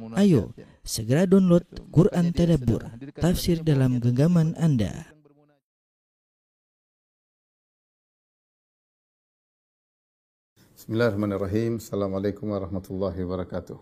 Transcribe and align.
Ayo, 0.00 0.56
segera 0.80 1.28
download 1.28 1.68
Quran 1.92 2.32
Tadabbur, 2.32 2.80
tafsir 3.12 3.60
dalam 3.60 4.00
genggaman 4.00 4.56
Anda. 4.56 5.12
Bismillahirrahmanirrahim. 10.72 11.76
Assalamualaikum 11.76 12.56
warahmatullahi 12.56 13.20
wabarakatuh. 13.20 13.76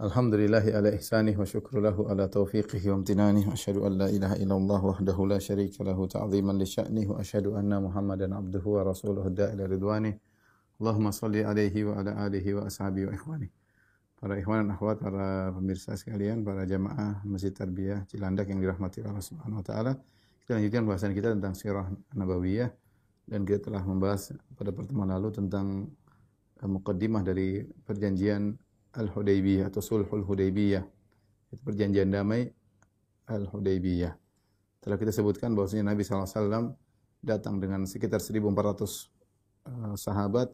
Alhamdulillahi 0.00 0.72
ala 0.72 0.88
ihsanih 0.96 1.36
wa 1.36 1.44
syukru 1.44 1.84
lahu 1.84 2.08
ala 2.08 2.24
taufiqihi 2.24 2.88
wa 2.88 3.04
amtinanih 3.04 3.44
wa 3.44 3.84
an 3.84 3.92
la 4.00 4.08
ilaha 4.08 4.40
illallah 4.40 4.80
wahdahu 4.80 5.28
la 5.28 5.36
syarika 5.36 5.84
lahu 5.84 6.08
ta'ziman 6.08 6.56
li 6.56 6.64
sya'nih 6.64 7.04
wa 7.04 7.20
anna 7.60 7.84
Muhammadan 7.84 8.32
abduhu 8.32 8.80
wa 8.80 8.88
rasuluhu 8.88 9.28
da'ila 9.28 9.68
ridwanih. 9.68 10.16
Allahumma 10.80 11.12
salli 11.12 11.44
alaihi 11.44 11.84
wa 11.84 12.00
ala 12.00 12.16
alihi 12.24 12.56
wa 12.56 12.64
ashabihi 12.64 13.12
wa 13.12 13.14
ikhwanih. 13.14 13.52
Para 14.24 14.40
ikhwan 14.40 14.64
dan 14.64 14.72
akhwat, 14.72 15.04
para 15.04 15.52
pemirsa 15.52 15.92
sekalian, 16.00 16.40
para 16.48 16.64
jamaah 16.64 17.20
Masjid 17.28 17.52
Tarbiyah 17.52 18.08
Cilandak 18.08 18.48
yang 18.48 18.56
dirahmati 18.56 19.04
Allah 19.04 19.20
Subhanahu 19.20 19.60
wa 19.60 19.66
taala. 19.68 19.92
Kita 20.40 20.56
lanjutkan 20.56 20.88
bahasan 20.88 21.12
kita 21.12 21.36
tentang 21.36 21.52
sirah 21.52 21.92
nabawiyah 22.16 22.72
dan 23.28 23.44
kita 23.44 23.68
telah 23.68 23.84
membahas 23.84 24.32
pada 24.56 24.72
pertemuan 24.72 25.12
lalu 25.12 25.28
tentang 25.28 25.92
uh, 26.56 26.64
mukaddimah 26.64 27.20
dari 27.20 27.68
perjanjian 27.84 28.56
Al-Hudaybiyah 28.96 29.68
atau 29.68 29.84
Sulhul 29.84 30.24
Hudaybiyah. 30.24 30.84
Itu 31.52 31.60
perjanjian 31.60 32.08
damai 32.08 32.48
Al-Hudaybiyah. 33.28 34.16
Telah 34.80 34.96
kita 34.96 35.12
sebutkan 35.12 35.52
bahwasanya 35.52 35.92
Nabi 35.92 36.00
SAW 36.00 36.72
datang 37.20 37.60
dengan 37.60 37.84
sekitar 37.84 38.24
1.400 38.24 38.40
uh, 38.40 39.92
sahabat 40.00 40.48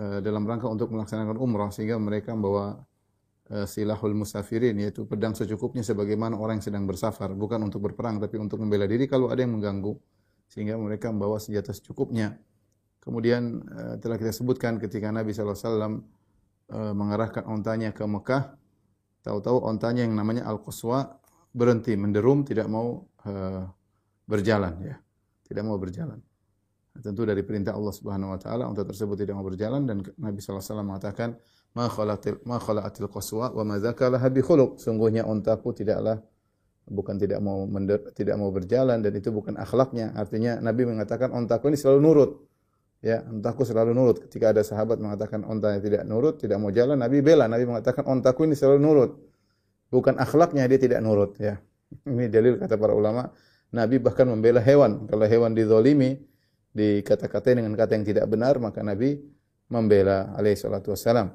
dalam 0.00 0.48
rangka 0.48 0.64
untuk 0.64 0.88
melaksanakan 0.96 1.36
umrah 1.36 1.68
sehingga 1.68 2.00
mereka 2.00 2.32
membawa 2.32 2.80
uh, 3.52 3.66
silahul 3.68 4.16
musafirin 4.16 4.78
yaitu 4.80 5.04
pedang 5.04 5.36
secukupnya 5.36 5.84
sebagaimana 5.84 6.38
orang 6.40 6.62
yang 6.62 6.66
sedang 6.72 6.84
bersafar 6.88 7.36
bukan 7.36 7.60
untuk 7.68 7.84
berperang 7.84 8.16
tapi 8.16 8.40
untuk 8.40 8.62
membela 8.62 8.88
diri 8.88 9.04
kalau 9.04 9.28
ada 9.28 9.44
yang 9.44 9.58
mengganggu 9.58 9.92
sehingga 10.48 10.80
mereka 10.80 11.12
membawa 11.12 11.36
senjata 11.36 11.76
secukupnya. 11.76 12.38
Kemudian 13.00 13.60
uh, 13.68 13.94
telah 14.00 14.16
kita 14.16 14.32
sebutkan 14.32 14.80
ketika 14.80 15.08
Nabi 15.12 15.32
SAW 15.36 16.00
mengarahkan 16.70 17.50
ontanya 17.50 17.90
ke 17.90 18.06
Mekah, 18.06 18.54
tahu-tahu 19.26 19.66
ontanya 19.66 20.06
yang 20.06 20.14
namanya 20.14 20.46
Al-Quswa 20.46 21.18
berhenti, 21.50 21.98
menderum, 21.98 22.46
tidak 22.46 22.70
mau 22.70 23.10
berjalan. 24.22 24.78
ya, 24.78 24.94
Tidak 25.42 25.66
mau 25.66 25.74
berjalan. 25.82 26.22
Tentu 26.98 27.22
dari 27.22 27.46
perintah 27.46 27.78
Allah 27.78 27.94
Subhanahu 27.94 28.34
wa 28.34 28.38
taala 28.42 28.66
unta 28.66 28.82
tersebut 28.82 29.14
tidak 29.14 29.38
mau 29.38 29.46
berjalan 29.46 29.86
dan 29.86 30.02
Nabi 30.18 30.42
wasallam 30.42 30.90
mengatakan 30.90 31.38
ma 31.70 31.86
khalatil 31.86 32.42
ma 32.42 32.58
khalaatil 32.58 33.06
qaswa 33.06 33.54
wa 33.54 33.62
ma 33.62 33.78
zakalaha 33.78 34.26
bi 34.26 34.42
khuluq. 34.42 34.82
Sungguhnya 34.82 35.22
untaku 35.22 35.70
tidaklah 35.70 36.18
bukan 36.90 37.16
tidak 37.22 37.38
mau 37.38 37.62
mender, 37.70 38.10
tidak 38.12 38.34
mau 38.34 38.50
berjalan 38.50 38.98
dan 38.98 39.12
itu 39.14 39.30
bukan 39.30 39.54
akhlaknya. 39.54 40.10
Artinya 40.18 40.58
Nabi 40.58 40.90
mengatakan 40.90 41.30
untaku 41.30 41.70
ini 41.70 41.78
selalu 41.78 41.98
nurut. 42.02 42.30
Ya, 43.00 43.24
untaku 43.24 43.64
selalu 43.64 43.96
nurut. 43.96 44.16
Ketika 44.28 44.52
ada 44.52 44.60
sahabat 44.60 45.00
mengatakan 45.00 45.40
untanya 45.46 45.80
tidak 45.80 46.04
nurut, 46.04 46.36
tidak 46.36 46.60
mau 46.60 46.68
jalan, 46.68 47.00
Nabi 47.00 47.24
bela. 47.24 47.48
Nabi 47.48 47.64
mengatakan 47.64 48.04
untaku 48.04 48.44
ini 48.44 48.52
selalu 48.52 48.78
nurut. 48.82 49.10
Bukan 49.88 50.20
akhlaknya 50.20 50.68
dia 50.68 50.76
tidak 50.76 51.00
nurut, 51.00 51.32
ya. 51.40 51.56
Ini 52.04 52.28
dalil 52.28 52.60
kata 52.60 52.76
para 52.76 52.92
ulama. 52.92 53.32
Nabi 53.72 53.96
bahkan 54.04 54.28
membela 54.28 54.60
hewan. 54.60 55.08
Kalau 55.08 55.24
hewan 55.24 55.56
dizolimi, 55.56 56.20
dikata-katai 56.70 57.58
dengan 57.58 57.74
kata 57.74 57.98
yang 57.98 58.06
tidak 58.06 58.26
benar, 58.30 58.58
maka 58.62 58.80
Nabi 58.80 59.18
membela 59.70 60.34
alaihi 60.34 60.58
salatu 60.58 60.94
wassalam. 60.94 61.34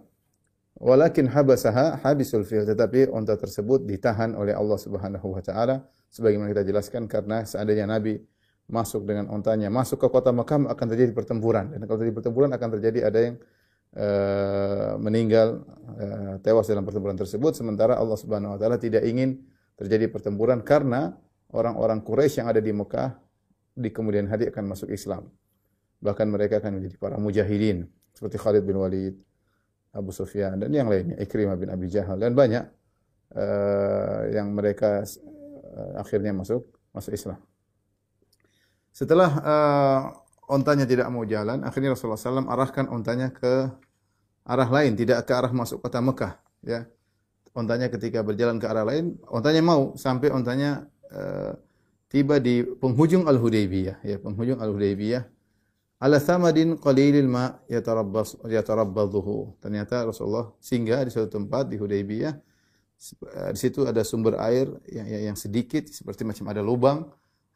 Walakin 0.76 1.32
habasaha 1.32 2.04
habisul 2.04 2.44
fil. 2.44 2.68
Tetapi 2.68 3.08
unta 3.08 3.40
tersebut 3.40 3.88
ditahan 3.88 4.36
oleh 4.36 4.52
Allah 4.52 4.76
Subhanahu 4.76 5.28
wa 5.32 5.40
taala. 5.40 5.88
Sebagaimana 6.12 6.52
kita 6.52 6.68
jelaskan 6.68 7.08
karena 7.08 7.48
seandainya 7.48 7.88
Nabi 7.88 8.20
masuk 8.66 9.06
dengan 9.06 9.30
untanya 9.30 9.70
masuk 9.70 10.02
ke 10.02 10.08
kota 10.10 10.36
Mekah 10.36 10.68
akan 10.68 10.86
terjadi 10.92 11.12
pertempuran. 11.16 11.72
Dan 11.72 11.88
kalau 11.88 12.00
terjadi 12.00 12.16
pertempuran 12.16 12.50
akan 12.52 12.70
terjadi 12.80 13.00
ada 13.08 13.20
yang 13.24 13.36
uh, 13.96 14.94
meninggal 15.00 15.64
uh, 15.96 16.36
tewas 16.44 16.68
dalam 16.68 16.84
pertempuran 16.84 17.16
tersebut. 17.16 17.56
Sementara 17.56 17.96
Allah 17.96 18.20
Subhanahu 18.20 18.56
wa 18.56 18.60
taala 18.60 18.76
tidak 18.76 19.08
ingin 19.08 19.44
terjadi 19.80 20.12
pertempuran 20.12 20.60
karena 20.64 21.16
orang-orang 21.56 22.04
Quraisy 22.04 22.44
yang 22.44 22.52
ada 22.52 22.60
di 22.60 22.72
Mekah 22.76 23.16
di 23.76 23.92
kemudian 23.92 24.32
hari 24.32 24.48
akan 24.48 24.72
masuk 24.72 24.90
Islam. 24.90 25.28
Bahkan 26.00 26.28
mereka 26.32 26.64
akan 26.64 26.80
menjadi 26.80 26.96
para 26.96 27.20
mujahidin 27.20 27.86
seperti 28.16 28.40
Khalid 28.40 28.64
bin 28.64 28.80
Walid, 28.80 29.16
Abu 29.92 30.16
Sufyan 30.16 30.56
dan 30.60 30.72
yang 30.72 30.88
lainnya, 30.88 31.20
Ikrimah 31.20 31.60
bin 31.60 31.68
Abi 31.68 31.92
Jahal 31.92 32.20
dan 32.20 32.32
banyak 32.32 32.64
uh, 33.36 34.22
yang 34.32 34.56
mereka 34.56 35.04
uh, 35.76 36.00
akhirnya 36.00 36.32
masuk 36.32 36.68
masuk 36.96 37.12
Islam. 37.12 37.40
Setelah 38.96 39.32
uh, 39.44 40.02
ontanya 40.48 40.88
tidak 40.88 41.12
mau 41.12 41.28
jalan, 41.28 41.64
akhirnya 41.68 41.92
Rasulullah 41.92 42.16
SAW 42.16 42.48
arahkan 42.48 42.88
ontanya 42.88 43.36
ke 43.36 43.68
arah 44.48 44.70
lain, 44.72 44.96
tidak 44.96 45.28
ke 45.28 45.36
arah 45.36 45.52
masuk 45.52 45.84
kota 45.84 46.00
Mekah. 46.00 46.40
Ya, 46.64 46.88
ontanya 47.52 47.92
ketika 47.92 48.24
berjalan 48.24 48.56
ke 48.56 48.68
arah 48.72 48.88
lain, 48.88 49.20
ontanya 49.28 49.60
mau 49.60 49.96
sampai 50.00 50.32
ontanya 50.32 50.88
uh, 51.12 51.60
tiba 52.16 52.40
di 52.40 52.64
penghujung 52.64 53.28
Al-Hudaybiyah, 53.28 54.00
ya, 54.08 54.16
penghujung 54.24 54.64
Al-Hudaybiyah. 54.64 55.28
Ala 56.00 56.24
samadin 56.24 56.80
qalilil 56.80 57.28
ma 57.28 57.60
yatarabbas 57.68 58.40
yatarabbadhuhu. 58.48 59.60
Ternyata 59.60 60.08
Rasulullah 60.08 60.56
singgah 60.64 61.04
di 61.04 61.12
suatu 61.12 61.36
tempat 61.36 61.68
di 61.68 61.76
Hudaybiyah. 61.76 62.40
Di 63.52 63.60
situ 63.60 63.84
ada 63.84 64.00
sumber 64.08 64.40
air 64.40 64.72
yang, 64.88 65.36
yang 65.36 65.36
sedikit 65.36 65.92
seperti 65.92 66.24
macam 66.24 66.48
ada 66.48 66.64
lubang, 66.64 67.04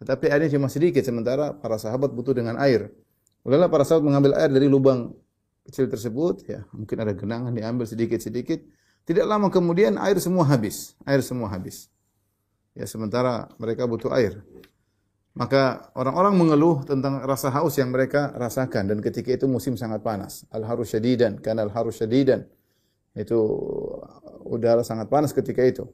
tetapi 0.04 0.28
airnya 0.28 0.52
cuma 0.52 0.68
sedikit 0.68 1.00
sementara 1.08 1.56
para 1.56 1.80
sahabat 1.80 2.12
butuh 2.12 2.36
dengan 2.36 2.60
air. 2.60 2.92
Mulailah 3.48 3.72
para 3.72 3.88
sahabat 3.88 4.04
mengambil 4.04 4.36
air 4.36 4.52
dari 4.52 4.68
lubang 4.68 5.16
kecil 5.64 5.88
tersebut, 5.88 6.44
ya, 6.44 6.68
mungkin 6.76 7.00
ada 7.00 7.16
genangan 7.16 7.56
diambil 7.56 7.88
sedikit-sedikit. 7.88 8.60
Tidak 9.08 9.24
lama 9.24 9.48
kemudian 9.48 9.96
air 9.96 10.20
semua 10.20 10.44
habis, 10.44 11.00
air 11.08 11.24
semua 11.24 11.48
habis. 11.48 11.88
Ya 12.80 12.88
sementara 12.88 13.52
mereka 13.60 13.84
butuh 13.84 14.08
air. 14.16 14.40
Maka 15.36 15.92
orang-orang 16.00 16.36
mengeluh 16.36 16.88
tentang 16.88 17.20
rasa 17.28 17.52
haus 17.52 17.76
yang 17.76 17.92
mereka 17.92 18.32
rasakan 18.36 18.88
dan 18.88 18.98
ketika 19.04 19.36
itu 19.36 19.46
musim 19.52 19.76
sangat 19.76 20.00
panas. 20.00 20.48
Al-harus 20.48 20.88
syadidan, 20.96 21.44
karena 21.44 21.68
al-harus 21.68 22.00
syadidan. 22.00 22.48
Itu 23.12 23.36
udara 24.48 24.80
sangat 24.84 25.12
panas 25.12 25.36
ketika 25.36 25.60
itu. 25.64 25.88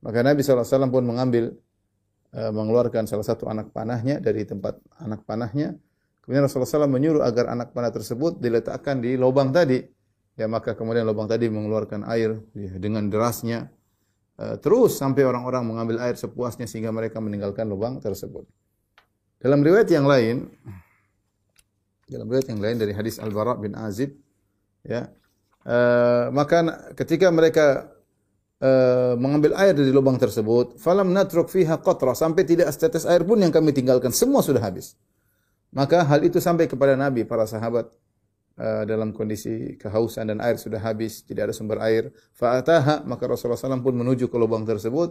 Maka 0.00 0.24
Nabi 0.24 0.40
SAW 0.40 0.88
pun 0.88 1.04
mengambil 1.04 1.56
uh, 2.36 2.52
mengeluarkan 2.52 3.04
salah 3.08 3.24
satu 3.24 3.48
anak 3.48 3.72
panahnya 3.72 4.20
dari 4.20 4.44
tempat 4.44 4.80
anak 5.00 5.24
panahnya. 5.28 5.76
Kemudian 6.24 6.48
Rasulullah 6.48 6.88
SAW 6.88 6.88
menyuruh 6.88 7.20
agar 7.20 7.52
anak 7.52 7.76
panah 7.76 7.92
tersebut 7.92 8.40
diletakkan 8.40 9.00
di 9.00 9.16
lubang 9.20 9.52
tadi. 9.52 9.80
Ya 10.40 10.48
maka 10.48 10.72
kemudian 10.72 11.04
lubang 11.04 11.28
tadi 11.28 11.52
mengeluarkan 11.52 12.04
air 12.08 12.36
ya, 12.56 12.72
dengan 12.80 13.06
derasnya 13.12 13.70
terus 14.34 14.98
sampai 14.98 15.22
orang-orang 15.22 15.62
mengambil 15.62 15.96
air 16.02 16.18
sepuasnya 16.18 16.66
sehingga 16.66 16.90
mereka 16.90 17.22
meninggalkan 17.22 17.70
lubang 17.70 18.02
tersebut. 18.02 18.42
Dalam 19.38 19.60
riwayat 19.60 19.86
yang 19.92 20.08
lain, 20.08 20.48
dalam 22.08 22.26
riwayat 22.26 22.48
yang 22.48 22.60
lain 22.64 22.76
dari 22.80 22.92
hadis 22.96 23.20
Al-Bara 23.20 23.60
bin 23.60 23.76
Azib, 23.76 24.16
ya, 24.82 25.12
uh, 25.68 26.32
maka 26.32 26.90
ketika 26.96 27.28
mereka 27.28 27.92
uh, 28.64 29.14
mengambil 29.20 29.52
air 29.60 29.76
dari 29.76 29.92
lubang 29.92 30.16
tersebut, 30.16 30.80
falam 30.80 31.12
natruk 31.12 31.52
fiha 31.52 31.76
qatra 31.76 32.16
sampai 32.16 32.42
tidak 32.48 32.72
setetes 32.72 33.04
air 33.04 33.20
pun 33.20 33.36
yang 33.36 33.52
kami 33.52 33.70
tinggalkan, 33.70 34.10
semua 34.10 34.40
sudah 34.40 34.64
habis. 34.64 34.96
Maka 35.74 36.06
hal 36.06 36.24
itu 36.24 36.38
sampai 36.38 36.64
kepada 36.64 36.94
Nabi, 36.94 37.26
para 37.26 37.44
sahabat 37.44 37.90
Uh, 38.54 38.86
dalam 38.86 39.10
kondisi 39.10 39.74
kehausan 39.74 40.30
dan 40.30 40.38
air 40.38 40.54
sudah 40.54 40.78
habis, 40.78 41.26
tidak 41.26 41.50
ada 41.50 41.54
sumber 41.54 41.82
air. 41.82 42.14
Fa'ataha, 42.38 43.02
maka 43.02 43.26
Rasulullah 43.26 43.58
SAW 43.58 43.82
pun 43.82 43.98
menuju 43.98 44.30
ke 44.30 44.36
lubang 44.38 44.62
tersebut. 44.62 45.10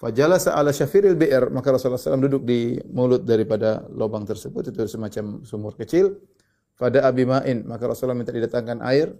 Fajalasa 0.00 0.56
ala 0.56 0.72
syafiril 0.72 1.12
bi'r, 1.12 1.52
maka 1.52 1.76
Rasulullah 1.76 2.00
SAW 2.00 2.24
duduk 2.24 2.48
di 2.48 2.80
mulut 2.88 3.20
daripada 3.20 3.84
lubang 3.92 4.24
tersebut, 4.24 4.72
itu 4.72 4.88
semacam 4.88 5.44
sumur 5.44 5.76
kecil. 5.76 6.24
Pada 6.72 7.04
abima'in, 7.04 7.68
maka 7.68 7.84
Rasulullah 7.84 8.16
minta 8.16 8.32
didatangkan 8.32 8.80
air. 8.88 9.12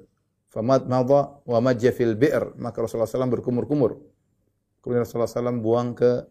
Famad 0.49 0.89
madha 0.89 1.45
wa 1.45 1.59
majja 1.61 1.93
bi'r, 1.93 2.57
maka 2.57 2.81
Rasulullah 2.81 3.05
SAW 3.05 3.29
berkumur-kumur. 3.29 4.01
Kemudian 4.81 5.05
Rasulullah 5.05 5.29
SAW 5.29 5.61
buang 5.61 5.93
ke 5.93 6.25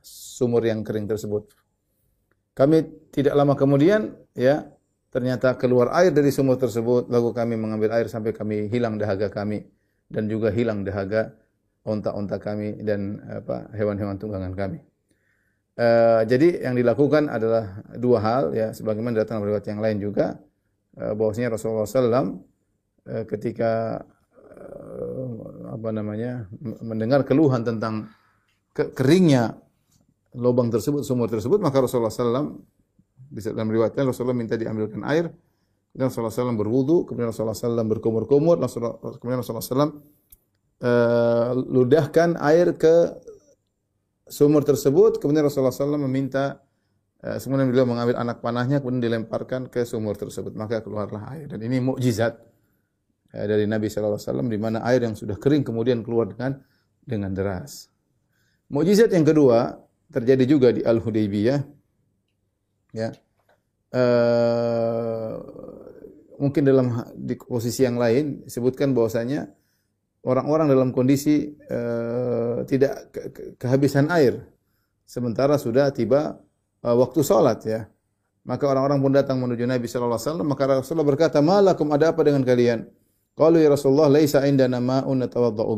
sumur 0.00 0.64
yang 0.64 0.80
kering 0.80 1.04
tersebut. 1.04 1.52
Kami 2.56 2.88
tidak 3.12 3.36
lama 3.36 3.52
kemudian, 3.52 4.16
ya, 4.32 4.64
Ternyata 5.14 5.54
keluar 5.54 5.94
air 5.94 6.10
dari 6.10 6.34
sumur 6.34 6.58
tersebut, 6.58 7.06
lalu 7.06 7.30
kami 7.30 7.54
mengambil 7.54 7.94
air 7.94 8.10
sampai 8.10 8.34
kami 8.34 8.66
hilang 8.66 8.98
dahaga 8.98 9.30
kami 9.30 9.62
dan 10.10 10.26
juga 10.26 10.50
hilang 10.50 10.82
dahaga 10.82 11.38
onta-onta 11.86 12.42
kami 12.42 12.82
dan 12.82 13.22
apa 13.30 13.70
hewan-hewan 13.78 14.18
tunggangan 14.18 14.58
kami. 14.58 14.82
Uh, 15.78 16.26
jadi 16.26 16.66
yang 16.66 16.74
dilakukan 16.74 17.30
adalah 17.30 17.82
dua 17.94 18.18
hal 18.22 18.42
ya 18.54 18.74
sebagaimana 18.74 19.22
datang 19.22 19.42
riwayat 19.42 19.66
yang 19.70 19.82
lain 19.82 19.98
juga 20.02 20.38
uh, 20.98 21.14
bahwasanya 21.18 21.54
Rasulullah 21.54 21.86
SAW 21.86 22.14
uh, 22.14 23.24
ketika 23.26 24.02
uh, 24.54 25.74
apa 25.78 25.88
namanya 25.94 26.50
mendengar 26.82 27.22
keluhan 27.22 27.62
tentang 27.62 28.10
ke 28.74 28.90
keringnya 28.90 29.62
lubang 30.34 30.74
tersebut, 30.74 31.06
sumur 31.06 31.30
tersebut, 31.30 31.62
maka 31.62 31.78
Rasulullah 31.78 32.10
SAW 32.10 32.58
bisa 33.30 33.52
dalam 33.54 33.70
riwayatnya 33.70 34.04
Rasulullah 34.04 34.36
minta 34.36 34.58
diambilkan 34.58 35.04
air, 35.06 35.30
kemudian 35.94 36.08
Rasulullah 36.10 36.34
SAW 36.34 36.58
berwudu, 36.58 37.06
kemudian 37.06 37.30
Rasulullah 37.30 37.54
SAW 37.54 37.86
berkumur-kumur, 37.86 38.58
kemudian 39.20 39.40
Rasulullah 39.40 39.64
SAW 39.64 40.02
uh, 40.82 41.50
ludahkan 41.54 42.34
air 42.42 42.74
ke 42.74 43.14
sumur 44.26 44.64
tersebut, 44.64 45.20
kemudian 45.20 45.46
Rasulullah 45.46 45.72
SAW 45.72 46.00
meminta 46.00 46.64
uh, 47.22 47.38
kemudian 47.38 47.70
beliau 47.70 47.86
mengambil 47.86 48.16
anak 48.18 48.42
panahnya 48.42 48.80
kemudian 48.80 49.04
dilemparkan 49.04 49.68
ke 49.70 49.86
sumur 49.86 50.18
tersebut, 50.18 50.52
maka 50.56 50.82
keluarlah 50.82 51.30
air. 51.36 51.46
Dan 51.46 51.62
ini 51.62 51.78
mukjizat 51.78 52.36
uh, 53.36 53.46
dari 53.46 53.68
Nabi 53.68 53.86
SAW 53.86 54.18
di 54.48 54.58
mana 54.58 54.82
air 54.88 55.04
yang 55.04 55.14
sudah 55.14 55.38
kering 55.38 55.62
kemudian 55.62 56.02
keluar 56.02 56.26
dengan 56.26 56.58
dengan 57.04 57.30
deras. 57.36 57.92
Mukjizat 58.72 59.12
yang 59.12 59.28
kedua 59.28 59.76
terjadi 60.08 60.44
juga 60.48 60.68
di 60.72 60.80
Al 60.82 60.98
Hudaybiyah. 60.98 61.83
Ya. 62.94 63.10
Uh, 63.94 65.38
mungkin 66.38 66.62
dalam 66.66 66.94
di 67.14 67.34
posisi 67.38 67.82
yang 67.86 67.98
lain 67.98 68.42
disebutkan 68.46 68.90
bahwasanya 68.94 69.50
orang-orang 70.26 70.66
dalam 70.70 70.90
kondisi 70.90 71.54
uh, 71.70 72.62
tidak 72.66 73.10
ke 73.14 73.20
ke 73.30 73.42
kehabisan 73.58 74.10
air 74.10 74.42
sementara 75.06 75.60
sudah 75.60 75.90
tiba 75.94 76.38
uh, 76.82 76.94
waktu 76.96 77.20
salat 77.26 77.60
ya. 77.66 77.80
Maka 78.44 78.68
orang-orang 78.68 79.00
pun 79.00 79.12
datang 79.16 79.40
menuju 79.40 79.64
Nabi 79.64 79.88
sallallahu 79.88 80.20
alaihi 80.20 80.28
wasallam 80.28 80.48
maka 80.52 80.62
Rasulullah 80.68 81.08
berkata, 81.08 81.40
"Malakum 81.40 81.88
ada 81.96 82.12
apa 82.12 82.20
dengan 82.20 82.44
kalian?" 82.44 82.84
Qalu 83.34 83.64
ya 83.64 83.72
Rasulullah, 83.72 84.12
"Laisa 84.12 84.44
indana 84.44 84.84
ma'un 84.84 85.16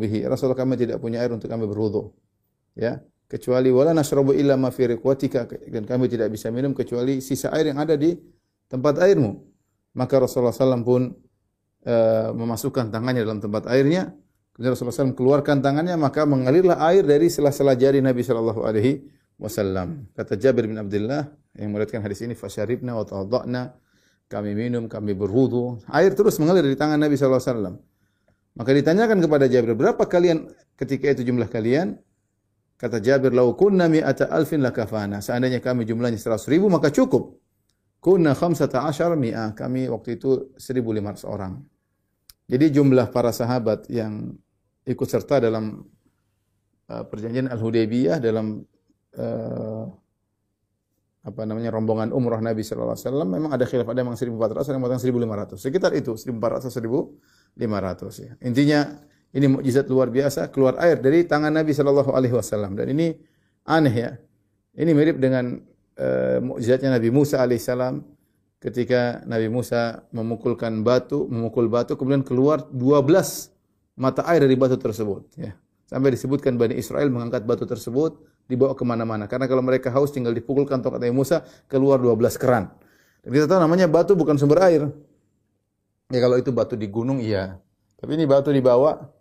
bihi." 0.03 0.27
Rasulullah 0.27 0.59
kami 0.59 0.75
tidak 0.75 0.99
punya 0.99 1.23
air 1.23 1.31
untuk 1.31 1.47
kami 1.47 1.63
berwudu. 1.63 2.11
Ya, 2.75 3.01
kecuali 3.26 3.75
wala 3.75 3.90
nashrabu 3.90 4.31
illa 4.32 4.55
ma 4.55 4.70
fi 4.70 4.87
riqwatika 4.94 5.50
dan 5.70 5.82
kami 5.82 6.06
tidak 6.06 6.31
bisa 6.31 6.50
minum 6.55 6.70
kecuali 6.70 7.19
sisa 7.19 7.50
air 7.50 7.75
yang 7.75 7.78
ada 7.82 7.99
di 7.99 8.14
tempat 8.70 9.02
airmu. 9.02 9.43
Maka 9.96 10.23
Rasulullah 10.23 10.55
SAW 10.55 10.84
pun 10.84 11.02
uh, 11.88 12.31
memasukkan 12.37 12.93
tangannya 12.93 13.26
dalam 13.26 13.40
tempat 13.43 13.67
airnya. 13.70 14.12
Kemudian 14.55 14.73
Rasulullah 14.73 14.96
SAW 14.96 15.17
keluarkan 15.17 15.61
tangannya 15.61 15.96
maka 16.00 16.25
mengalirlah 16.25 16.81
air 16.88 17.05
dari 17.05 17.28
sela-sela 17.28 17.76
jari 17.76 18.00
Nabi 18.00 18.25
Shallallahu 18.25 18.64
Alaihi 18.64 19.05
Wasallam. 19.37 20.08
Kata 20.17 20.37
Jabir 20.37 20.64
bin 20.64 20.81
Abdullah 20.81 21.29
yang 21.56 21.72
meriwayatkan 21.72 22.00
hadis 22.00 22.25
ini, 22.25 22.32
fasharibna 22.32 22.96
wa 22.96 23.05
tawadda'na. 23.05 23.76
Kami 24.26 24.52
minum, 24.56 24.88
kami 24.88 25.12
berwudu. 25.12 25.81
Air 25.93 26.17
terus 26.17 26.40
mengalir 26.40 26.64
di 26.64 26.76
tangan 26.76 26.99
Nabi 26.99 27.14
Shallallahu 27.20 27.40
Alaihi 27.40 27.52
Wasallam. 27.52 27.75
Maka 28.56 28.70
ditanyakan 28.72 29.19
kepada 29.20 29.44
Jabir, 29.44 29.76
berapa 29.76 30.02
kalian 30.08 30.49
ketika 30.81 31.12
itu 31.12 31.29
jumlah 31.29 31.49
kalian? 31.52 32.00
Kata 32.76 33.00
Jabir, 33.00 33.32
"Lau 33.32 33.56
kunna 33.56 33.88
mi'ata 33.88 34.28
alfin 34.28 34.61
lakafana." 34.61 35.25
Seandainya 35.25 35.64
kami 35.64 35.88
jumlahnya 35.88 36.20
100 36.20 36.44
ribu 36.52 36.69
maka 36.69 36.93
cukup. 36.93 37.40
Kunna 38.00 38.37
khamsata 38.37 38.84
asyar 38.84 39.17
mi'ah. 39.17 39.56
Kami 39.56 39.88
waktu 39.88 40.20
itu 40.20 40.52
1500 40.61 41.25
orang. 41.25 41.64
Jadi 42.46 42.70
jumlah 42.70 43.11
para 43.11 43.34
sahabat 43.34 43.90
yang 43.90 44.37
ikut 44.87 45.08
serta 45.08 45.43
dalam 45.43 45.82
uh, 46.93 47.05
perjanjian 47.11 47.50
Al-Hudaybiyah 47.50 48.23
dalam 48.23 48.62
uh, 49.19 49.84
apa 51.26 51.43
namanya 51.43 51.75
rombongan 51.75 52.14
umrah 52.14 52.38
Nabi 52.38 52.62
sallallahu 52.62 52.94
alaihi 52.94 53.06
wasallam 53.11 53.29
memang 53.34 53.50
ada 53.50 53.67
khilaf 53.67 53.90
ada 53.90 53.99
yang 53.99 54.14
1400 54.14 54.62
ada 54.62 54.79
yang 54.79 54.82
mengatakan 54.87 55.02
1500 55.58 55.58
sekitar 55.58 55.90
itu 55.99 56.14
1400 56.14 56.70
1500 56.70 58.22
ya 58.22 58.32
intinya 58.46 58.81
ini 59.37 59.53
mukjizat 59.53 59.85
luar 59.93 60.09
biasa, 60.09 60.49
keluar 60.49 60.81
air 60.81 60.97
dari 60.97 61.29
tangan 61.29 61.53
Nabi 61.53 61.77
Shallallahu 61.77 62.17
Alaihi 62.17 62.33
Wasallam. 62.33 62.73
Dan 62.73 62.97
ini 62.97 63.12
aneh 63.69 63.93
ya. 63.93 64.11
Ini 64.77 64.91
mirip 64.97 65.21
dengan 65.21 65.61
uh, 66.00 66.38
mukjizatnya 66.41 66.97
Nabi 66.97 67.12
Musa 67.12 67.44
alaihissalam 67.44 68.00
ketika 68.61 69.21
Nabi 69.29 69.53
Musa 69.53 70.09
memukulkan 70.12 70.81
batu, 70.81 71.29
memukul 71.29 71.69
batu, 71.69 72.00
kemudian 72.00 72.25
keluar 72.25 72.65
12 72.73 73.53
mata 74.00 74.25
air 74.29 74.41
dari 74.41 74.56
batu 74.56 74.81
tersebut. 74.81 75.29
Ya. 75.37 75.53
Sampai 75.85 76.17
disebutkan 76.17 76.56
Bani 76.56 76.75
Israel 76.77 77.12
mengangkat 77.12 77.44
batu 77.44 77.69
tersebut, 77.69 78.17
dibawa 78.49 78.73
ke 78.73 78.85
mana-mana. 78.89 79.29
Karena 79.29 79.47
kalau 79.47 79.62
mereka 79.62 79.93
haus 79.93 80.11
tinggal 80.11 80.32
dipukulkan 80.32 80.81
tongkat 80.81 80.99
Nabi 80.99 81.15
Musa, 81.15 81.44
keluar 81.69 82.00
12 82.00 82.41
keran. 82.41 82.73
Dan 83.21 83.31
kita 83.37 83.47
tahu 83.47 83.61
namanya 83.61 83.87
batu 83.87 84.17
bukan 84.17 84.41
sumber 84.41 84.65
air. 84.65 84.89
Ya 86.09 86.19
kalau 86.23 86.41
itu 86.41 86.50
batu 86.55 86.75
di 86.79 86.89
gunung, 86.89 87.21
iya. 87.21 87.59
Tapi 87.97 88.15
ini 88.15 88.29
batu 88.29 88.53
dibawa, 88.53 89.16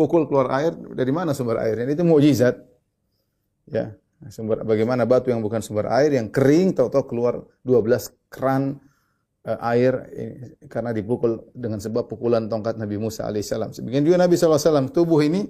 pukul 0.00 0.24
keluar 0.24 0.48
air 0.56 0.72
dari 0.72 1.12
mana 1.12 1.36
sumber 1.36 1.60
airnya 1.60 1.92
itu 1.92 2.00
mukjizat 2.00 2.56
ya 3.68 3.92
sumber 4.32 4.64
bagaimana 4.64 5.04
batu 5.04 5.28
yang 5.28 5.44
bukan 5.44 5.60
sumber 5.60 5.92
air 5.92 6.16
yang 6.16 6.32
kering 6.32 6.72
tahu-tahu 6.72 7.04
keluar 7.04 7.44
12 7.68 8.32
keran 8.32 8.80
uh, 9.44 9.58
air 9.68 9.92
ini, 10.16 10.56
karena 10.72 10.96
dipukul 10.96 11.52
dengan 11.52 11.80
sebab 11.80 12.08
pukulan 12.08 12.48
tongkat 12.48 12.80
Nabi 12.80 12.96
Musa 12.96 13.28
alaihissalam. 13.28 13.76
Sebagian 13.76 14.04
juga 14.08 14.16
Nabi 14.20 14.40
SAW 14.40 14.88
tubuh 14.88 15.20
ini 15.20 15.44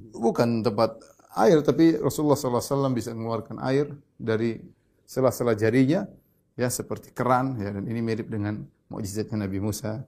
bukan 0.00 0.64
tempat 0.64 0.96
air 1.36 1.60
tapi 1.60 2.00
Rasulullah 2.00 2.36
SAW 2.36 2.96
bisa 2.96 3.12
mengeluarkan 3.12 3.60
air 3.64 3.92
dari 4.16 4.56
sela-sela 5.04 5.52
jarinya 5.52 6.08
ya 6.56 6.68
seperti 6.68 7.12
keran 7.12 7.60
ya 7.60 7.76
dan 7.76 7.84
ini 7.84 8.00
mirip 8.00 8.28
dengan 8.28 8.64
mukjizatnya 8.88 9.46
Nabi 9.46 9.58
Musa 9.60 10.04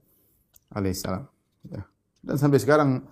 alaihissalam. 0.72 1.25
Ya. 1.70 1.82
Dan 2.22 2.37
sampai 2.38 2.58
sekarang 2.60 3.02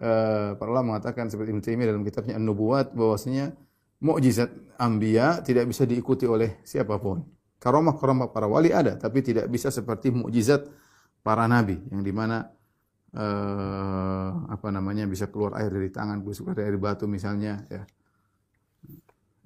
uh, 0.00 0.56
para 0.56 0.68
ulama 0.68 0.96
mengatakan 0.96 1.28
seperti 1.28 1.52
Ibnu 1.52 1.62
Taimiyah 1.64 1.88
dalam 1.94 2.04
kitabnya 2.04 2.34
An-Nubuwat 2.36 2.92
bahwasanya 2.92 3.52
mukjizat 4.00 4.52
anbiya 4.76 5.40
tidak 5.40 5.68
bisa 5.68 5.88
diikuti 5.88 6.28
oleh 6.28 6.60
siapa 6.62 7.00
pun. 7.00 7.24
Karomah-karomah 7.56 8.30
para 8.30 8.44
wali 8.44 8.70
ada, 8.70 9.00
tapi 9.00 9.24
tidak 9.24 9.48
bisa 9.48 9.72
seperti 9.72 10.12
mukjizat 10.12 10.68
para 11.24 11.48
nabi 11.48 11.80
yang 11.88 12.04
di 12.04 12.12
mana 12.12 12.46
uh, 13.16 14.30
apa 14.52 14.68
namanya 14.68 15.08
bisa 15.08 15.26
keluar 15.32 15.56
air 15.58 15.72
dari 15.72 15.88
tangan, 15.88 16.20
bisa 16.20 16.44
keluar 16.44 16.60
dari 16.60 16.76
batu 16.76 17.08
misalnya. 17.08 17.64
Ya. 17.72 17.82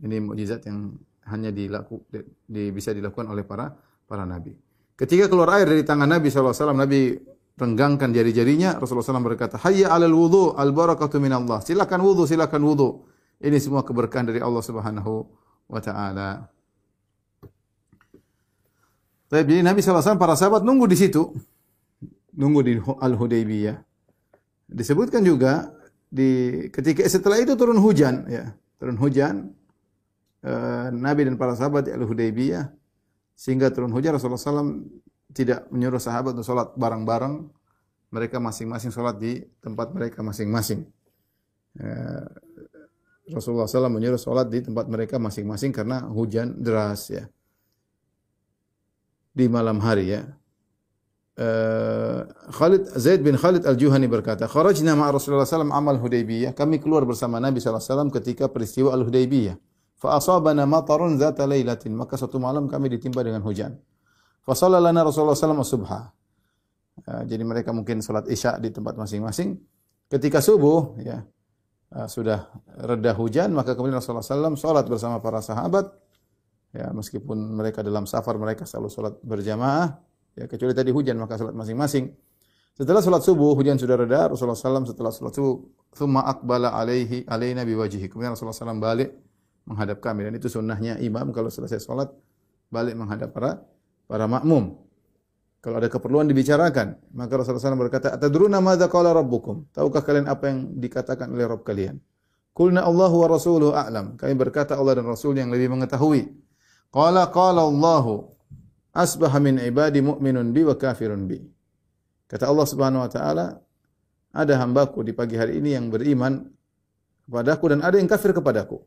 Ini 0.00 0.16
mukjizat 0.18 0.66
yang 0.66 0.98
hanya 1.30 1.54
dilaku, 1.54 2.02
di, 2.50 2.74
bisa 2.74 2.90
dilakukan 2.90 3.30
oleh 3.30 3.46
para 3.46 3.70
para 4.10 4.26
nabi. 4.26 4.58
Ketika 4.98 5.30
keluar 5.32 5.56
air 5.56 5.64
dari 5.64 5.80
tangan 5.80 6.04
Nabi 6.04 6.28
SAW, 6.28 6.76
Nabi 6.76 7.16
renggangkan 7.60 8.16
jari-jarinya, 8.16 8.80
Rasulullah 8.80 9.04
SAW 9.04 9.28
berkata, 9.28 9.60
Hayya 9.60 9.92
alal 9.92 10.16
wudu, 10.16 10.56
al 10.56 10.72
barakatu 10.72 11.20
min 11.20 11.36
Allah. 11.36 11.60
Silakan 11.60 12.00
wudu, 12.00 12.24
silakan 12.24 12.64
wudu. 12.64 13.04
Ini 13.40 13.60
semua 13.60 13.84
keberkahan 13.84 14.32
dari 14.32 14.40
Allah 14.40 14.64
Subhanahu 14.64 15.28
wa 15.68 15.80
taala. 15.80 16.48
Jadi 19.30 19.62
Nabi 19.62 19.78
SAW 19.78 20.18
para 20.18 20.34
sahabat 20.34 20.66
nunggu 20.66 20.90
di 20.90 20.96
situ. 20.98 21.30
Nunggu 22.34 22.60
di 22.66 22.72
Al-Hudaybiyah. 22.82 23.78
Disebutkan 24.70 25.22
juga 25.22 25.70
di 26.10 26.66
ketika 26.74 27.06
setelah 27.06 27.38
itu 27.38 27.54
turun 27.54 27.78
hujan 27.78 28.26
ya. 28.26 28.50
Turun 28.82 28.98
hujan 28.98 29.54
uh, 30.42 30.90
Nabi 30.90 31.30
dan 31.30 31.38
para 31.38 31.54
sahabat 31.54 31.86
di 31.86 31.92
Al-Hudaybiyah 31.94 32.74
sehingga 33.38 33.70
turun 33.70 33.94
hujan 33.94 34.18
Rasulullah 34.18 34.42
SAW 34.42 34.84
tidak 35.30 35.66
menyuruh 35.70 36.02
sahabat 36.02 36.34
untuk 36.34 36.46
sholat 36.46 36.74
bareng-bareng. 36.74 37.48
Mereka 38.10 38.42
masing-masing 38.42 38.90
sholat 38.90 39.22
di 39.22 39.38
tempat 39.62 39.94
mereka 39.94 40.18
masing-masing. 40.26 40.82
Ya, 41.78 42.26
Rasulullah 43.30 43.70
SAW 43.70 43.94
menyuruh 43.94 44.18
sholat 44.18 44.50
di 44.50 44.58
tempat 44.58 44.90
mereka 44.90 45.22
masing-masing 45.22 45.70
karena 45.70 46.02
hujan 46.10 46.58
deras 46.58 47.06
ya. 47.14 47.30
Di 49.30 49.46
malam 49.46 49.78
hari 49.78 50.18
ya. 50.18 50.26
Uh, 51.40 52.26
Khalid 52.52 52.90
Zaid 53.00 53.22
bin 53.24 53.38
Khalid 53.38 53.64
Al-Juhani 53.64 54.10
berkata, 54.10 54.44
"Kharajna 54.44 54.92
ma'a 54.98 55.14
Rasulullah 55.14 55.46
SAW 55.46 55.72
amal 55.72 55.96
Hudaybiyah." 55.96 56.52
Kami 56.52 56.82
keluar 56.82 57.06
bersama 57.06 57.40
Nabi 57.40 57.62
SAW 57.62 58.10
ketika 58.12 58.50
peristiwa 58.50 58.92
Al-Hudaybiyah. 58.92 59.56
Fa 59.96 60.18
asabana 60.18 60.66
matarun 60.66 61.16
zata. 61.16 61.46
Maka 61.92 62.18
satu 62.18 62.36
malam 62.42 62.68
kami 62.68 62.92
ditimpa 62.92 63.24
dengan 63.24 63.40
hujan. 63.40 63.78
Fasallalana 64.44 65.04
Rasulullah 65.04 65.36
SAW 65.36 65.64
subha. 65.64 66.10
Ya, 67.04 67.36
jadi 67.36 67.42
mereka 67.44 67.72
mungkin 67.72 68.04
salat 68.04 68.28
isya 68.28 68.60
di 68.60 68.72
tempat 68.72 68.96
masing-masing. 68.96 69.56
Ketika 70.10 70.42
subuh, 70.42 70.98
ya 71.00 71.22
uh, 71.94 72.08
sudah 72.10 72.50
reda 72.76 73.14
hujan, 73.14 73.54
maka 73.54 73.72
kemudian 73.78 74.00
Rasulullah 74.00 74.26
SAW 74.26 74.58
salat 74.58 74.84
bersama 74.88 75.22
para 75.22 75.40
sahabat. 75.40 75.92
Ya, 76.70 76.90
meskipun 76.94 77.34
mereka 77.58 77.82
dalam 77.82 78.06
safar, 78.06 78.38
mereka 78.38 78.62
selalu 78.62 78.88
salat 78.90 79.14
berjamaah. 79.22 79.98
Ya, 80.38 80.46
kecuali 80.46 80.70
tadi 80.70 80.94
hujan, 80.94 81.18
maka 81.18 81.34
salat 81.40 81.56
masing-masing. 81.56 82.14
Setelah 82.78 83.02
salat 83.02 83.26
subuh, 83.26 83.52
hujan 83.58 83.76
sudah 83.76 83.98
reda. 83.98 84.30
Rasulullah 84.30 84.56
SAW 84.56 84.86
setelah 84.86 85.10
salat 85.10 85.34
subuh, 85.34 85.60
thumma 85.92 86.24
akbala 86.24 86.72
alaihi 86.72 87.26
alaina 87.26 87.66
biwajihi. 87.66 88.06
Kemudian 88.08 88.32
Rasulullah 88.32 88.56
SAW 88.56 88.78
balik 88.78 89.10
menghadap 89.66 89.98
kami. 90.00 90.30
Dan 90.30 90.38
itu 90.38 90.46
sunnahnya 90.48 90.96
imam 91.02 91.34
kalau 91.34 91.50
selesai 91.50 91.82
salat, 91.82 92.08
balik 92.70 92.94
menghadap 92.94 93.34
para 93.34 93.60
para 94.10 94.26
makmum. 94.26 94.74
Kalau 95.62 95.78
ada 95.78 95.86
keperluan 95.86 96.26
dibicarakan. 96.26 96.98
Maka 97.14 97.30
Rasulullah 97.38 97.62
SAW 97.62 97.78
berkata, 97.78 98.10
Atadruna 98.10 98.58
madza 98.58 98.90
qala 98.90 99.14
rabbukum? 99.14 99.70
Tahukah 99.70 100.02
kalian 100.02 100.26
apa 100.26 100.50
yang 100.50 100.74
dikatakan 100.82 101.30
oleh 101.30 101.46
Rabb 101.46 101.62
kalian? 101.62 102.02
Kulna 102.50 102.82
Allahu 102.82 103.22
wa 103.22 103.28
rasuluhu 103.30 103.70
a'lam. 103.70 104.18
Kami 104.18 104.34
berkata 104.34 104.74
Allah 104.74 104.98
dan 104.98 105.06
Rasul 105.06 105.38
yang 105.38 105.54
lebih 105.54 105.70
mengetahui. 105.70 106.26
Qala 106.90 107.30
qala 107.30 107.62
Allahu 107.62 108.26
asbaha 108.90 109.38
min 109.38 109.62
ibadi 109.62 110.02
mu'minun 110.02 110.50
bi 110.50 110.66
wa 110.66 110.74
kafirun 110.74 111.30
bi. 111.30 111.38
Kata 112.26 112.50
Allah 112.50 112.66
Subhanahu 112.66 113.06
wa 113.06 113.10
taala, 113.12 113.46
ada 114.34 114.54
hambaku 114.58 115.06
di 115.06 115.14
pagi 115.14 115.38
hari 115.38 115.62
ini 115.62 115.78
yang 115.78 115.86
beriman 115.92 116.50
kepadaku 117.30 117.64
dan 117.70 117.80
ada 117.86 117.94
yang 117.94 118.10
kafir 118.10 118.34
kepadaku. 118.34 118.82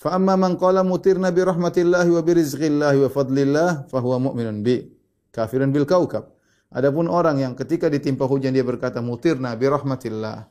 Fa 0.00 0.16
amma 0.16 0.32
man 0.32 0.56
qala 0.56 0.80
mutirna 0.80 1.28
bi 1.28 1.44
rahmatillahi 1.44 2.08
wa 2.08 2.24
bi 2.24 2.32
rizqillahi 2.40 3.04
wa 3.04 3.08
fadlillah 3.12 3.68
fa 3.92 4.00
huwa 4.00 4.32
mu'minun 4.32 4.64
bi 4.64 4.88
kafirun 5.28 5.68
bil 5.68 5.84
kaukab. 5.84 6.32
Adapun 6.72 7.04
orang 7.04 7.36
yang 7.36 7.52
ketika 7.52 7.92
ditimpa 7.92 8.24
hujan 8.24 8.56
dia 8.56 8.64
berkata 8.64 9.04
mutirna 9.04 9.52
bi 9.60 9.68
rahmatillah. 9.68 10.48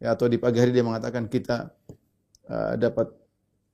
Ya, 0.00 0.16
atau 0.16 0.24
di 0.24 0.40
pagi 0.40 0.56
hari 0.56 0.72
dia 0.72 0.80
mengatakan 0.80 1.28
kita 1.28 1.68
uh, 2.48 2.74
dapat 2.80 3.12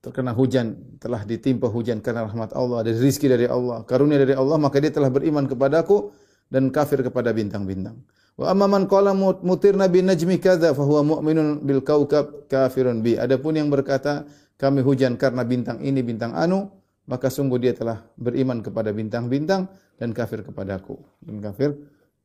terkena 0.03 0.35
hujan, 0.35 0.75
telah 0.99 1.23
ditimpa 1.23 1.71
hujan 1.71 2.03
karena 2.03 2.27
rahmat 2.27 2.51
Allah, 2.51 2.83
ada 2.83 2.91
rizki 2.91 3.31
dari 3.31 3.47
Allah, 3.47 3.87
karunia 3.87 4.19
dari 4.19 4.35
Allah, 4.35 4.59
maka 4.59 4.83
dia 4.83 4.91
telah 4.91 5.07
beriman 5.07 5.47
kepadaku 5.47 6.11
dan 6.51 6.75
kafir 6.75 6.99
kepada 7.07 7.31
bintang-bintang. 7.31 8.03
Wa 8.35 8.51
amma 8.51 8.67
man 8.67 8.83
qala 8.83 9.15
mutirna 9.15 9.87
bin 9.87 10.11
najmi 10.11 10.43
kadza 10.43 10.75
fa 10.75 10.83
huwa 10.83 11.01
mu'minun 11.07 11.63
bil 11.63 11.83
kaukab 11.87 12.51
kafirun 12.51 12.99
bi. 12.99 13.15
Adapun 13.15 13.55
yang 13.55 13.71
berkata 13.71 14.27
kami 14.59 14.83
hujan 14.83 15.15
karena 15.15 15.47
bintang 15.47 15.79
ini 15.79 16.03
bintang 16.03 16.35
anu, 16.35 16.67
maka 17.07 17.31
sungguh 17.31 17.57
dia 17.57 17.71
telah 17.71 18.03
beriman 18.19 18.59
kepada 18.59 18.91
bintang-bintang 18.91 19.71
dan 19.95 20.11
kafir 20.11 20.43
kepadaku 20.43 20.99
dan 21.23 21.39
kafir 21.39 21.73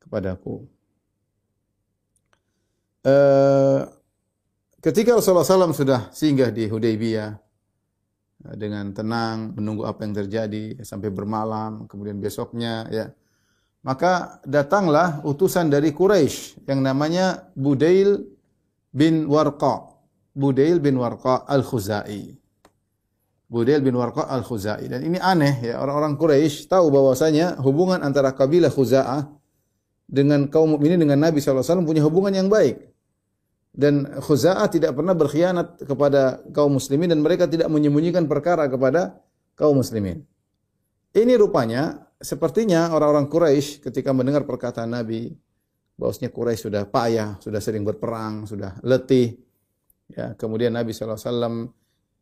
kepadaku. 0.03 0.67
Uh, 3.05 3.87
ketika 4.83 5.15
Rasulullah 5.15 5.47
SAW 5.47 5.77
sudah 5.77 6.11
singgah 6.11 6.51
di 6.51 6.67
Hudaybiyah 6.67 7.31
eh, 8.51 8.57
dengan 8.59 8.91
tenang 8.97 9.55
menunggu 9.55 9.87
apa 9.87 10.03
yang 10.03 10.19
terjadi 10.19 10.83
sampai 10.83 11.15
bermalam, 11.15 11.87
kemudian 11.87 12.19
besoknya 12.19 12.89
ya 12.91 13.07
maka 13.85 14.41
datanglah 14.49 15.21
utusan 15.23 15.69
dari 15.69 15.93
Quraisy 15.93 16.65
yang 16.65 16.81
namanya 16.81 17.53
Budail 17.53 18.25
bin 18.91 19.29
Warqa. 19.29 19.94
Budail 20.35 20.83
bin 20.83 20.99
Warqa 20.99 21.47
al-Khuzai. 21.47 22.35
Budail 23.47 23.81
bin 23.87 23.95
Warqa 23.95 24.27
al-Khuzai. 24.27 24.91
Dan 24.91 25.07
ini 25.07 25.23
aneh 25.23 25.63
ya, 25.63 25.79
orang-orang 25.79 26.19
Quraisy 26.19 26.67
tahu 26.67 26.91
bahwasanya 26.91 27.63
hubungan 27.63 28.03
antara 28.03 28.35
kabilah 28.35 28.75
Khuza'ah 28.75 29.31
dengan 30.11 30.51
kaum 30.51 30.75
mukminin 30.77 30.99
dengan 30.99 31.23
Nabi 31.23 31.39
SAW 31.39 31.87
punya 31.87 32.03
hubungan 32.03 32.35
yang 32.35 32.51
baik. 32.51 32.83
Dan 33.71 34.07
Khuza'ah 34.19 34.67
tidak 34.71 34.99
pernah 34.99 35.15
berkhianat 35.15 35.83
kepada 35.87 36.43
kaum 36.51 36.79
muslimin 36.79 37.11
dan 37.11 37.23
mereka 37.23 37.47
tidak 37.47 37.71
menyembunyikan 37.71 38.27
perkara 38.27 38.67
kepada 38.67 39.19
kaum 39.55 39.79
muslimin. 39.79 40.27
Ini 41.15 41.39
rupanya 41.39 42.11
sepertinya 42.19 42.91
orang-orang 42.91 43.31
Quraisy 43.31 43.87
ketika 43.87 44.11
mendengar 44.11 44.43
perkataan 44.43 44.91
Nabi 44.99 45.31
bahwasanya 45.95 46.35
Quraisy 46.35 46.71
sudah 46.71 46.83
payah, 46.91 47.39
sudah 47.39 47.63
sering 47.63 47.87
berperang, 47.87 48.51
sudah 48.51 48.83
letih. 48.83 49.39
Ya, 50.13 50.37
kemudian 50.37 50.77
Nabi 50.77 50.93
SAW 50.93 51.73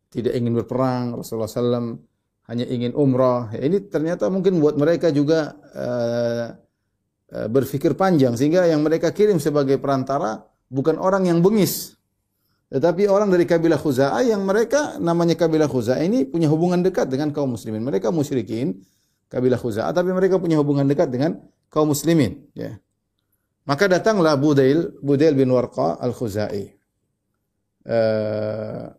tidak 0.07 0.33
ingin 0.37 0.53
berperang, 0.55 1.19
Rasulullah 1.19 1.51
SAW 1.51 1.99
hanya 2.47 2.65
ingin 2.67 2.95
umrah. 2.95 3.51
Ya, 3.51 3.67
ini 3.67 3.83
ternyata 3.83 4.31
mungkin 4.31 4.63
buat 4.63 4.79
mereka 4.79 5.11
juga 5.11 5.57
uh, 5.75 6.47
berpikir 7.49 7.97
panjang 7.97 8.37
sehingga 8.37 8.69
yang 8.69 8.85
mereka 8.85 9.09
kirim 9.09 9.41
sebagai 9.41 9.81
perantara 9.81 10.45
bukan 10.69 11.01
orang 11.01 11.25
yang 11.25 11.41
bengis, 11.41 11.97
tetapi 12.73 13.05
orang 13.05 13.29
dari 13.29 13.45
kabilah 13.45 13.77
Khuza'ah 13.77 14.25
yang 14.25 14.41
mereka 14.49 14.97
namanya 14.97 15.37
kabilah 15.37 15.69
Khuza'ah 15.69 16.01
ini 16.01 16.25
punya 16.25 16.49
hubungan 16.49 16.81
dekat 16.81 17.05
dengan 17.05 17.29
kaum 17.29 17.53
muslimin. 17.53 17.85
Mereka 17.85 18.09
musyrikin, 18.09 18.81
kabilah 19.29 19.61
Khuza'ah, 19.61 19.93
tapi 19.93 20.09
mereka 20.09 20.41
punya 20.41 20.57
hubungan 20.57 20.89
dekat 20.89 21.13
dengan 21.13 21.37
kaum 21.69 21.93
muslimin. 21.93 22.49
Ya. 22.57 22.81
Maka 23.69 23.85
datanglah 23.85 24.33
Budail, 24.41 24.89
Budail 25.05 25.37
bin 25.37 25.53
Warqa 25.53 26.01
al-Khuzai. 26.01 26.73
Uh, 27.83 28.95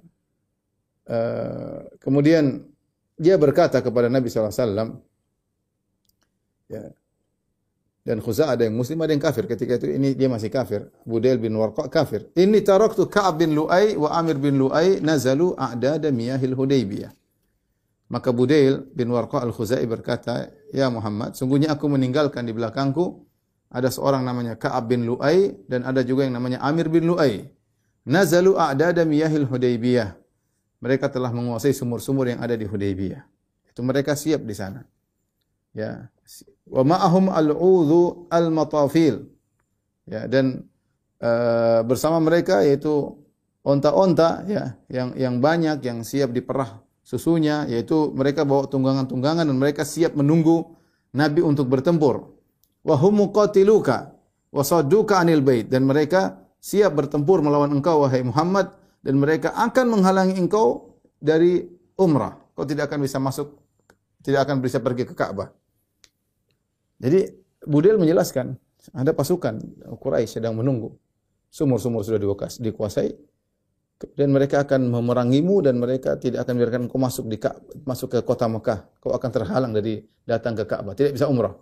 kemudian 2.00 2.64
dia 3.17 3.37
berkata 3.37 3.81
kepada 3.85 4.09
Nabi 4.09 4.29
SAW, 4.29 5.00
ya, 6.69 6.85
dan 8.05 8.21
Khuza 8.21 8.53
ada 8.53 8.69
yang 8.69 8.76
muslim, 8.76 9.00
ada 9.00 9.17
yang 9.17 9.25
kafir. 9.25 9.49
Ketika 9.49 9.81
itu 9.81 9.88
ini 9.88 10.12
dia 10.12 10.29
masih 10.29 10.53
kafir. 10.53 10.93
Budail 11.09 11.41
bin 11.41 11.57
Warqa 11.57 11.88
kafir. 11.88 12.29
Ini 12.37 12.61
taraktu 12.61 13.09
Ka'ab 13.09 13.41
bin 13.41 13.57
Lu'ay 13.57 13.97
wa 13.97 14.12
Amir 14.12 14.37
bin 14.37 14.61
Lu'ay 14.61 15.00
nazalu 15.00 15.57
a'dada 15.57 16.12
miyahil 16.12 16.53
Hudaybiyah. 16.53 17.09
Maka 18.12 18.29
Budail 18.29 18.85
bin 18.93 19.09
Warqa 19.09 19.41
al-Khuzai 19.41 19.88
berkata, 19.88 20.53
Ya 20.69 20.93
Muhammad, 20.93 21.33
sungguhnya 21.33 21.73
aku 21.73 21.88
meninggalkan 21.88 22.45
di 22.45 22.53
belakangku 22.53 23.25
ada 23.73 23.88
seorang 23.88 24.21
namanya 24.21 24.61
Ka'ab 24.61 24.85
bin 24.85 25.09
Lu'ay 25.09 25.64
dan 25.64 25.88
ada 25.88 26.05
juga 26.05 26.29
yang 26.29 26.37
namanya 26.37 26.61
Amir 26.61 26.93
bin 26.93 27.09
Lu'ay. 27.09 27.49
Nazalu 28.05 28.57
a'dada 28.61 29.03
miyahil 29.09 29.49
Hudaybiyah. 29.49 30.13
Mereka 30.85 31.09
telah 31.09 31.33
menguasai 31.33 31.73
sumur-sumur 31.73 32.29
yang 32.29 32.45
ada 32.45 32.53
di 32.53 32.69
Hudaybiyah. 32.69 33.25
Itu 33.73 33.81
mereka 33.81 34.13
siap 34.13 34.45
di 34.45 34.53
sana. 34.53 34.85
Ya. 35.73 36.13
Wa 36.69 36.85
ma'ahum 36.85 37.33
al-udhu 37.33 38.29
al-matafil. 38.29 39.25
Ya, 40.05 40.29
dan 40.29 40.69
uh, 41.25 41.81
bersama 41.89 42.21
mereka 42.21 42.61
yaitu 42.61 43.17
onta-onta 43.65 44.45
ya 44.45 44.77
yang 44.93 45.17
yang 45.17 45.35
banyak 45.41 45.81
yang 45.81 46.05
siap 46.05 46.37
diperah 46.37 46.85
susunya 47.01 47.65
yaitu 47.65 48.13
mereka 48.13 48.45
bawa 48.45 48.69
tunggangan-tunggangan 48.69 49.49
dan 49.49 49.57
mereka 49.57 49.89
siap 49.89 50.13
menunggu 50.13 50.77
Nabi 51.17 51.41
untuk 51.41 51.73
bertempur. 51.73 52.37
Wa 52.85 53.01
hum 53.01 53.25
muqatiluka 53.25 54.13
wa 54.53 54.61
sadduka 54.61 55.17
anil 55.17 55.41
bait 55.41 55.65
dan 55.65 55.89
mereka 55.89 56.44
siap 56.64 56.97
bertempur 56.97 57.44
melawan 57.44 57.68
engkau 57.76 58.09
wahai 58.09 58.25
Muhammad 58.25 58.73
dan 59.04 59.21
mereka 59.21 59.52
akan 59.52 60.00
menghalangi 60.00 60.40
engkau 60.40 60.97
dari 61.21 61.68
umrah. 62.00 62.40
Kau 62.56 62.64
tidak 62.64 62.88
akan 62.88 63.04
bisa 63.04 63.21
masuk 63.21 63.61
tidak 64.25 64.49
akan 64.49 64.64
bisa 64.64 64.80
pergi 64.80 65.04
ke 65.04 65.12
Ka'bah. 65.12 65.52
Jadi 66.97 67.28
Budel 67.68 68.00
menjelaskan 68.00 68.56
ada 68.97 69.12
pasukan 69.12 69.61
Quraisy 70.00 70.40
sedang 70.40 70.56
menunggu. 70.56 70.97
Sumur-sumur 71.52 72.02
sudah 72.02 72.18
dikuasai, 72.59 73.14
dan 74.18 74.28
mereka 74.35 74.66
akan 74.66 74.90
memerangimu 74.90 75.62
dan 75.62 75.78
mereka 75.78 76.18
tidak 76.18 76.44
akan 76.44 76.54
biarkan 76.59 76.83
kau 76.90 76.99
masuk 76.99 77.25
di 77.30 77.38
masuk 77.87 78.11
ke 78.11 78.18
kota 78.26 78.50
Mekah. 78.50 78.90
Kau 78.99 79.14
akan 79.14 79.30
terhalang 79.30 79.71
dari 79.71 80.02
datang 80.26 80.59
ke 80.59 80.66
Ka'bah, 80.66 80.99
tidak 80.99 81.14
bisa 81.14 81.30
umrah. 81.30 81.54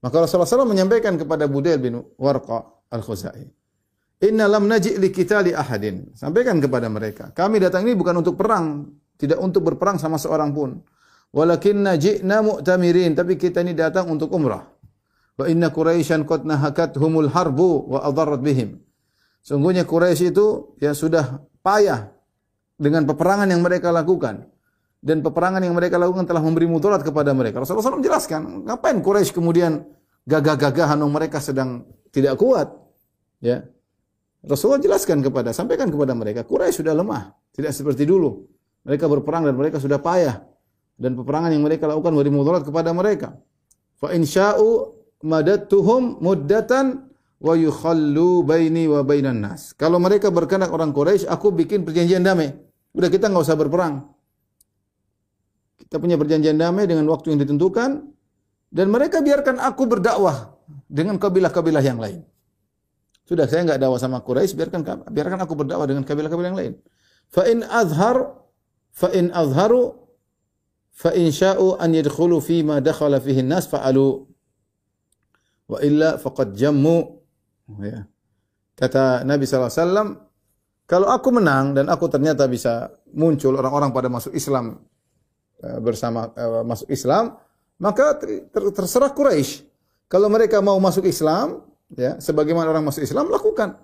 Maka 0.00 0.24
Rasulullah 0.24 0.48
SAW 0.48 0.64
menyampaikan 0.64 1.20
kepada 1.20 1.44
Budail 1.44 1.76
bin 1.76 2.00
Warqa 2.16 2.64
al-Khuzai, 2.88 3.44
Inna 4.20 4.44
lam 4.44 4.68
naji' 4.68 5.00
li 5.00 5.08
kita 5.08 5.40
li 5.40 5.56
ahadin. 5.56 6.12
Sampaikan 6.12 6.60
kepada 6.60 6.92
mereka, 6.92 7.32
kami 7.32 7.56
datang 7.56 7.88
ini 7.88 7.96
bukan 7.96 8.20
untuk 8.20 8.36
perang, 8.36 8.84
tidak 9.16 9.40
untuk 9.40 9.64
berperang 9.64 9.96
sama 9.96 10.20
seorang 10.20 10.52
pun. 10.52 10.84
Walakin 11.32 11.80
naji'na 11.80 12.44
mu'tamirin, 12.44 13.16
tapi 13.16 13.40
kita 13.40 13.64
ini 13.64 13.72
datang 13.72 14.12
untuk 14.12 14.28
umrah. 14.36 14.68
Wa 15.40 15.48
inna 15.48 15.72
Quraisyan 15.72 16.28
qad 16.28 16.44
nahakat 16.44 17.00
humul 17.00 17.32
harbu 17.32 17.96
wa 17.96 17.98
adarrat 18.04 18.44
bihim. 18.44 18.76
Sungguhnya 19.40 19.88
Quraisy 19.88 20.36
itu 20.36 20.76
yang 20.84 20.92
sudah 20.92 21.40
payah 21.64 22.12
dengan 22.76 23.08
peperangan 23.08 23.48
yang 23.48 23.64
mereka 23.64 23.88
lakukan. 23.88 24.44
Dan 25.00 25.24
peperangan 25.24 25.64
yang 25.64 25.72
mereka 25.72 25.96
lakukan 25.96 26.28
telah 26.28 26.44
memberi 26.44 26.68
mudarat 26.68 27.00
kepada 27.00 27.32
mereka. 27.32 27.64
Rasulullah 27.64 27.88
SAW 27.88 28.04
menjelaskan, 28.04 28.68
ngapain 28.68 29.00
Quraisy 29.00 29.32
kemudian 29.32 29.80
gagah-gagahan 30.28 31.00
mereka 31.08 31.40
sedang 31.40 31.88
tidak 32.12 32.36
kuat. 32.36 32.68
Ya. 33.40 33.64
Rasulullah 34.40 34.80
jelaskan 34.80 35.20
kepada, 35.20 35.52
sampaikan 35.52 35.92
kepada 35.92 36.16
mereka, 36.16 36.40
Quraisy 36.48 36.80
sudah 36.80 36.96
lemah, 36.96 37.36
tidak 37.52 37.76
seperti 37.76 38.08
dulu. 38.08 38.48
Mereka 38.88 39.04
berperang 39.04 39.44
dan 39.44 39.52
mereka 39.52 39.76
sudah 39.76 40.00
payah. 40.00 40.40
Dan 40.96 41.16
peperangan 41.16 41.52
yang 41.52 41.64
mereka 41.64 41.88
lakukan 41.88 42.12
memberi 42.12 42.32
mudarat 42.32 42.64
kepada 42.64 42.92
mereka. 42.92 43.36
Fa 44.00 44.12
insya'u 44.12 44.96
madattuhum 45.24 46.20
muddatan 46.24 47.08
wa 47.40 47.56
yukhallu 47.56 48.44
baini 48.44 48.88
wa 48.88 49.04
bainan 49.04 49.40
nas. 49.44 49.76
Kalau 49.76 50.00
mereka 50.00 50.32
berkenan 50.32 50.72
orang 50.72 50.92
Quraisy, 50.92 51.28
aku 51.28 51.52
bikin 51.52 51.84
perjanjian 51.84 52.24
damai. 52.24 52.52
Udah 52.96 53.08
kita 53.08 53.28
nggak 53.28 53.44
usah 53.44 53.56
berperang. 53.56 54.08
Kita 55.80 55.96
punya 56.00 56.20
perjanjian 56.20 56.56
damai 56.56 56.84
dengan 56.88 57.08
waktu 57.08 57.32
yang 57.32 57.40
ditentukan 57.44 57.90
dan 58.70 58.86
mereka 58.86 59.18
biarkan 59.24 59.58
aku 59.58 59.82
berdakwah 59.90 60.54
dengan 60.86 61.18
kabilah-kabilah 61.18 61.82
yang 61.82 61.98
lain. 61.98 62.22
Sudah 63.30 63.46
saya 63.46 63.62
nggak 63.62 63.78
dakwah 63.78 64.02
sama 64.02 64.18
Quraisy, 64.26 64.58
biarkan 64.58 64.82
biarkan 65.06 65.38
aku 65.46 65.54
berdakwah 65.54 65.86
dengan 65.86 66.02
kabilah-kabilah 66.02 66.50
yang 66.50 66.58
lain. 66.58 66.72
Fa 67.30 67.46
in 67.46 67.62
azhar 67.62 68.26
fa 68.90 69.06
in 69.14 69.30
azharu 69.30 69.94
fa 70.90 71.14
in 71.14 71.30
sya'u 71.30 71.78
an 71.78 71.94
yadkhulu 71.94 72.42
fi 72.42 72.66
ma 72.66 72.82
dakhala 72.82 73.22
fihi 73.22 73.46
nas 73.46 73.70
fa'alu 73.70 74.26
wa 75.70 75.78
illa 75.78 76.18
faqad 76.18 76.58
jammu. 76.58 77.22
Ya. 77.78 78.02
Kata 78.74 79.22
Nabi 79.22 79.46
SAW, 79.46 80.18
kalau 80.90 81.06
aku 81.06 81.30
menang 81.30 81.78
dan 81.78 81.86
aku 81.86 82.10
ternyata 82.10 82.50
bisa 82.50 82.90
muncul 83.14 83.54
orang-orang 83.54 83.94
pada 83.94 84.10
masuk 84.10 84.34
Islam 84.34 84.82
eh, 85.62 85.78
bersama 85.78 86.34
uh, 86.34 86.66
masuk 86.66 86.90
Islam, 86.90 87.38
maka 87.78 88.18
ter, 88.18 88.50
ter, 88.50 88.62
terserah 88.74 89.14
Quraisy. 89.14 89.70
Kalau 90.10 90.26
mereka 90.26 90.58
mau 90.58 90.74
masuk 90.82 91.06
Islam, 91.06 91.69
ya, 91.94 92.18
sebagaimana 92.18 92.70
orang 92.70 92.86
masuk 92.86 93.02
Islam 93.06 93.30
lakukan. 93.30 93.78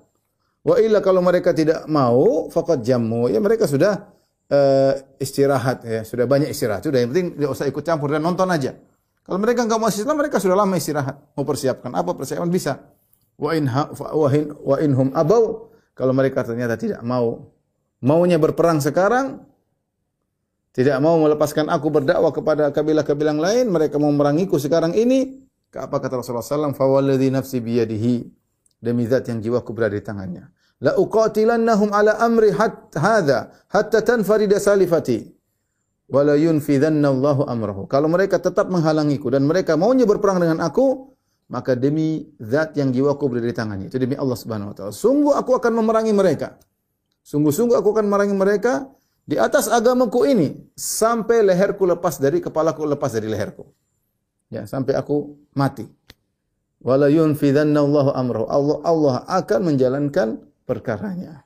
Wa 0.67 0.83
illa 0.83 0.99
kalau 0.99 1.23
mereka 1.23 1.55
tidak 1.55 1.87
mau, 1.87 2.51
faqad 2.51 2.83
jammu. 2.83 3.31
Ya 3.31 3.39
mereka 3.39 3.71
sudah 3.71 4.11
uh, 4.51 4.93
istirahat 5.23 5.87
ya, 5.87 6.03
sudah 6.03 6.27
banyak 6.27 6.51
istirahat. 6.51 6.83
Sudah 6.83 6.99
yang 7.03 7.15
penting 7.15 7.39
tidak 7.39 7.51
usah 7.55 7.67
ikut 7.71 7.83
campur 7.87 8.11
dan 8.11 8.23
nonton 8.23 8.51
aja. 8.51 8.75
Kalau 9.23 9.39
mereka 9.43 9.67
enggak 9.67 9.79
mau 9.83 9.91
Islam, 9.91 10.17
mereka 10.19 10.39
sudah 10.39 10.57
lama 10.59 10.75
istirahat. 10.75 11.17
Mau 11.39 11.43
persiapkan 11.47 11.91
apa? 11.95 12.15
Persiapan 12.15 12.51
bisa. 12.51 12.83
Wa 13.39 13.55
in 13.55 13.69
wa 13.71 14.29
in 14.33 14.45
wa 14.55 14.77
inhum 14.81 15.09
abau 15.13 15.71
kalau 15.93 16.17
mereka 16.17 16.41
ternyata 16.41 16.81
tidak 16.81 17.05
mau 17.05 17.53
maunya 18.01 18.41
berperang 18.41 18.81
sekarang 18.81 19.45
tidak 20.77 21.01
mau 21.01 21.17
melepaskan 21.17 21.73
aku 21.73 21.89
berdakwah 21.89 22.37
kepada 22.37 22.69
kabilah-kabilah 22.69 23.33
lain, 23.33 23.73
mereka 23.73 23.97
mau 23.97 24.13
merangiku 24.13 24.61
sekarang 24.61 24.93
ini, 24.93 25.46
apa 25.77 26.01
kata 26.01 26.21
Rasulullah 26.21 26.45
SAW? 26.45 26.73
Fawalladhi 26.73 27.29
nafsi 27.29 27.61
biyadihi. 27.61 28.15
Demi 28.81 29.09
zat 29.09 29.29
yang 29.29 29.41
jiwaku 29.41 29.73
berada 29.73 29.97
di 29.97 30.05
tangannya. 30.05 30.53
La 30.85 30.93
uqatilannahum 31.01 31.89
ala 31.97 32.21
amri 32.21 32.53
hat, 32.53 32.93
hadha 32.93 33.53
hatta 33.73 34.05
tanfarida 34.05 34.61
salifati. 34.61 35.25
Wa 36.13 36.21
la 36.23 36.37
yunfidhanna 36.37 37.09
Allahu 37.09 37.49
amrahu. 37.49 37.83
Kalau 37.89 38.07
mereka 38.13 38.37
tetap 38.37 38.69
menghalangiku 38.69 39.33
dan 39.33 39.49
mereka 39.49 39.75
maunya 39.81 40.05
berperang 40.05 40.39
dengan 40.39 40.61
aku, 40.61 41.17
maka 41.49 41.79
demi 41.79 42.29
zat 42.43 42.77
yang 42.77 42.93
jiwaku 42.93 43.25
berada 43.33 43.49
di 43.49 43.57
tangannya. 43.57 43.87
Itu 43.89 43.97
demi 43.97 44.15
Allah 44.19 44.37
Subhanahu 44.37 44.71
wa 44.71 44.75
taala. 44.77 44.93
Sungguh 44.93 45.33
aku 45.35 45.57
akan 45.57 45.73
memerangi 45.83 46.13
mereka. 46.13 46.61
Sungguh-sungguh 47.27 47.75
aku 47.75 47.91
akan 47.97 48.07
memerangi 48.07 48.37
mereka 48.37 48.87
di 49.27 49.35
atas 49.35 49.67
agamaku 49.67 50.31
ini 50.31 50.49
sampai 50.79 51.43
leherku 51.43 51.83
lepas 51.83 52.23
dari 52.23 52.39
kepalaku 52.39 52.87
lepas 52.87 53.11
dari 53.11 53.27
leherku. 53.27 53.67
Ya, 54.51 54.63
sampai 54.65 54.95
aku 54.95 55.35
mati. 55.59 55.87
Wala 56.83 57.11
yunfidanna 57.11 57.83
Allahu 57.83 58.11
amrahu. 58.15 58.47
Allah 58.47 58.77
Allah 58.87 59.15
akan 59.27 59.61
menjalankan 59.75 60.39
perkaranya. 60.63 61.43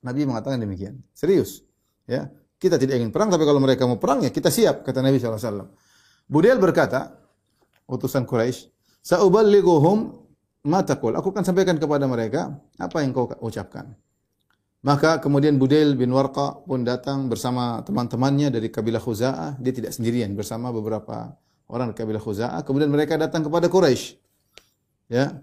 Nabi 0.00 0.24
mengatakan 0.24 0.58
demikian. 0.58 0.98
Serius. 1.12 1.62
Ya. 2.08 2.32
Kita 2.60 2.76
tidak 2.76 3.00
ingin 3.00 3.08
perang, 3.08 3.32
tapi 3.32 3.48
kalau 3.48 3.56
mereka 3.56 3.88
mau 3.88 3.96
perang, 3.96 4.20
ya 4.20 4.28
kita 4.28 4.52
siap, 4.52 4.84
kata 4.84 5.00
Nabi 5.00 5.16
SAW. 5.16 5.72
Budel 6.28 6.60
berkata, 6.60 7.16
utusan 7.88 8.28
Quraisy, 8.28 8.68
Sa'uballighuhum 9.00 10.12
matakul. 10.68 11.16
Aku 11.16 11.32
akan 11.32 11.40
sampaikan 11.40 11.80
kepada 11.80 12.04
mereka 12.04 12.52
apa 12.76 13.00
yang 13.00 13.16
kau 13.16 13.32
ucapkan. 13.40 13.96
Maka 14.80 15.20
kemudian 15.20 15.60
Budail 15.60 15.92
bin 15.96 16.12
Warqa 16.12 16.64
pun 16.64 16.84
datang 16.84 17.28
bersama 17.28 17.80
teman-temannya 17.84 18.48
dari 18.52 18.68
kabilah 18.72 19.00
Khuza'ah. 19.00 19.60
Dia 19.60 19.72
tidak 19.72 19.92
sendirian, 19.96 20.32
bersama 20.32 20.72
beberapa 20.72 21.32
orang 21.70 21.94
kabilah 21.94 22.20
Khuza'ah. 22.20 22.60
Kemudian 22.66 22.90
mereka 22.90 23.14
datang 23.14 23.46
kepada 23.46 23.70
Quraisy. 23.70 24.18
Ya. 25.06 25.38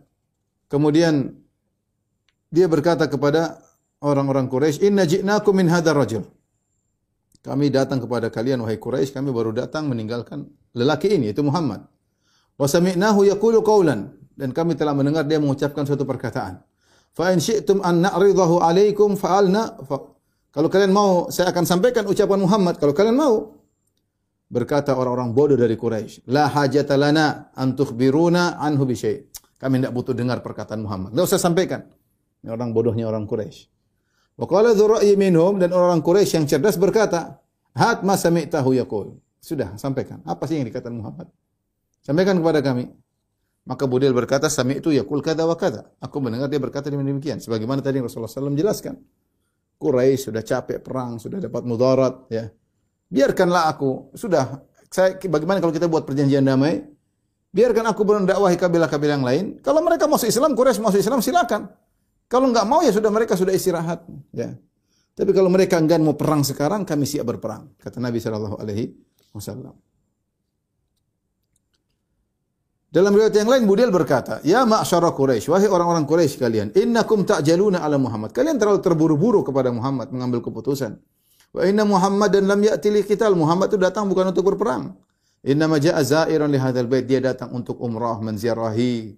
Kemudian 0.67 1.35
dia 2.51 2.67
berkata 2.67 3.07
kepada 3.07 3.63
orang-orang 4.03 4.51
Quraisy, 4.51 4.83
"Inna 4.83 5.07
ji'nakum 5.07 5.55
min 5.55 5.71
hadzal 5.71 5.95
rajul." 5.95 6.23
Kami 7.41 7.71
datang 7.71 8.03
kepada 8.03 8.27
kalian 8.27 8.59
wahai 8.59 8.75
Quraisy, 8.75 9.15
kami 9.15 9.31
baru 9.31 9.55
datang 9.55 9.87
meninggalkan 9.87 10.51
lelaki 10.75 11.15
ini 11.15 11.31
yaitu 11.31 11.41
Muhammad. 11.47 11.87
Wa 12.59 12.67
sami'nahu 12.67 13.23
yaqulu 13.23 13.63
qawlan 13.63 14.11
dan 14.35 14.51
kami 14.51 14.75
telah 14.75 14.91
mendengar 14.91 15.23
dia 15.23 15.39
mengucapkan 15.39 15.87
suatu 15.87 16.03
perkataan. 16.03 16.59
Fa 17.15 17.31
in 17.33 17.41
syi'tum 17.41 17.81
an 17.81 18.03
na'ridahu 18.03 18.61
alaikum 18.61 19.15
fa'alna 19.17 19.81
fa 19.87 20.13
kalau 20.53 20.69
kalian 20.73 20.89
mau 20.93 21.29
saya 21.29 21.53
akan 21.53 21.65
sampaikan 21.65 22.03
ucapan 22.09 22.41
Muhammad 22.41 22.81
kalau 22.81 22.93
kalian 22.93 23.17
mau 23.17 23.56
berkata 24.47 24.95
orang-orang 24.95 25.35
bodoh 25.35 25.59
dari 25.59 25.75
Quraisy 25.75 26.31
la 26.31 26.47
hajata 26.47 26.95
lana 26.95 27.51
an 27.51 27.75
tukhbiruna 27.75 28.59
anhu 28.59 28.87
bi 28.87 28.95
syai 28.95 29.27
kami 29.59 29.83
tidak 29.83 29.93
butuh 29.93 30.15
dengar 30.15 30.39
perkataan 30.39 30.81
Muhammad 30.83 31.11
tidak 31.11 31.25
usah 31.27 31.41
sampaikan 31.41 31.83
ini 32.43 32.49
orang 32.49 32.71
bodohnya 32.71 33.07
orang 33.07 33.27
Quraisy 33.27 33.67
wa 34.39 34.45
qala 34.47 34.71
dzurra'i 34.71 35.13
minhum 35.19 35.59
dan 35.59 35.75
orang 35.75 35.99
Quraisy 35.99 36.39
yang 36.39 36.45
cerdas 36.47 36.79
berkata 36.79 37.43
hat 37.75 38.07
ma 38.07 38.15
sami'tahu 38.15 38.75
yaqul 38.79 39.19
sudah 39.43 39.75
sampaikan 39.75 40.23
apa 40.23 40.47
sih 40.47 40.59
yang 40.59 40.67
dikatakan 40.67 40.95
Muhammad 40.95 41.27
sampaikan 42.01 42.39
kepada 42.39 42.63
kami 42.63 42.87
maka 43.67 43.83
Budil 43.83 44.15
berkata, 44.15 44.47
Sami 44.47 44.79
itu 44.79 44.95
yakul 44.95 45.19
kada 45.19 45.43
wa 45.43 45.59
kada. 45.59 45.91
Aku 45.99 46.23
mendengar 46.23 46.47
dia 46.47 46.55
berkata 46.55 46.87
demikian. 46.87 47.43
Sebagaimana 47.43 47.83
tadi 47.83 47.99
Rasulullah 47.99 48.31
SAW 48.31 48.55
jelaskan. 48.55 48.95
Quraisy 49.77 50.31
sudah 50.31 50.41
capek 50.41 50.79
perang, 50.79 51.19
sudah 51.19 51.43
dapat 51.43 51.67
mudarat. 51.67 52.31
Ya. 52.31 52.47
Biarkanlah 53.07 53.71
aku. 53.71 54.11
Sudah. 54.15 54.63
Saya, 54.87 55.19
bagaimana 55.19 55.59
kalau 55.59 55.75
kita 55.75 55.87
buat 55.87 56.07
perjanjian 56.07 56.43
damai? 56.43 56.83
Biarkan 57.51 57.89
aku 57.89 58.03
berdakwahi 58.03 58.59
kabilah-kabilah 58.59 59.15
yang 59.17 59.25
lain. 59.25 59.45
Kalau 59.63 59.79
mereka 59.81 60.05
masuk 60.05 60.27
Islam, 60.27 60.53
Quraisy 60.53 60.83
masuk 60.83 60.99
Islam, 60.99 61.19
silakan. 61.23 61.71
Kalau 62.27 62.51
enggak 62.51 62.67
mau 62.67 62.83
ya 62.83 62.91
sudah 62.91 63.07
mereka 63.07 63.39
sudah 63.39 63.55
istirahat. 63.55 64.03
Ya. 64.35 64.59
Tapi 65.17 65.31
kalau 65.33 65.49
mereka 65.49 65.79
enggan 65.79 66.03
mau 66.03 66.13
perang 66.13 66.43
sekarang, 66.43 66.85
kami 66.85 67.07
siap 67.07 67.25
berperang. 67.25 67.73
Kata 67.79 67.97
Nabi 67.97 68.19
Shallallahu 68.21 68.59
Alaihi 68.61 68.93
Wasallam. 69.33 69.73
Dalam 72.87 73.11
riwayat 73.11 73.35
yang 73.35 73.51
lain 73.51 73.63
Budil 73.67 73.91
berkata, 73.91 74.39
"Ya 74.47 74.63
ma'syara 74.63 75.11
Quraisy, 75.11 75.51
wahai 75.51 75.67
orang-orang 75.67 76.07
Quraisy 76.07 76.39
kalian, 76.39 76.67
innakum 76.71 77.27
ta'jaluna 77.27 77.83
ala 77.83 77.99
Muhammad." 77.99 78.31
Kalian 78.31 78.55
terlalu 78.55 78.79
terburu-buru 78.79 79.43
kepada 79.43 79.73
Muhammad 79.73 80.07
mengambil 80.13 80.39
keputusan. 80.39 80.95
Wa 81.55 81.61
inna 81.63 81.83
Muhammad 81.87 82.33
dan 82.33 82.45
lam 82.49 82.61
ya'ti 82.61 82.91
li 82.91 83.01
qital. 83.03 83.33
Muhammad 83.33 83.71
itu 83.71 83.79
datang 83.79 84.07
bukan 84.07 84.31
untuk 84.31 84.53
berperang. 84.53 84.93
Inna 85.47 85.69
ma 85.69 85.79
ja'a 85.79 86.01
za'iran 86.03 86.51
li 86.51 86.59
hadzal 86.59 86.89
bait. 86.89 87.07
Dia 87.07 87.23
datang 87.23 87.55
untuk 87.55 87.79
umrah, 87.79 88.19
menziarahi 88.19 89.15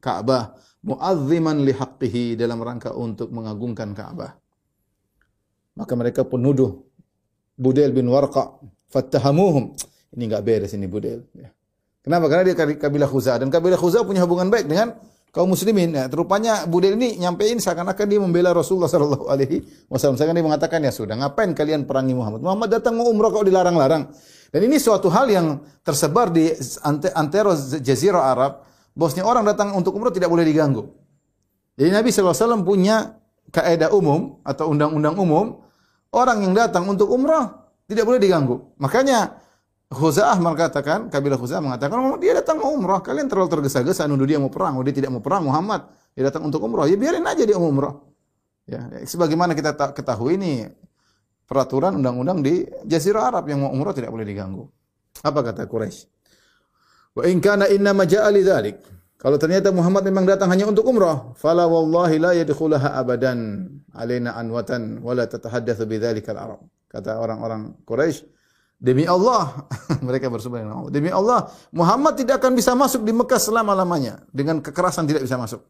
Ka'bah, 0.00 0.56
mu'azziman 0.82 1.60
li 1.60 1.76
haqqihi 1.76 2.34
dalam 2.34 2.64
rangka 2.64 2.96
untuk 2.96 3.28
mengagungkan 3.30 3.92
Ka'bah. 3.92 4.32
Maka 5.76 5.92
mereka 5.94 6.26
pun 6.26 6.40
nuduh 6.42 6.80
Budel 7.60 7.92
bin 7.92 8.08
Warqa, 8.08 8.56
fattahamuhum. 8.88 9.76
Ini 10.16 10.22
enggak 10.26 10.42
beres 10.42 10.72
ini 10.72 10.88
Budel. 10.88 11.28
Ya. 11.36 11.52
Kenapa? 12.00 12.32
Karena 12.32 12.44
dia 12.48 12.56
kabilah 12.56 13.08
Khuzah 13.08 13.36
dan 13.36 13.52
kabilah 13.52 13.76
Khuzah 13.76 14.02
punya 14.08 14.24
hubungan 14.24 14.48
baik 14.48 14.64
dengan 14.64 14.96
kaum 15.30 15.50
muslimin. 15.50 15.94
Ya, 15.94 16.06
terupanya 16.06 16.66
Budel 16.66 16.94
ini 16.98 17.18
nyampein 17.18 17.58
seakan-akan 17.58 18.06
dia 18.06 18.20
membela 18.22 18.50
Rasulullah 18.54 18.90
sallallahu 18.90 19.26
alaihi 19.30 19.62
wasallam. 19.90 20.18
Seakan 20.18 20.34
dia 20.34 20.44
mengatakan 20.44 20.78
ya 20.82 20.92
sudah, 20.94 21.18
ngapain 21.18 21.50
kalian 21.54 21.86
perangi 21.86 22.14
Muhammad? 22.14 22.42
Muhammad 22.42 22.68
datang 22.78 22.98
mau 22.98 23.08
umrah 23.08 23.30
kok 23.32 23.46
dilarang-larang. 23.46 24.10
Dan 24.50 24.60
ini 24.66 24.82
suatu 24.82 25.06
hal 25.08 25.30
yang 25.30 25.62
tersebar 25.86 26.34
di 26.34 26.50
antero 27.14 27.54
jazirah 27.78 28.34
Arab. 28.34 28.52
Bosnya 28.90 29.22
orang 29.22 29.46
datang 29.46 29.70
untuk 29.78 29.94
umrah 29.94 30.10
tidak 30.10 30.26
boleh 30.26 30.42
diganggu. 30.42 30.90
Jadi 31.78 31.90
Nabi 31.94 32.10
SAW 32.10 32.66
punya 32.66 33.16
kaidah 33.54 33.94
umum 33.94 34.42
atau 34.44 34.68
undang-undang 34.68 35.16
umum, 35.16 35.62
orang 36.12 36.44
yang 36.44 36.52
datang 36.52 36.84
untuk 36.90 37.08
umrah 37.08 37.70
tidak 37.86 38.04
boleh 38.04 38.20
diganggu. 38.20 38.74
Makanya 38.76 39.39
Khuza'ah 39.90 40.38
mengatakan, 40.38 41.10
kabilah 41.10 41.34
Khuza'ah 41.34 41.58
mengatakan, 41.58 41.98
oh, 41.98 42.14
dia 42.14 42.38
datang 42.38 42.62
mau 42.62 42.70
umrah, 42.70 43.02
kalian 43.02 43.26
terlalu 43.26 43.58
tergesa-gesa 43.58 44.06
nuduh 44.06 44.22
dia 44.22 44.38
mau 44.38 44.46
perang, 44.46 44.78
oh, 44.78 44.86
dia 44.86 44.94
tidak 44.94 45.10
mau 45.10 45.18
perang, 45.18 45.50
Muhammad, 45.50 45.90
dia 46.14 46.30
datang 46.30 46.46
untuk 46.46 46.62
umrah, 46.62 46.86
ya 46.86 46.94
biarin 46.94 47.26
aja 47.26 47.42
dia 47.42 47.58
mau 47.58 47.66
umrah. 47.66 47.98
Ya, 48.70 48.86
sebagaimana 49.02 49.50
kita 49.50 49.74
ketahui 49.74 50.38
ini 50.38 50.70
peraturan 51.42 51.98
undang-undang 51.98 52.38
di 52.38 52.62
Jazirah 52.86 53.34
Arab 53.34 53.50
yang 53.50 53.66
mau 53.66 53.74
umrah 53.74 53.90
tidak 53.90 54.14
boleh 54.14 54.22
diganggu. 54.22 54.70
Apa 55.26 55.42
kata 55.42 55.66
Quraisy? 55.66 56.06
Wa 57.18 57.26
in 57.26 57.42
kana 57.42 57.66
inna 57.66 57.90
maja'a. 57.90 58.30
Kalau 59.20 59.36
ternyata 59.36 59.74
Muhammad 59.74 60.06
memang 60.06 60.22
datang 60.22 60.48
hanya 60.54 60.70
untuk 60.70 60.86
umrah, 60.86 61.34
fala 61.34 61.66
wallahi 61.66 62.16
la 62.22 62.32
yadkhulaha 62.38 62.94
abadan 62.94 63.68
alaina 63.90 64.38
anwatan 64.38 65.02
wala 65.02 65.26
tatahaddatsu 65.26 65.84
bidzalikal 65.90 66.38
arab. 66.38 66.62
Kata 66.86 67.18
orang-orang 67.18 67.74
Quraisy, 67.82 68.39
Demi 68.80 69.04
Allah, 69.04 69.68
mereka 70.08 70.32
bersumpah 70.32 70.64
dengan 70.64 70.80
Allah. 70.80 70.90
Demi 70.90 71.12
Allah, 71.12 71.52
Muhammad 71.68 72.16
tidak 72.16 72.40
akan 72.40 72.56
bisa 72.56 72.72
masuk 72.72 73.04
di 73.04 73.12
Mekah 73.12 73.36
selama-lamanya. 73.36 74.24
Dengan 74.32 74.64
kekerasan 74.64 75.04
tidak 75.04 75.28
bisa 75.28 75.36
masuk. 75.36 75.60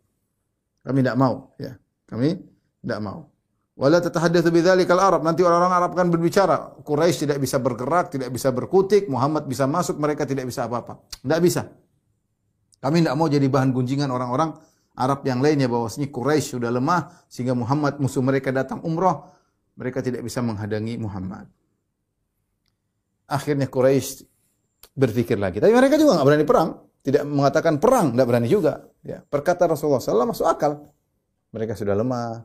Kami 0.86 1.02
tidak 1.02 1.18
mau. 1.18 1.50
ya 1.58 1.74
Kami 2.06 2.38
tidak 2.86 3.00
mau. 3.02 3.26
Wala 3.74 3.98
tatahaddatsu 3.98 4.54
bidzalikal 4.54 5.02
Arab. 5.02 5.26
Nanti 5.26 5.42
orang-orang 5.42 5.74
Arab 5.74 5.90
akan 5.98 6.06
berbicara. 6.06 6.78
Quraisy 6.86 7.26
tidak 7.26 7.42
bisa 7.42 7.58
bergerak, 7.58 8.14
tidak 8.14 8.30
bisa 8.30 8.54
berkutik. 8.54 9.10
Muhammad 9.10 9.50
bisa 9.50 9.66
masuk, 9.66 9.98
mereka 9.98 10.22
tidak 10.22 10.46
bisa 10.46 10.70
apa-apa. 10.70 11.02
Tidak 11.18 11.40
bisa. 11.42 11.66
Kami 12.78 13.02
tidak 13.02 13.16
mau 13.18 13.26
jadi 13.26 13.44
bahan 13.44 13.74
gunjingan 13.74 14.08
orang-orang 14.08 14.54
Arab 14.94 15.26
yang 15.26 15.42
lainnya 15.42 15.66
bahwasanya 15.66 16.14
Quraisy 16.14 16.60
sudah 16.60 16.70
lemah 16.70 17.26
sehingga 17.26 17.58
Muhammad 17.58 17.98
musuh 17.98 18.22
mereka 18.22 18.54
datang 18.54 18.84
umrah, 18.86 19.32
mereka 19.74 19.98
tidak 20.04 20.22
bisa 20.22 20.44
menghadangi 20.44 21.00
Muhammad. 21.00 21.48
Akhirnya 23.30 23.70
Quraisy 23.70 24.26
berpikir 24.98 25.38
lagi. 25.38 25.62
Tapi 25.62 25.70
mereka 25.70 25.94
juga 25.94 26.18
nggak 26.18 26.26
berani 26.26 26.46
perang. 26.46 26.70
tidak 27.00 27.24
mengatakan 27.24 27.80
perang, 27.80 28.12
tidak 28.12 28.26
berani 28.28 28.44
juga. 28.44 28.84
Ya, 29.00 29.24
perkata 29.24 29.64
Rasulullah 29.64 30.04
SAW 30.04 30.28
masuk 30.28 30.44
akal. 30.44 30.84
Mereka 31.48 31.72
sudah 31.72 31.96
lemah. 31.96 32.44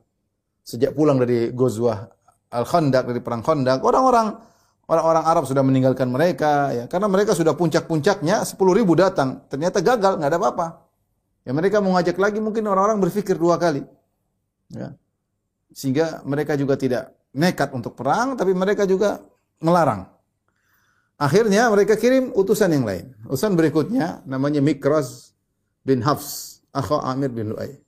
Sejak 0.64 0.96
pulang 0.96 1.20
dari 1.20 1.52
Gozwah 1.52 2.08
Al-Khandaq, 2.56 3.04
dari 3.12 3.20
perang 3.20 3.44
Khandaq, 3.44 3.84
orang-orang 3.84 4.40
orang-orang 4.88 5.24
Arab 5.28 5.44
sudah 5.44 5.60
meninggalkan 5.60 6.08
mereka. 6.08 6.72
Ya, 6.72 6.84
karena 6.88 7.12
mereka 7.12 7.36
sudah 7.36 7.52
puncak-puncaknya, 7.52 8.48
10 8.48 8.56
ribu 8.72 8.96
datang. 8.96 9.44
Ternyata 9.52 9.84
gagal, 9.84 10.24
nggak 10.24 10.30
ada 10.32 10.40
apa-apa. 10.40 10.68
Ya 11.46 11.52
mereka 11.54 11.84
mau 11.84 11.94
ngajak 12.00 12.18
lagi, 12.18 12.40
mungkin 12.40 12.66
orang-orang 12.66 12.98
berpikir 13.04 13.38
dua 13.38 13.60
kali. 13.60 13.86
Ya. 14.72 14.98
Sehingga 15.76 16.24
mereka 16.26 16.58
juga 16.58 16.80
tidak 16.80 17.14
nekat 17.36 17.76
untuk 17.76 17.94
perang, 17.94 18.34
tapi 18.40 18.56
mereka 18.56 18.88
juga 18.88 19.22
melarang. 19.60 20.15
Akhirnya 21.16 21.72
mereka 21.72 21.96
kirim 21.96 22.36
utusan 22.36 22.76
yang 22.76 22.84
lain. 22.84 23.16
Utusan 23.32 23.56
berikutnya 23.56 24.20
namanya 24.28 24.60
Mikraz 24.60 25.32
bin 25.88 26.04
Hafs, 26.04 26.60
akha 26.76 27.00
Amir 27.08 27.32
bin 27.32 27.56
Lu'ay. 27.56 27.80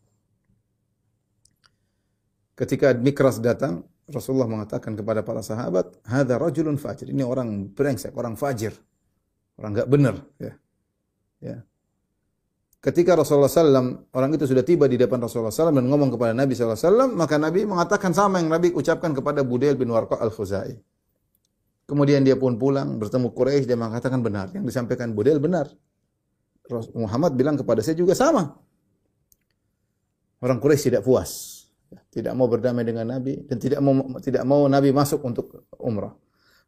Ketika 2.56 2.96
Mikraz 2.96 3.44
datang, 3.44 3.84
Rasulullah 4.08 4.48
mengatakan 4.48 4.96
kepada 4.96 5.22
para 5.22 5.44
sahabat, 5.44 5.92
"Hadza 6.08 6.40
rajulun 6.40 6.80
fajir." 6.80 7.12
Ini 7.12 7.28
orang 7.28 7.68
brengsek, 7.76 8.16
orang 8.16 8.40
fajir. 8.40 8.72
Orang 9.60 9.76
enggak 9.76 9.90
benar, 9.92 10.16
ya. 10.40 10.54
Ya. 11.44 11.58
Ketika 12.80 13.20
Rasulullah 13.20 13.52
SAW, 13.52 14.08
orang 14.16 14.32
itu 14.40 14.48
sudah 14.48 14.64
tiba 14.64 14.88
di 14.88 14.96
depan 14.96 15.20
Rasulullah 15.20 15.52
SAW 15.52 15.76
dan 15.76 15.86
ngomong 15.92 16.16
kepada 16.16 16.32
Nabi 16.32 16.56
SAW, 16.56 17.12
maka 17.12 17.36
Nabi 17.36 17.68
mengatakan 17.68 18.16
sama 18.16 18.40
yang 18.40 18.48
Nabi 18.48 18.72
ucapkan 18.72 19.12
kepada 19.12 19.44
Budail 19.44 19.76
bin 19.76 19.92
Warqa 19.92 20.16
al-Khuzai. 20.24 20.78
Kemudian 21.88 22.20
dia 22.20 22.36
pun 22.36 22.60
pulang 22.60 23.00
bertemu 23.00 23.32
Quraisy 23.32 23.64
dia 23.64 23.80
mengatakan 23.80 24.20
benar 24.20 24.52
yang 24.52 24.68
disampaikan 24.68 25.16
Budel 25.16 25.40
benar. 25.40 25.72
Muhammad 26.92 27.32
bilang 27.40 27.56
kepada 27.56 27.80
saya 27.80 27.96
juga 27.96 28.12
sama. 28.12 28.60
Orang 30.44 30.60
Quraisy 30.60 30.92
tidak 30.92 31.08
puas, 31.08 31.64
tidak 32.12 32.36
mau 32.36 32.52
berdamai 32.52 32.84
dengan 32.84 33.08
Nabi 33.08 33.40
dan 33.48 33.56
tidak 33.56 33.80
mau 33.80 33.96
tidak 34.20 34.44
mau 34.44 34.68
Nabi 34.68 34.92
masuk 34.92 35.24
untuk 35.24 35.64
umrah. 35.80 36.12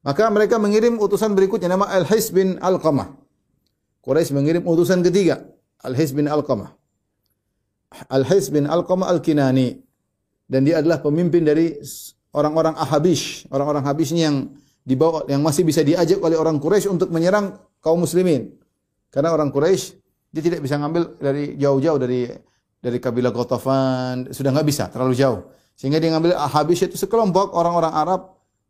Maka 0.07 0.31
mereka 0.31 0.55
mengirim 0.55 0.95
utusan 0.95 1.35
berikutnya 1.35 1.75
nama 1.75 1.91
Al-His 1.91 2.31
bin 2.31 2.55
Al-Qamah. 2.63 3.11
Quraisy 3.99 4.31
mengirim 4.31 4.63
utusan 4.63 5.03
ketiga, 5.03 5.43
Al-His 5.83 6.15
bin 6.15 6.31
Al-Qamah. 6.31 6.71
Al-His 8.07 8.55
bin 8.55 8.71
Al-Qamah 8.71 9.11
Al-Kinani 9.11 9.75
dan 10.47 10.63
dia 10.63 10.79
adalah 10.79 11.03
pemimpin 11.03 11.43
dari 11.43 11.75
orang-orang 12.31 12.79
Ahabish, 12.79 13.51
orang-orang 13.51 13.83
Habish 13.83 14.15
yang 14.15 14.55
dibawa 14.83 15.25
yang 15.29 15.43
masih 15.43 15.63
bisa 15.67 15.85
diajak 15.85 16.19
oleh 16.19 16.35
orang 16.35 16.57
Quraisy 16.57 16.89
untuk 16.89 17.09
menyerang 17.13 17.55
kaum 17.79 18.03
muslimin. 18.03 18.55
Karena 19.09 19.33
orang 19.33 19.49
Quraisy 19.49 19.97
dia 20.29 20.41
tidak 20.45 20.61
bisa 20.61 20.77
ngambil 20.77 21.17
dari 21.17 21.57
jauh-jauh 21.57 21.97
dari 21.97 22.29
dari 22.79 22.97
kabilah 22.97 23.35
Ghatafan, 23.35 24.31
sudah 24.31 24.55
nggak 24.55 24.67
bisa, 24.67 24.87
terlalu 24.87 25.13
jauh. 25.17 25.39
Sehingga 25.75 25.99
dia 25.99 26.11
ngambil 26.15 26.35
Habisy 26.35 26.91
itu 26.91 26.99
sekelompok 26.99 27.55
orang-orang 27.55 27.93
Arab 27.95 28.21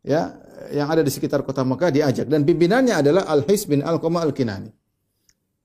ya 0.05 0.33
yang 0.69 0.89
ada 0.89 1.01
di 1.01 1.09
sekitar 1.09 1.41
kota 1.41 1.65
Mekah 1.65 1.89
diajak 1.89 2.25
dan 2.29 2.45
pimpinannya 2.45 3.01
adalah 3.01 3.25
Al-His 3.29 3.65
bin 3.65 3.81
Al-Qama 3.81 4.21
Al-Kinani. 4.21 4.69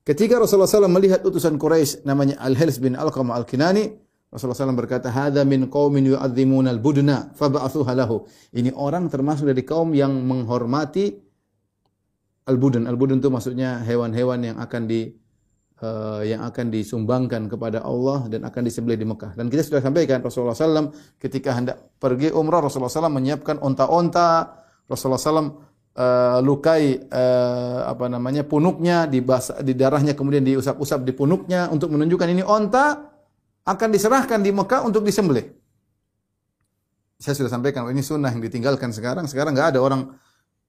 Ketika 0.04 0.37
Rasulullah 0.37 0.68
SAW 0.68 0.92
melihat 0.92 1.24
utusan 1.24 1.57
Quraisy 1.57 2.04
namanya 2.04 2.37
Al-His 2.40 2.80
bin 2.80 2.92
Al-Qama 2.92 3.33
Al-Kinani, 3.37 4.04
Rasulullah 4.35 4.66
SAW 4.66 4.75
berkata, 4.75 5.14
"Hadza 5.14 5.47
min 5.47 5.70
qaumin 5.70 6.11
yu'adzimuna 6.11 6.75
al-budna 6.75 7.31
fab'athuha 7.38 7.94
lahu." 7.94 8.27
Ini 8.51 8.75
orang 8.75 9.07
termasuk 9.07 9.47
dari 9.47 9.62
kaum 9.62 9.94
yang 9.94 10.11
menghormati 10.11 11.14
al-budun. 12.51 12.90
Al-budun 12.90 13.23
itu 13.23 13.31
maksudnya 13.31 13.79
hewan-hewan 13.87 14.42
yang 14.42 14.57
akan 14.59 14.90
di 14.90 15.07
uh, 15.79 16.27
yang 16.27 16.42
akan 16.42 16.66
disumbangkan 16.75 17.47
kepada 17.47 17.87
Allah 17.87 18.27
dan 18.27 18.42
akan 18.42 18.62
disembelih 18.66 18.99
di 18.99 19.07
Mekah. 19.07 19.38
Dan 19.38 19.47
kita 19.47 19.62
sudah 19.62 19.79
sampaikan 19.79 20.18
Rasulullah 20.18 20.59
SAW 20.59 20.90
ketika 21.23 21.55
hendak 21.55 21.94
pergi 22.03 22.35
umrah 22.35 22.59
Rasulullah 22.59 22.90
SAW 22.90 23.14
menyiapkan 23.14 23.62
onta-onta. 23.62 24.51
Rasulullah 24.90 25.23
SAW 25.23 25.38
uh, 25.38 25.47
eh, 25.94 26.38
lukai 26.42 27.07
uh, 27.07 27.87
apa 27.87 28.11
namanya 28.11 28.42
punuknya 28.42 29.07
di, 29.07 29.23
di 29.62 29.73
darahnya 29.79 30.18
kemudian 30.18 30.42
diusap-usap 30.42 31.07
di 31.07 31.14
punuknya 31.14 31.70
untuk 31.70 31.94
menunjukkan 31.94 32.29
ini 32.35 32.42
onta 32.42 33.13
akan 33.64 33.88
diserahkan 33.92 34.40
di 34.44 34.53
Mekah 34.53 34.85
untuk 34.85 35.05
disembelih. 35.05 35.48
Saya 37.16 37.35
sudah 37.40 37.48
sampaikan 37.48 37.88
ini 37.88 38.05
sunnah 38.05 38.29
yang 38.29 38.44
ditinggalkan 38.44 38.92
sekarang. 38.92 39.24
Sekarang 39.24 39.57
nggak 39.57 39.77
ada 39.77 39.81
orang 39.81 40.12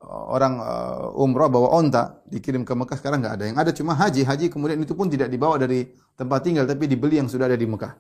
orang 0.06 0.54
uh, 0.62 1.24
umrah 1.24 1.50
bawa 1.52 1.76
onta 1.76 2.24
dikirim 2.30 2.64
ke 2.64 2.72
Mekah 2.72 2.96
sekarang 2.96 3.20
nggak 3.20 3.36
ada. 3.36 3.44
Yang 3.52 3.58
ada 3.60 3.72
cuma 3.76 3.94
haji. 3.98 4.22
Haji 4.24 4.46
kemudian 4.48 4.80
itu 4.80 4.96
pun 4.96 5.12
tidak 5.12 5.28
dibawa 5.28 5.60
dari 5.60 5.84
tempat 6.16 6.40
tinggal 6.48 6.64
tapi 6.64 6.88
dibeli 6.88 7.20
yang 7.20 7.28
sudah 7.28 7.52
ada 7.52 7.60
di 7.60 7.68
Mekah. 7.68 7.92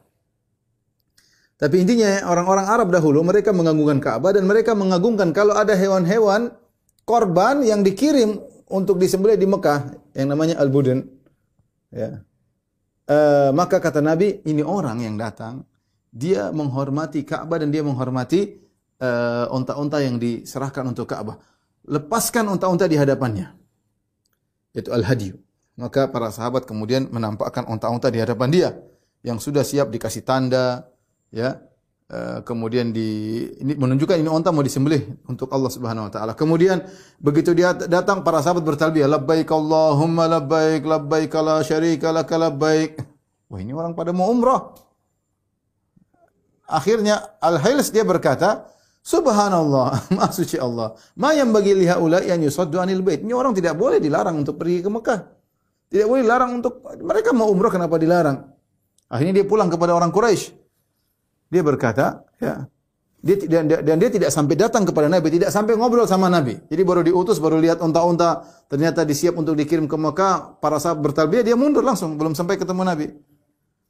Tapi 1.55 1.75
intinya 1.79 2.27
orang-orang 2.27 2.67
Arab 2.67 2.91
dahulu 2.91 3.23
mereka 3.23 3.55
mengagungkan 3.55 4.03
Ka'bah 4.03 4.35
dan 4.35 4.43
mereka 4.43 4.75
mengagungkan 4.75 5.31
kalau 5.31 5.55
ada 5.55 5.71
hewan-hewan 5.71 6.51
korban 7.07 7.63
yang 7.63 7.79
dikirim 7.79 8.43
untuk 8.67 8.99
disembelih 8.99 9.39
di 9.39 9.47
Mekah 9.47 9.95
yang 10.19 10.35
namanya 10.35 10.59
al-budun. 10.59 11.07
Ya. 11.95 12.19
Uh, 13.05 13.53
maka 13.53 13.77
kata 13.77 14.01
Nabi, 14.01 14.41
ini 14.49 14.65
orang 14.65 15.01
yang 15.05 15.13
datang, 15.15 15.61
dia 16.09 16.49
menghormati 16.49 17.21
Ka'bah 17.21 17.61
dan 17.61 17.69
dia 17.69 17.85
menghormati 17.85 18.65
unta-unta 19.51 19.99
yang 19.99 20.15
diserahkan 20.15 20.87
untuk 20.87 21.05
Ka'bah. 21.11 21.37
Lepaskan 21.85 22.49
unta-unta 22.49 22.87
di 22.87 22.97
hadapannya. 22.97 23.51
Itu 24.71 24.89
al-hadiyu. 24.89 25.37
Maka 25.75 26.07
para 26.07 26.31
sahabat 26.31 26.63
kemudian 26.63 27.11
menampakkan 27.11 27.67
unta-unta 27.67 28.07
di 28.07 28.23
hadapan 28.23 28.49
dia 28.49 28.69
yang 29.21 29.37
sudah 29.37 29.61
siap 29.61 29.91
dikasih 29.91 30.23
tanda, 30.23 30.87
ya. 31.29 31.59
Uh, 32.05 32.37
kemudian 32.45 32.93
di 32.93 33.41
ini 33.57 33.73
menunjukkan 33.73 34.21
ini 34.21 34.29
unta 34.29 34.53
mau 34.53 34.61
disembelih 34.61 35.25
untuk 35.25 35.49
Allah 35.49 35.73
Subhanahu 35.73 36.05
wa 36.05 36.11
taala. 36.13 36.37
Kemudian 36.37 36.85
begitu 37.17 37.57
dia 37.57 37.73
datang 37.73 38.21
para 38.21 38.45
sahabat 38.45 38.61
bertalbiyah 38.61 39.09
labbaik 39.09 39.49
Allahumma 39.49 40.29
labbaik 40.29 40.85
labbaik 40.85 41.33
la 41.41 41.65
syarika 41.65 42.13
lak 42.13 42.29
labbaik. 42.29 43.01
Wah 43.49 43.57
ini 43.57 43.73
orang 43.73 43.97
pada 43.97 44.13
mau 44.13 44.29
umrah. 44.29 44.77
Akhirnya 46.69 47.37
Al-Hailis 47.41 47.89
dia 47.89 48.01
berkata, 48.01 48.69
Subhanallah, 49.05 50.01
maha 50.17 50.33
suci 50.33 50.57
Allah. 50.57 50.97
Ma 51.17 51.33
yang 51.33 51.53
bagi 51.53 51.77
liha 51.77 52.01
ula 52.01 52.25
yang 52.25 52.41
yusaddu 52.41 52.81
anil 52.81 53.05
bait. 53.05 53.21
Ini 53.21 53.33
orang 53.37 53.53
tidak 53.53 53.77
boleh 53.77 54.01
dilarang 54.01 54.41
untuk 54.41 54.57
pergi 54.57 54.81
ke 54.81 54.89
Mekah. 54.89 55.19
Tidak 55.93 56.05
boleh 56.09 56.25
dilarang 56.25 56.57
untuk 56.57 56.81
mereka 57.01 57.29
mau 57.33 57.45
umrah 57.53 57.69
kenapa 57.69 58.01
dilarang? 58.01 58.49
Akhirnya 59.05 59.41
dia 59.41 59.45
pulang 59.45 59.69
kepada 59.69 59.93
orang 59.93 60.09
Quraisy. 60.09 60.64
Dia 61.49 61.61
berkata, 61.61 62.25
ya, 62.41 62.65
dia 63.25 63.35
dan, 63.49 63.65
dan 63.65 63.95
dia 63.97 64.09
tidak 64.13 64.29
sampai 64.29 64.53
datang 64.53 64.85
kepada 64.85 65.09
Nabi, 65.09 65.33
tidak 65.33 65.49
sampai 65.49 65.73
ngobrol 65.73 66.05
sama 66.05 66.29
Nabi. 66.29 66.61
Jadi 66.69 66.81
baru 66.85 67.01
diutus, 67.01 67.41
baru 67.41 67.57
lihat 67.57 67.81
unta-unta 67.81 68.45
ternyata 68.69 69.01
disiap 69.01 69.33
untuk 69.33 69.57
dikirim 69.57 69.89
ke 69.89 69.97
Mekah, 69.97 70.61
para 70.61 70.77
sahabat 70.77 71.09
bertalbiyah, 71.09 71.41
dia 71.41 71.57
mundur 71.57 71.81
langsung, 71.81 72.21
belum 72.21 72.37
sampai 72.37 72.61
ketemu 72.61 72.85
Nabi. 72.85 73.07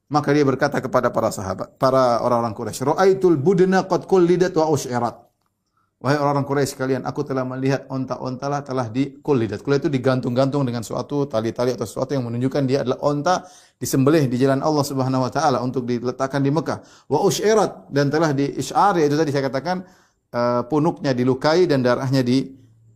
Maka 0.07 0.29
dia 0.31 0.45
berkata 0.45 0.77
kepada 0.79 1.09
para 1.09 1.33
sahabat, 1.33 1.81
para 1.81 2.21
orang-orang 2.21 2.53
Quraisy, 2.53 2.85
"Ra'aitul 2.93 3.41
budna 3.41 3.83
qad 3.89 4.05
kullidat 4.05 4.53
wa 4.53 4.69
usyirat." 4.69 5.24
Wahai 5.95 6.19
orang-orang 6.19 6.43
Quraisy 6.43 6.75
sekalian, 6.75 7.01
aku 7.07 7.23
telah 7.23 7.47
melihat 7.47 7.87
onta-onta 7.87 8.51
lah 8.51 8.61
telah 8.67 8.91
dikullidat. 8.91 9.63
Kulit 9.63 9.79
itu 9.79 9.89
digantung-gantung 9.89 10.67
dengan 10.67 10.83
suatu 10.83 11.23
tali-tali 11.23 11.71
atau 11.71 11.87
sesuatu 11.87 12.11
yang 12.11 12.27
menunjukkan 12.27 12.63
dia 12.67 12.83
adalah 12.83 12.99
onta 12.99 13.47
disembelih 13.79 14.27
di 14.27 14.35
jalan 14.35 14.59
Allah 14.59 14.83
Subhanahu 14.83 15.23
wa 15.23 15.31
taala 15.31 15.63
untuk 15.63 15.87
diletakkan 15.87 16.43
di 16.43 16.51
Mekah. 16.51 16.83
Wa 17.07 17.23
usyirat 17.23 17.89
dan 17.95 18.11
telah 18.11 18.35
diisyar 18.35 18.99
yaitu 18.99 19.15
tadi 19.15 19.31
saya 19.31 19.47
katakan 19.47 19.87
uh, 20.35 20.67
punuknya 20.67 21.15
dilukai 21.15 21.63
dan 21.63 21.79
darahnya 21.79 22.21
di 22.27 22.43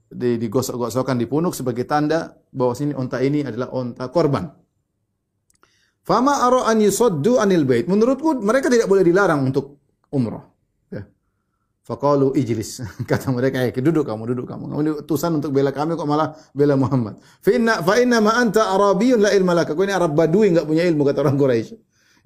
digosok-gosokkan 0.09 1.21
di 1.21 1.29
punuk 1.29 1.53
sebagai 1.53 1.85
tanda 1.85 2.33
bahwa 2.49 2.73
sini 2.73 2.97
onta 2.97 3.21
ini 3.21 3.45
adalah 3.45 3.69
onta 3.71 4.09
korban. 4.09 4.49
Fama 6.01 6.41
aro 6.41 6.65
an 6.65 6.81
yusaddu 6.81 7.37
anil 7.37 7.63
bait. 7.63 7.85
Menurutku 7.85 8.41
mereka 8.41 8.67
tidak 8.67 8.89
boleh 8.89 9.05
dilarang 9.05 9.45
untuk 9.45 9.77
umrah. 10.09 10.41
Faqalu 11.89 12.37
ijlis. 12.37 12.85
Kata 13.09 13.33
mereka, 13.33 13.65
"Ya, 13.65 13.73
duduk 13.73 14.05
kamu, 14.05 14.29
duduk 14.29 14.45
kamu. 14.45 14.69
Kamu 14.69 14.81
ini 14.85 14.91
utusan 15.01 15.41
untuk 15.41 15.49
bela 15.49 15.73
kami 15.73 15.97
kok 15.97 16.05
malah 16.05 16.37
bela 16.53 16.77
Muhammad." 16.77 17.17
Fa 17.41 17.49
inna 17.49 17.81
fa 17.81 17.97
inna 17.97 18.21
ma 18.21 18.37
anta 18.37 18.69
arabiyyun 18.77 19.17
la 19.17 19.33
ilma 19.33 19.57
laka. 19.57 19.73
Kau 19.73 19.81
ini 19.81 19.97
Arab 19.97 20.13
Badui 20.13 20.53
enggak 20.53 20.69
punya 20.69 20.85
ilmu 20.85 21.01
kata 21.01 21.25
orang 21.25 21.33
Quraisy. 21.41 21.73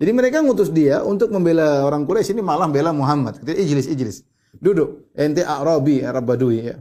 Jadi 0.04 0.12
mereka 0.12 0.44
ngutus 0.44 0.68
dia 0.68 1.00
untuk 1.08 1.32
membela 1.32 1.88
orang 1.88 2.04
Quraisy 2.04 2.36
ini 2.36 2.44
malah 2.44 2.68
bela 2.68 2.92
Muhammad. 2.92 3.40
Kata 3.40 3.56
ijlis, 3.56 3.88
ijlis. 3.88 4.28
Duduk. 4.52 5.16
Ente 5.16 5.48
Arabi, 5.48 6.04
Arab 6.04 6.28
Badui 6.28 6.60
ya. 6.60 6.76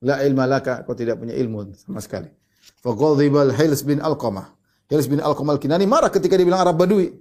La 0.00 0.24
ilma 0.24 0.48
laka, 0.48 0.88
kau 0.88 0.96
tidak 0.96 1.20
punya 1.20 1.36
ilmu 1.36 1.76
sama 1.76 2.00
sekali. 2.00 2.32
Fa 2.80 2.96
ghadibal 2.96 3.52
Hils 3.52 3.84
bin 3.84 4.00
Alqamah. 4.00 4.56
Hils 4.88 5.04
bin 5.04 5.20
Alqamah 5.20 5.60
al-Kinani 5.60 5.84
marah 5.84 6.08
ketika 6.08 6.32
dia 6.40 6.48
bilang 6.48 6.64
Arab 6.64 6.80
Badui. 6.80 7.12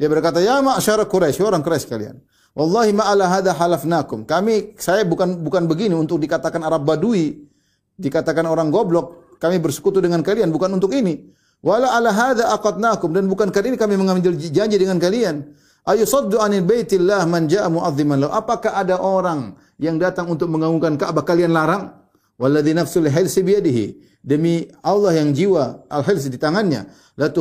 Dia 0.00 0.08
berkata, 0.08 0.40
"Ya 0.40 0.56
ma'syar 0.64 1.04
Quraisy, 1.04 1.44
orang 1.44 1.60
Quraisy 1.60 1.84
kalian." 1.84 2.16
Wallahi 2.50 2.90
ma'ala 2.90 3.30
hadha 3.30 3.54
halafnakum. 3.54 4.26
Kami 4.26 4.74
saya 4.74 5.06
bukan 5.06 5.38
bukan 5.46 5.70
begini 5.70 5.94
untuk 5.94 6.18
dikatakan 6.18 6.60
Arab 6.66 6.82
Badui, 6.82 7.46
dikatakan 7.94 8.42
orang 8.46 8.74
goblok. 8.74 9.38
Kami 9.40 9.56
bersekutu 9.56 10.02
dengan 10.04 10.20
kalian 10.20 10.52
bukan 10.52 10.68
untuk 10.76 10.92
ini. 10.92 11.32
Wala 11.60 11.92
ala 11.92 12.12
hadza 12.12 12.48
aqadnakum 12.56 13.12
dan 13.12 13.28
bukan 13.28 13.52
kali 13.52 13.72
ini 13.72 13.78
kami 13.80 13.96
mengambil 14.00 14.32
janji 14.36 14.76
dengan 14.80 14.96
kalian. 14.96 15.52
Ayu 15.84 16.04
saddu 16.04 16.40
anil 16.40 16.64
baitillah 16.64 17.24
man 17.24 17.48
ja'a 17.48 17.68
mu'azziman 17.68 18.20
lahu. 18.20 18.32
Apakah 18.32 18.76
ada 18.76 19.00
orang 19.00 19.56
yang 19.80 19.96
datang 19.96 20.28
untuk 20.28 20.48
mengagungkan 20.52 20.96
Ka'bah 21.00 21.24
kalian 21.24 21.52
larang? 21.52 21.92
Walladzi 22.40 22.72
nafsul 22.72 23.08
hilsi 23.08 23.40
biyadihi. 23.44 23.86
Demi 24.20 24.68
Allah 24.84 25.16
yang 25.16 25.32
jiwa 25.32 25.88
al-hils 25.88 26.28
di 26.28 26.36
tangannya, 26.36 26.92
la 27.16 27.32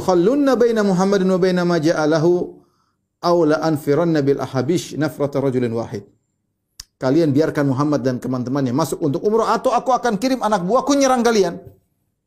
baina 0.55 0.79
Muhammadin 0.79 1.27
wa 1.27 1.35
baina 1.35 1.67
ma 1.67 1.75
ja'a 1.75 2.07
lahu 3.23 3.43
aw 3.43 3.45
la 3.45 3.57
anfiranna 3.63 4.21
bil 4.23 4.39
ahabish 4.39 4.95
nafrata 4.95 5.39
rajulin 5.39 5.71
wahid. 5.75 6.03
Kalian 6.99 7.31
biarkan 7.31 7.71
Muhammad 7.71 8.03
dan 8.03 8.19
teman-temannya 8.19 8.75
masuk 8.75 8.99
untuk 8.99 9.23
umrah 9.23 9.55
atau 9.55 9.71
aku 9.71 9.95
akan 9.95 10.19
kirim 10.19 10.43
anak 10.43 10.67
buahku 10.67 10.99
nyerang 10.99 11.23
kalian. 11.23 11.55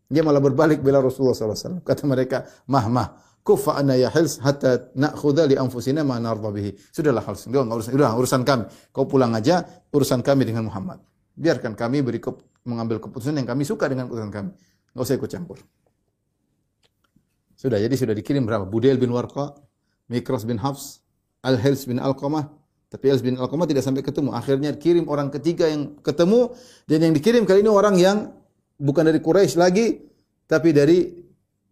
Dia 0.08 0.24
malah 0.24 0.40
berbalik 0.40 0.80
bela 0.80 1.00
Rasulullah 1.00 1.36
SAW. 1.36 1.84
Kata 1.84 2.04
mereka, 2.08 2.44
mah 2.68 2.88
mah, 2.88 3.08
kufa 3.44 3.76
anna 3.76 3.96
ya 3.96 4.08
hils 4.12 4.40
hatta 4.40 4.92
na'khudha 4.96 5.48
li 5.48 5.56
anfusina 5.60 6.04
ma 6.04 6.16
narda 6.16 6.48
bihi. 6.52 6.72
Sudahlah 6.88 7.24
hals, 7.24 7.48
udah, 7.48 7.64
urusan, 7.68 7.92
udah 7.96 8.16
urusan 8.16 8.40
kami. 8.44 8.64
Kau 8.92 9.04
pulang 9.04 9.32
aja, 9.36 9.64
urusan 9.92 10.24
kami 10.24 10.48
dengan 10.48 10.68
Muhammad. 10.68 11.04
Biarkan 11.36 11.76
kami 11.76 12.04
beri 12.04 12.20
ke, 12.20 12.32
mengambil 12.64 13.00
keputusan 13.00 13.36
yang 13.40 13.48
kami 13.48 13.64
suka 13.64 13.88
dengan 13.88 14.08
keputusan 14.08 14.32
kami. 14.32 14.50
Enggak 14.92 15.04
usah 15.04 15.16
ikut 15.16 15.30
campur. 15.32 15.58
Sudah, 17.56 17.80
jadi 17.80 17.92
sudah 17.96 18.12
dikirim 18.16 18.44
berapa? 18.44 18.68
Budel 18.68 19.00
bin 19.00 19.12
Warqa, 19.12 19.56
Mikros 20.10 20.46
bin 20.48 20.58
Hafs, 20.58 21.02
Al-Hils 21.42 21.86
bin 21.86 21.98
Al-Qamah, 21.98 22.62
tapi 22.92 23.08
Al 23.08 23.24
bin 23.24 23.40
Al-Qamah 23.40 23.64
tidak 23.64 23.80
sampai 23.80 24.04
ketemu. 24.04 24.36
Akhirnya 24.36 24.76
kirim 24.76 25.08
orang 25.08 25.32
ketiga 25.32 25.64
yang 25.64 25.96
ketemu 26.04 26.52
dan 26.84 27.08
yang 27.08 27.12
dikirim 27.16 27.48
kali 27.48 27.64
ini 27.64 27.72
orang 27.72 27.96
yang 27.96 28.36
bukan 28.76 29.08
dari 29.08 29.16
Quraisy 29.16 29.56
lagi, 29.56 29.96
tapi 30.44 30.76
dari 30.76 31.08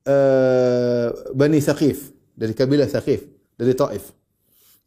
uh, 0.08 1.12
Bani 1.36 1.60
Saqif, 1.60 2.08
dari 2.32 2.56
kabilah 2.56 2.88
Saqif, 2.88 3.28
dari 3.52 3.76
Taif. 3.76 4.16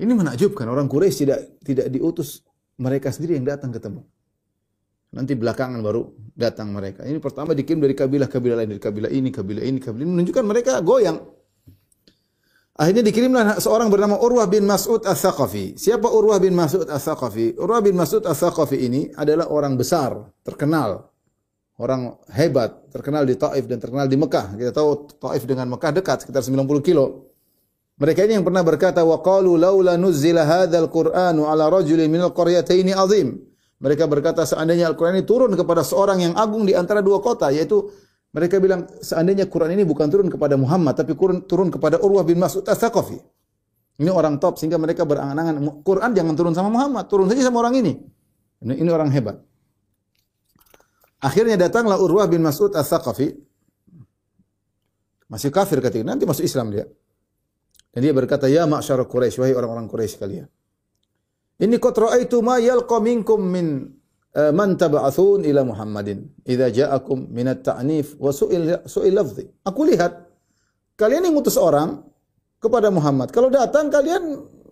Ini 0.01 0.09
menakjubkan 0.09 0.65
orang 0.65 0.89
Quraisy 0.89 1.21
tidak 1.21 1.39
tidak 1.61 1.87
diutus 1.93 2.41
mereka 2.81 3.13
sendiri 3.13 3.37
yang 3.37 3.45
datang 3.45 3.69
ketemu. 3.69 4.01
Nanti 5.13 5.37
belakangan 5.37 5.77
baru 5.85 6.09
datang 6.33 6.73
mereka. 6.73 7.05
Ini 7.05 7.21
pertama 7.21 7.53
dikirim 7.53 7.77
dari 7.77 7.93
kabilah-kabilah 7.93 8.65
lain, 8.65 8.69
dari 8.73 8.81
kabilah 8.81 9.11
ini, 9.13 9.29
kabilah 9.29 9.61
ini, 9.61 9.77
kabilah 9.77 10.01
ini 10.01 10.13
menunjukkan 10.17 10.41
mereka 10.49 10.81
goyang. 10.81 11.21
Akhirnya 12.73 13.05
dikirimlah 13.05 13.61
seorang 13.61 13.93
bernama 13.93 14.17
Urwah 14.17 14.49
bin 14.49 14.65
Mas'ud 14.65 15.05
As-Saqafi. 15.05 15.77
Siapa 15.77 16.09
Urwah 16.09 16.41
bin 16.41 16.57
Mas'ud 16.57 16.89
As-Saqafi? 16.89 17.53
Urwah 17.61 17.85
bin 17.85 17.93
Mas'ud 17.93 18.25
As-Saqafi 18.25 18.81
ini 18.81 19.13
adalah 19.13 19.53
orang 19.53 19.77
besar, 19.77 20.17
terkenal 20.41 21.13
orang 21.77 22.17
hebat, 22.33 22.89
terkenal 22.89 23.29
di 23.29 23.37
Taif 23.37 23.69
dan 23.69 23.77
terkenal 23.77 24.09
di 24.09 24.17
Mekah. 24.17 24.57
Kita 24.57 24.73
tahu 24.73 25.05
Taif 25.21 25.45
dengan 25.45 25.69
Mekah 25.69 25.93
dekat 25.93 26.25
sekitar 26.25 26.41
90 26.41 26.81
kilo. 26.81 27.29
Mereka 28.01 28.25
ini 28.25 28.41
yang 28.41 28.45
pernah 28.45 28.65
berkata 28.65 29.05
wa 29.05 29.21
qalu 29.21 29.53
laula 29.53 29.93
nuzzila 29.93 30.41
hadzal 30.41 30.89
qur'anu 30.89 31.45
ala 31.45 31.69
rajulin 31.69 32.09
minal 32.09 32.33
qaryataini 32.33 32.89
azim. 32.89 33.37
Mereka 33.83 34.07
berkata 34.07 34.47
seandainya 34.47 34.87
Al-Qur'an 34.89 35.13
ini 35.13 35.27
turun 35.27 35.51
kepada 35.59 35.83
seorang 35.83 36.23
yang 36.23 36.33
agung 36.39 36.63
di 36.63 36.71
antara 36.71 37.03
dua 37.03 37.19
kota 37.19 37.51
yaitu 37.51 37.91
mereka 38.33 38.57
bilang 38.57 38.89
seandainya 38.97 39.45
Quran 39.45 39.77
ini 39.77 39.85
bukan 39.85 40.09
turun 40.09 40.25
kepada 40.25 40.57
Muhammad 40.57 40.97
tapi 40.97 41.13
turun, 41.13 41.45
turun 41.45 41.69
kepada 41.69 42.01
Urwah 42.01 42.25
bin 42.25 42.41
Mas'ud 42.41 42.65
As-Saqafi. 42.65 43.21
Ini 44.01 44.09
orang 44.09 44.41
top 44.41 44.57
sehingga 44.57 44.81
mereka 44.81 45.05
berangan-angan 45.05 45.85
Quran 45.85 46.17
jangan 46.17 46.33
turun 46.33 46.53
sama 46.57 46.73
Muhammad, 46.73 47.05
turun 47.05 47.29
saja 47.29 47.45
sama 47.45 47.61
orang 47.61 47.77
ini. 47.77 47.93
Ini, 48.65 48.73
ini 48.81 48.89
orang 48.89 49.13
hebat. 49.13 49.37
Akhirnya 51.21 51.61
datanglah 51.61 52.01
Urwah 52.01 52.25
bin 52.25 52.41
Mas'ud 52.41 52.73
As-Saqafi. 52.73 53.37
Masih 55.29 55.53
kafir 55.53 55.77
ketika 55.79 56.01
nanti 56.01 56.25
masuk 56.25 56.41
Islam 56.41 56.73
dia. 56.73 56.89
Dan 57.93 58.01
dia 58.01 58.13
berkata, 58.17 58.49
"Ya 58.49 58.65
ma'syar 58.65 59.05
Quraisy, 59.05 59.37
wahai 59.37 59.53
orang-orang 59.53 59.85
Quraisy 59.85 60.17
kalian. 60.17 60.49
Ini 61.61 61.77
qad 61.77 61.95
ra'aitu 62.01 62.41
ma 62.41 62.57
yalqa 62.57 62.97
minkum 62.97 63.39
min 63.45 63.93
man 64.33 64.73
tab'atsun 64.73 65.45
ila 65.45 65.61
Muhammadin 65.61 66.25
idza 66.45 66.67
ja'akum 66.73 67.29
min 67.29 67.45
at-ta'nif 67.53 68.17
wa 68.17 68.33
su'il 68.33 68.81
su'il 68.89 69.13
lafzi." 69.13 69.45
Aku 69.65 69.85
lihat 69.85 70.25
kalian 70.97 71.29
yang 71.29 71.37
ngutus 71.37 71.57
orang 71.57 72.01
kepada 72.57 72.89
Muhammad. 72.89 73.29
Kalau 73.29 73.51
datang 73.53 73.93
kalian 73.93 74.23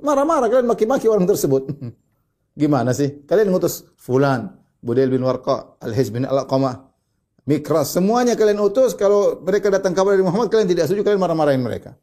marah-marah, 0.01 0.47
kalian 0.49 0.67
maki-maki 0.69 1.05
orang 1.11 1.27
tersebut. 1.29 1.69
Gimana 2.61 2.91
sih? 2.95 3.27
Kalian 3.27 3.53
ngutus 3.53 3.85
fulan, 3.99 4.49
Budail 4.81 5.11
bin 5.11 5.21
Warqa, 5.21 5.77
Al-Hiz 5.83 6.09
bin 6.09 6.25
Al-Qamah, 6.25 6.91
Mikras, 7.41 7.97
semuanya 7.97 8.37
kalian 8.37 8.61
utus 8.61 8.93
kalau 8.93 9.41
mereka 9.41 9.73
datang 9.73 9.97
kabar 9.97 10.13
dari 10.13 10.21
Muhammad 10.21 10.53
kalian 10.53 10.69
tidak 10.69 10.85
setuju 10.85 11.01
kalian 11.09 11.17
marah-marahin 11.17 11.59
mereka. 11.59 11.97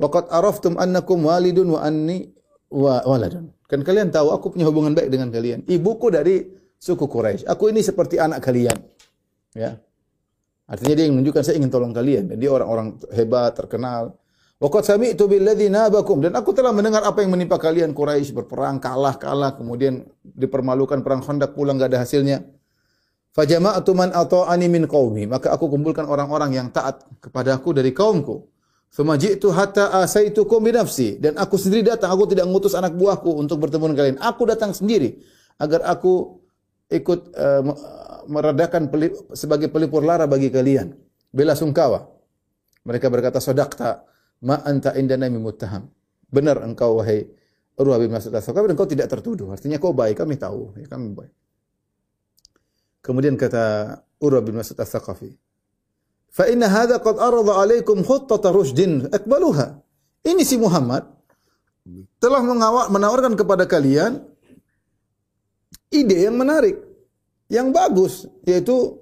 Waqad 0.00 0.32
araftum 0.32 0.80
annakum 0.80 1.20
walidun 1.28 1.76
wa 1.76 1.84
anni 1.84 2.24
wa 2.70 3.02
waladun. 3.04 3.50
Kan 3.66 3.82
kalian 3.82 4.14
tahu 4.14 4.34
aku 4.34 4.54
punya 4.54 4.66
hubungan 4.66 4.94
baik 4.94 5.10
dengan 5.10 5.30
kalian. 5.30 5.66
Ibuku 5.66 6.10
dari 6.10 6.46
suku 6.78 7.06
Quraisy. 7.06 7.46
Aku 7.46 7.70
ini 7.70 7.82
seperti 7.82 8.18
anak 8.18 8.42
kalian. 8.42 8.78
Ya. 9.54 9.78
Artinya 10.70 10.94
dia 10.94 11.06
menunjukkan 11.10 11.42
saya 11.42 11.58
ingin 11.58 11.70
tolong 11.70 11.90
kalian. 11.90 12.30
Dan 12.30 12.38
dia 12.38 12.50
orang-orang 12.50 12.98
hebat, 13.14 13.54
terkenal. 13.58 14.14
Waqad 14.60 14.84
sami'tu 14.84 15.24
billadzi 15.24 15.72
nabakum 15.72 16.20
dan 16.20 16.36
aku 16.36 16.52
telah 16.52 16.68
mendengar 16.68 17.00
apa 17.00 17.24
yang 17.24 17.32
menimpa 17.32 17.56
kalian 17.56 17.96
Quraisy 17.96 18.36
berperang 18.36 18.76
kalah 18.76 19.16
kalah 19.16 19.56
kemudian 19.56 20.04
dipermalukan 20.20 21.00
perang 21.00 21.24
Khandaq 21.24 21.56
pulang 21.56 21.80
enggak 21.80 21.96
ada 21.96 22.04
hasilnya. 22.04 22.44
Fajama'tu 23.32 23.96
man 23.96 24.12
ata'ani 24.12 24.68
min 24.68 24.84
qaumi 24.84 25.24
maka 25.24 25.48
aku 25.56 25.64
kumpulkan 25.72 26.04
orang-orang 26.04 26.60
yang 26.60 26.68
taat 26.68 27.08
kepadaku 27.24 27.72
dari 27.72 27.96
kaumku. 27.96 28.49
Tsumma 28.90 29.14
ji'tu 29.14 29.54
hatta 29.54 30.02
asaitukum 30.02 30.66
bi 30.66 30.74
nafsi 30.74 31.14
dan 31.22 31.38
aku 31.38 31.54
sendiri 31.54 31.94
datang 31.94 32.10
aku 32.10 32.26
tidak 32.34 32.50
mengutus 32.50 32.74
anak 32.74 32.98
buahku 32.98 33.38
untuk 33.38 33.62
bertemu 33.62 33.94
dengan 33.94 33.98
kalian. 33.98 34.18
Aku 34.18 34.42
datang 34.50 34.74
sendiri 34.74 35.22
agar 35.62 35.86
aku 35.86 36.42
ikut 36.90 37.20
uh, 37.38 37.62
meredakan 38.26 38.90
peli, 38.90 39.14
sebagai 39.30 39.70
pelipur 39.70 40.02
lara 40.02 40.26
bagi 40.26 40.50
kalian. 40.50 40.90
Bela 41.30 41.54
sungkawa. 41.54 42.10
Mereka 42.82 43.06
berkata, 43.06 43.38
"Sadaqta." 43.38 44.10
ma 44.44 44.60
anta 44.64 44.96
indana 44.96 45.28
muttaham. 45.28 45.88
Benar 46.30 46.64
engkau 46.64 47.00
wahai 47.02 47.28
Urwah 47.80 47.96
bin 47.96 48.12
Mas'ud 48.12 48.32
As-Saqafi 48.32 48.76
engkau 48.76 48.84
tidak 48.84 49.08
tertuduh. 49.08 49.56
Artinya 49.56 49.80
kau 49.80 49.96
baik, 49.96 50.20
kami 50.20 50.36
tahu, 50.36 50.76
ya, 50.76 50.84
kami 50.84 51.16
baik. 51.16 51.32
Kemudian 53.00 53.40
kata 53.40 53.96
Urwah 54.20 54.44
bin 54.44 54.60
Mas'ud 54.60 54.76
"Fa 56.30 56.46
inna 56.46 56.70
hadha 56.70 57.02
qad 57.02 57.18
arada 57.18 57.60
'alaikum 57.60 58.06
khuttata 58.06 58.54
rushdin 58.54 59.10
akbaluha." 59.10 59.82
Ini 60.24 60.42
si 60.44 60.56
Muhammad 60.60 61.04
telah 62.20 62.40
menawarkan 62.92 63.34
kepada 63.34 63.64
kalian 63.64 64.20
ide 65.90 66.28
yang 66.28 66.36
menarik, 66.36 66.76
yang 67.50 67.74
bagus, 67.74 68.28
yaitu 68.46 69.00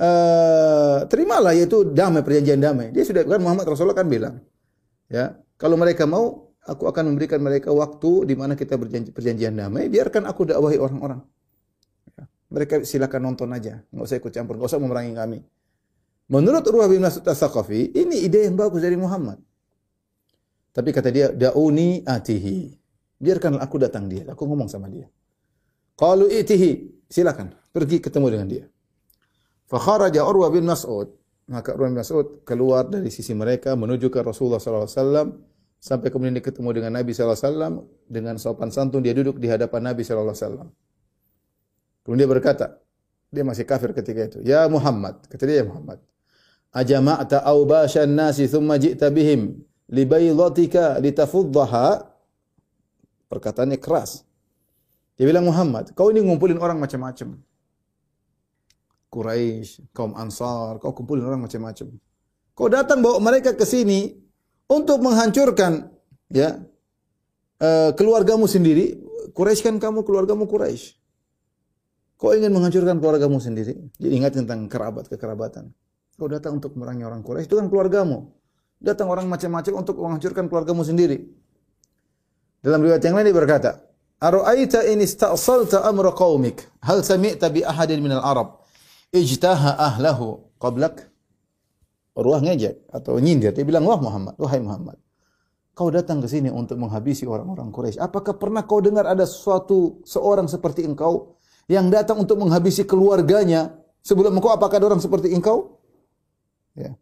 uh, 0.00 1.04
terimalah 1.06 1.54
yaitu 1.54 1.86
damai 1.86 2.24
perjanjian 2.24 2.58
damai. 2.58 2.90
Dia 2.90 3.06
sudah 3.06 3.22
kan 3.22 3.40
Muhammad 3.42 3.66
Rasulullah 3.68 3.98
kan 3.98 4.08
bilang, 4.08 4.42
Ya, 5.08 5.40
kalau 5.56 5.80
mereka 5.80 6.04
mau, 6.04 6.52
aku 6.68 6.84
akan 6.84 7.14
memberikan 7.14 7.40
mereka 7.40 7.72
waktu 7.72 8.28
di 8.28 8.34
mana 8.36 8.52
kita 8.52 8.76
berjanji 8.76 9.08
perjanjian 9.08 9.56
damai. 9.56 9.88
Biarkan 9.88 10.28
aku 10.28 10.48
dakwahi 10.48 10.76
orang-orang. 10.76 11.20
Ya, 12.12 12.24
mereka 12.52 12.74
silakan 12.84 13.32
nonton 13.32 13.48
aja, 13.54 13.80
nggak 13.88 14.04
usah 14.04 14.18
ikut 14.20 14.32
campur, 14.32 14.60
nggak 14.60 14.68
usah 14.68 14.80
memerangi 14.80 15.12
kami. 15.16 15.38
Menurut 16.28 16.60
Urwah 16.68 16.88
bin 16.92 17.00
Mas'ud 17.00 17.24
As-Saqafi, 17.24 17.96
ini 17.96 18.28
ide 18.28 18.44
yang 18.44 18.56
bagus 18.56 18.84
dari 18.84 18.96
Muhammad. 19.00 19.40
Tapi 20.76 20.92
kata 20.92 21.08
dia, 21.08 21.32
dauni 21.32 22.04
atihi. 22.04 22.68
Biarkanlah 23.18 23.64
aku 23.64 23.76
datang 23.80 24.06
dia, 24.06 24.28
aku 24.28 24.44
ngomong 24.46 24.68
sama 24.68 24.86
dia. 24.92 25.08
Kalau 25.98 26.28
itihi, 26.28 27.02
silakan 27.08 27.50
pergi 27.72 27.98
ketemu 27.98 28.26
dengan 28.30 28.46
dia. 28.46 28.64
Fakharaja 29.66 30.22
Urwah 30.22 30.52
bin 30.52 30.68
Mas'ud 30.68 31.18
maka 31.48 31.72
Urwah 31.72 31.88
bin 31.88 31.98
Mas'ud 31.98 32.44
keluar 32.44 32.84
dari 32.86 33.08
sisi 33.08 33.32
mereka 33.32 33.72
menuju 33.72 34.12
ke 34.12 34.20
Rasulullah 34.20 34.60
SAW 34.60 35.32
sampai 35.80 36.12
kemudian 36.12 36.36
dia 36.36 36.44
ketemu 36.44 36.68
dengan 36.76 37.00
Nabi 37.00 37.16
SAW 37.16 37.88
dengan 38.04 38.36
sopan 38.36 38.68
santun 38.68 39.00
dia 39.00 39.16
duduk 39.16 39.40
di 39.40 39.48
hadapan 39.48 39.92
Nabi 39.92 40.04
SAW. 40.04 40.68
Kemudian 42.04 42.20
dia 42.24 42.28
berkata, 42.28 42.66
dia 43.32 43.44
masih 43.44 43.64
kafir 43.64 43.96
ketika 43.96 44.20
itu. 44.28 44.38
Ya 44.44 44.68
Muhammad, 44.68 45.24
kata 45.28 45.44
dia 45.48 45.64
ya 45.64 45.66
Muhammad. 45.68 46.00
Ajama'ta 46.72 47.40
awbashan 47.44 48.12
nasi 48.12 48.44
thumma 48.44 48.76
ji'ta 48.76 49.08
bihim 49.08 49.64
libaydatika 49.88 51.00
litafuddaha. 51.00 52.04
Perkataannya 53.28 53.76
keras. 53.80 54.24
Dia 55.18 55.26
bilang 55.26 55.44
Muhammad, 55.50 55.92
kau 55.92 56.08
ini 56.14 56.22
ngumpulin 56.22 56.56
orang 56.62 56.78
macam-macam. 56.78 57.36
Quraisy, 59.08 59.88
kaum 59.96 60.14
Ansar, 60.14 60.78
kau 60.78 60.92
kumpulin 60.92 61.24
orang 61.24 61.42
macam-macam. 61.42 61.90
Kau 62.54 62.68
datang 62.68 63.00
bawa 63.00 63.18
mereka 63.18 63.56
ke 63.56 63.64
sini 63.64 64.14
untuk 64.68 65.00
menghancurkan 65.00 65.90
ya 66.30 66.60
uh, 67.60 67.90
keluargamu 67.96 68.46
sendiri. 68.46 69.00
Quraisy 69.32 69.64
kan 69.64 69.76
kamu 69.80 70.04
keluargamu 70.04 70.44
Quraisy. 70.46 70.96
Kau 72.18 72.34
ingin 72.34 72.52
menghancurkan 72.52 72.98
keluargamu 73.00 73.40
sendiri. 73.42 73.74
Jadi 73.98 74.12
ingat 74.12 74.38
tentang 74.38 74.66
kerabat 74.70 75.06
kekerabatan. 75.10 75.70
Kau 76.18 76.26
datang 76.26 76.58
untuk 76.58 76.74
merangi 76.74 77.06
orang 77.06 77.22
Quraisy, 77.22 77.46
itu 77.46 77.54
kan 77.54 77.70
keluargamu. 77.70 78.34
Datang 78.82 79.06
orang 79.06 79.30
macam-macam 79.30 79.86
untuk 79.86 80.02
menghancurkan 80.02 80.50
keluargamu 80.50 80.82
sendiri. 80.82 81.30
Dalam 82.58 82.82
riwayat 82.82 82.98
yang 83.06 83.14
lain 83.14 83.30
dia 83.30 83.38
berkata, 83.38 83.70
"Ara'aita 84.18 84.82
in 84.90 84.98
ista'salta 84.98 85.86
amra 85.86 86.10
qaumik, 86.10 86.66
hal 86.82 87.06
sami'ta 87.06 87.54
bi 87.54 87.62
ahadin 87.62 88.02
minal 88.02 88.18
Arab 88.18 88.66
ijtaha 89.14 89.78
ahlahu 89.78 90.42
qablak?" 90.58 91.06
Ruah 92.18 92.42
ngejek 92.42 92.90
atau 92.90 93.22
nyindir. 93.22 93.54
Dia 93.54 93.62
bilang, 93.62 93.86
"Wah 93.86 94.02
Muhammad, 94.02 94.34
wahai 94.42 94.58
Muhammad, 94.58 94.98
kau 95.70 95.86
datang 95.86 96.18
ke 96.18 96.26
sini 96.26 96.50
untuk 96.50 96.82
menghabisi 96.82 97.30
orang-orang 97.30 97.70
Quraisy. 97.70 98.02
Apakah 98.02 98.34
pernah 98.34 98.66
kau 98.66 98.82
dengar 98.82 99.06
ada 99.06 99.22
suatu 99.22 100.02
seorang 100.02 100.50
seperti 100.50 100.82
engkau 100.82 101.38
yang 101.70 101.86
datang 101.94 102.18
untuk 102.18 102.42
menghabisi 102.42 102.82
keluarganya 102.82 103.70
sebelum 104.02 104.34
engkau 104.34 104.50
apakah 104.50 104.82
ada 104.82 104.90
orang 104.90 104.98
seperti 104.98 105.30
engkau?" 105.30 105.77
Ya. 106.78 106.94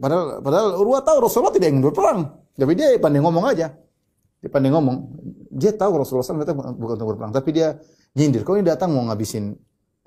Padahal 0.00 0.40
padahal 0.40 0.80
Urwah 0.80 1.04
tahu 1.04 1.28
Rasulullah 1.28 1.52
tidak 1.52 1.68
ingin 1.68 1.84
berperang. 1.84 2.20
Tapi 2.56 2.72
dia 2.76 2.96
pandai 2.96 3.20
ngomong 3.20 3.44
aja. 3.44 3.72
Dia 4.40 4.50
pandai 4.52 4.72
ngomong. 4.72 4.96
Dia 5.52 5.76
tahu 5.76 6.00
Rasulullah 6.00 6.24
SAW 6.24 6.40
datang 6.40 6.56
bukan 6.56 6.94
untuk 6.96 7.08
berperang, 7.16 7.32
tapi 7.32 7.52
dia 7.52 7.76
nyindir. 8.16 8.44
Kau 8.44 8.56
ini 8.56 8.64
datang 8.64 8.92
mau 8.92 9.04
ngabisin 9.08 9.52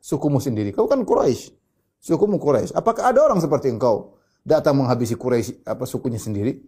sukumu 0.02 0.41
sendiri. 0.41 0.73
Kau 0.73 0.89
kan 0.89 1.06
Quraisy. 1.06 1.54
Sukumu 2.02 2.41
Quraisy. 2.41 2.73
Apakah 2.73 3.13
ada 3.13 3.21
orang 3.21 3.39
seperti 3.39 3.69
engkau 3.69 4.17
datang 4.41 4.78
menghabisi 4.78 5.13
Quraisy 5.13 5.65
apa 5.65 5.86
sukunya 5.86 6.17
sendiri? 6.17 6.60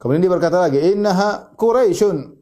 Kemudian 0.00 0.24
dia 0.24 0.32
berkata 0.32 0.64
lagi, 0.64 0.80
"Innaha 0.80 1.52
Quraisyun." 1.54 2.40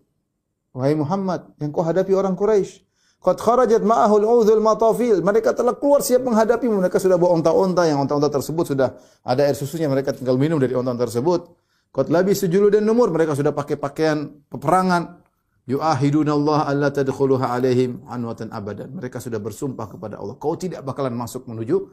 Wahai 0.79 0.95
Muhammad, 0.95 1.59
yang 1.59 1.75
kau 1.75 1.83
hadapi 1.83 2.15
orang 2.15 2.39
Quraisy. 2.39 2.88
Qad 3.19 3.37
kharajat 3.43 3.83
ma'ahul 3.83 4.23
udhul 4.23 4.63
matafil. 4.63 5.19
Mereka 5.27 5.51
telah 5.51 5.75
keluar 5.75 6.07
siap 6.07 6.23
menghadapi. 6.23 6.71
Mereka 6.71 7.03
sudah 7.03 7.19
bawa 7.19 7.43
onta-onta. 7.43 7.83
Yang 7.91 8.07
onta-onta 8.07 8.31
tersebut 8.31 8.65
sudah 8.75 8.95
ada 9.27 9.43
air 9.43 9.59
susunya. 9.59 9.91
Mereka 9.91 10.15
tinggal 10.15 10.39
minum 10.39 10.63
dari 10.63 10.79
onta-onta 10.79 11.11
tersebut. 11.11 11.51
Qad 11.91 12.15
labi 12.15 12.39
sujulu 12.39 12.71
dan 12.71 12.87
numur. 12.87 13.11
Mereka 13.11 13.35
sudah 13.35 13.51
pakai 13.51 13.75
pakaian 13.75 14.31
peperangan. 14.47 15.27
Yu'ahiduna 15.69 16.33
Allah 16.33 16.59
alla 16.65 16.89
tadkhuluha 16.95 17.53
alaihim 17.53 18.07
anwatan 18.07 18.55
abadan. 18.55 18.95
Mereka 18.95 19.19
sudah 19.19 19.43
bersumpah 19.43 19.91
kepada 19.91 20.17
Allah. 20.17 20.39
Kau 20.39 20.55
tidak 20.55 20.87
bakalan 20.87 21.13
masuk 21.13 21.45
menuju 21.51 21.91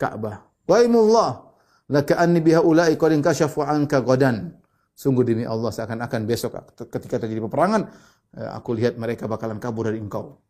Ka'bah. 0.00 0.42
Waimullah. 0.66 1.52
Laka'anni 1.92 2.40
biha 2.40 2.64
ulai 2.64 2.96
qad 2.96 3.12
inkashafu 3.12 3.60
anka 3.60 4.00
gadan. 4.00 4.56
Sungguh 4.96 5.24
demi 5.24 5.44
Allah 5.44 5.68
seakan-akan 5.68 6.20
besok 6.24 6.56
ketika 6.88 7.20
terjadi 7.20 7.44
peperangan 7.48 7.88
eh, 8.36 8.50
aku 8.52 8.76
lihat 8.76 9.00
mereka 9.00 9.24
bakalan 9.28 9.60
kabur 9.60 9.88
dari 9.88 10.00
engkau. 10.00 10.40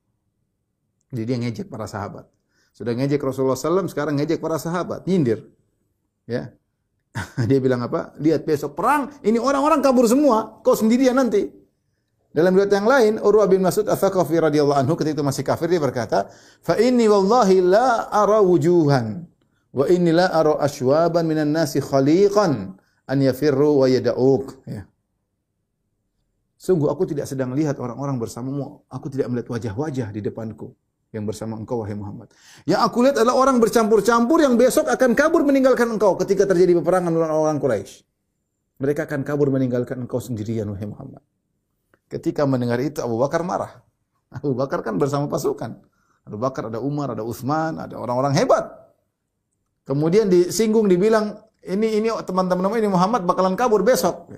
Jadi 1.12 1.24
dia 1.28 1.38
ngejek 1.38 1.68
para 1.68 1.84
sahabat. 1.84 2.24
Sudah 2.72 2.96
ngejek 2.96 3.20
Rasulullah 3.20 3.54
SAW, 3.54 3.84
sekarang 3.92 4.16
ngejek 4.16 4.40
para 4.40 4.56
sahabat, 4.56 5.04
nyindir. 5.04 5.44
Ya, 6.24 6.56
Dia 7.48 7.58
bilang 7.60 7.84
apa? 7.84 8.16
Lihat 8.16 8.48
besok 8.48 8.72
perang, 8.72 9.12
ini 9.20 9.36
orang-orang 9.36 9.84
kabur 9.84 10.08
semua, 10.08 10.60
kau 10.64 10.72
sendirian 10.72 11.16
nanti. 11.16 11.48
Dalam 12.32 12.56
riwayat 12.56 12.72
yang 12.72 12.88
lain, 12.88 13.12
Urwah 13.20 13.44
bin 13.44 13.60
Mas'ud 13.60 13.84
Ats-Tsaqafi 13.84 14.40
radhiyallahu 14.40 14.80
anhu 14.80 14.96
ketika 14.96 15.20
itu 15.20 15.24
masih 15.24 15.44
kafir 15.44 15.68
dia 15.68 15.76
berkata, 15.76 16.32
"Fa 16.64 16.80
inni 16.80 17.04
wallahi 17.04 17.60
la 17.60 18.08
ara 18.08 18.40
wujuhan 18.40 19.28
wa 19.76 19.84
inni 19.84 20.16
la 20.16 20.32
ara 20.32 20.56
ashwaban 20.64 21.28
minan 21.28 21.52
nasi 21.52 21.84
khaliqan 21.84 22.72
an 23.04 23.18
yafirru 23.20 23.84
wa 23.84 23.86
yad'uk." 23.92 24.64
Ya. 24.64 24.88
Sungguh 26.56 26.88
aku 26.88 27.04
tidak 27.04 27.28
sedang 27.28 27.52
melihat 27.52 27.76
orang-orang 27.76 28.16
bersamamu, 28.16 28.80
aku 28.88 29.12
tidak 29.12 29.28
melihat 29.28 29.52
wajah-wajah 29.52 30.08
di 30.08 30.24
depanku 30.24 30.72
yang 31.12 31.28
bersama 31.28 31.60
engkau 31.60 31.84
wahai 31.84 31.92
Muhammad. 31.92 32.32
Yang 32.64 32.80
aku 32.88 32.98
lihat 33.04 33.16
adalah 33.20 33.36
orang 33.36 33.60
bercampur-campur 33.60 34.40
yang 34.40 34.56
besok 34.56 34.88
akan 34.88 35.12
kabur 35.12 35.44
meninggalkan 35.44 35.92
engkau 35.92 36.16
ketika 36.16 36.48
terjadi 36.48 36.80
peperangan 36.80 37.12
dengan 37.12 37.30
orang 37.36 37.60
Quraisy. 37.60 38.08
Mereka 38.80 39.04
akan 39.06 39.20
kabur 39.22 39.52
meninggalkan 39.52 40.00
engkau 40.00 40.18
sendirian 40.18 40.66
wahai 40.72 40.88
Muhammad. 40.88 41.20
Ketika 42.08 42.48
mendengar 42.48 42.80
itu 42.80 43.04
Abu 43.04 43.20
Bakar 43.20 43.44
marah. 43.44 43.84
Abu 44.40 44.56
Bakar 44.56 44.80
kan 44.80 44.96
bersama 44.96 45.28
pasukan. 45.28 45.76
Abu 46.24 46.40
Bakar 46.40 46.72
ada 46.72 46.80
Umar, 46.80 47.12
ada 47.12 47.22
Utsman, 47.22 47.76
ada 47.76 48.00
orang-orang 48.00 48.32
hebat. 48.32 48.72
Kemudian 49.84 50.32
disinggung 50.32 50.88
dibilang 50.88 51.36
ini 51.60 52.00
ini 52.00 52.08
teman-teman 52.24 52.72
ini 52.80 52.88
Muhammad 52.88 53.28
bakalan 53.28 53.52
kabur 53.52 53.84
besok. 53.84 54.32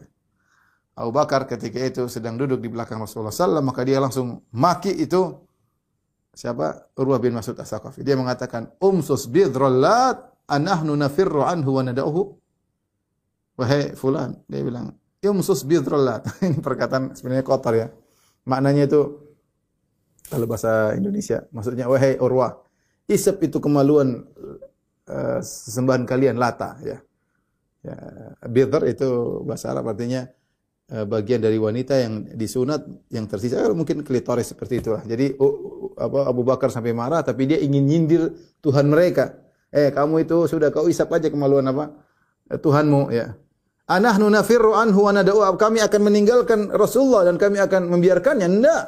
Abu 0.95 1.11
Bakar 1.15 1.47
ketika 1.47 1.79
itu 1.79 2.03
sedang 2.11 2.35
duduk 2.35 2.59
di 2.59 2.71
belakang 2.71 3.03
Rasulullah 3.03 3.35
SAW 3.35 3.63
maka 3.63 3.83
dia 3.83 3.99
langsung 3.99 4.47
maki 4.55 4.95
itu 4.95 5.43
siapa? 6.35 6.91
Urwah 6.99 7.23
bin 7.23 7.33
Mas'ud 7.33 7.57
As-Saqafi. 7.57 8.03
Dia 8.03 8.19
mengatakan, 8.19 8.75
"Umsus 8.83 9.31
bidrollat 9.31 10.19
anahnu 10.51 10.93
nafirru 10.99 11.47
anhu 11.47 11.81
wa 11.81 11.83
nada'uhu." 11.87 12.23
Wahai 13.55 13.95
fulan, 13.95 14.35
dia 14.51 14.61
bilang, 14.67 14.93
"Umsus 15.23 15.63
bidrollat." 15.63 16.27
Ini 16.45 16.59
perkataan 16.59 17.15
sebenarnya 17.15 17.47
kotor 17.47 17.75
ya. 17.79 17.89
Maknanya 18.45 18.85
itu 18.91 19.01
kalau 20.29 20.45
bahasa 20.45 20.93
Indonesia, 20.99 21.47
maksudnya 21.55 21.89
wahai 21.89 22.21
Urwah, 22.21 22.61
isep 23.09 23.41
itu 23.45 23.61
kemaluan 23.61 24.25
uh, 25.09 25.41
sesembahan 25.41 26.05
kalian 26.05 26.37
lata 26.37 26.77
ya. 26.81 26.99
Ya, 27.85 27.97
bidr 28.49 28.89
itu 28.89 29.41
bahasa 29.45 29.69
Arab 29.69 29.93
artinya 29.93 30.25
bagian 30.85 31.41
dari 31.41 31.57
wanita 31.57 31.97
yang 31.97 32.29
disunat 32.37 32.85
yang 33.09 33.25
tersisa 33.25 33.57
mungkin 33.73 34.05
klitoris 34.05 34.53
seperti 34.53 34.85
itulah. 34.85 35.01
Jadi 35.01 35.33
apa 35.97 36.29
Abu 36.29 36.45
Bakar 36.45 36.69
sampai 36.69 36.93
marah 36.93 37.25
tapi 37.25 37.49
dia 37.49 37.57
ingin 37.57 37.89
nyindir 37.89 38.37
Tuhan 38.61 38.93
mereka. 38.93 39.33
Eh 39.73 39.89
kamu 39.91 40.29
itu 40.29 40.45
sudah 40.45 40.69
kau 40.69 40.85
isap 40.87 41.09
aja 41.17 41.33
kemaluan 41.33 41.65
apa? 41.73 41.89
Eh, 42.53 42.61
Tuhanmu 42.61 43.09
ya. 43.11 43.33
Anahnu 43.85 44.29
nafirru 44.33 44.77
anhu 44.77 45.09
wa 45.09 45.57
kami 45.57 45.81
akan 45.81 46.01
meninggalkan 46.05 46.73
Rasulullah 46.73 47.29
dan 47.29 47.37
kami 47.41 47.61
akan 47.61 47.89
membiarkannya. 47.89 48.49
Enggak. 48.49 48.85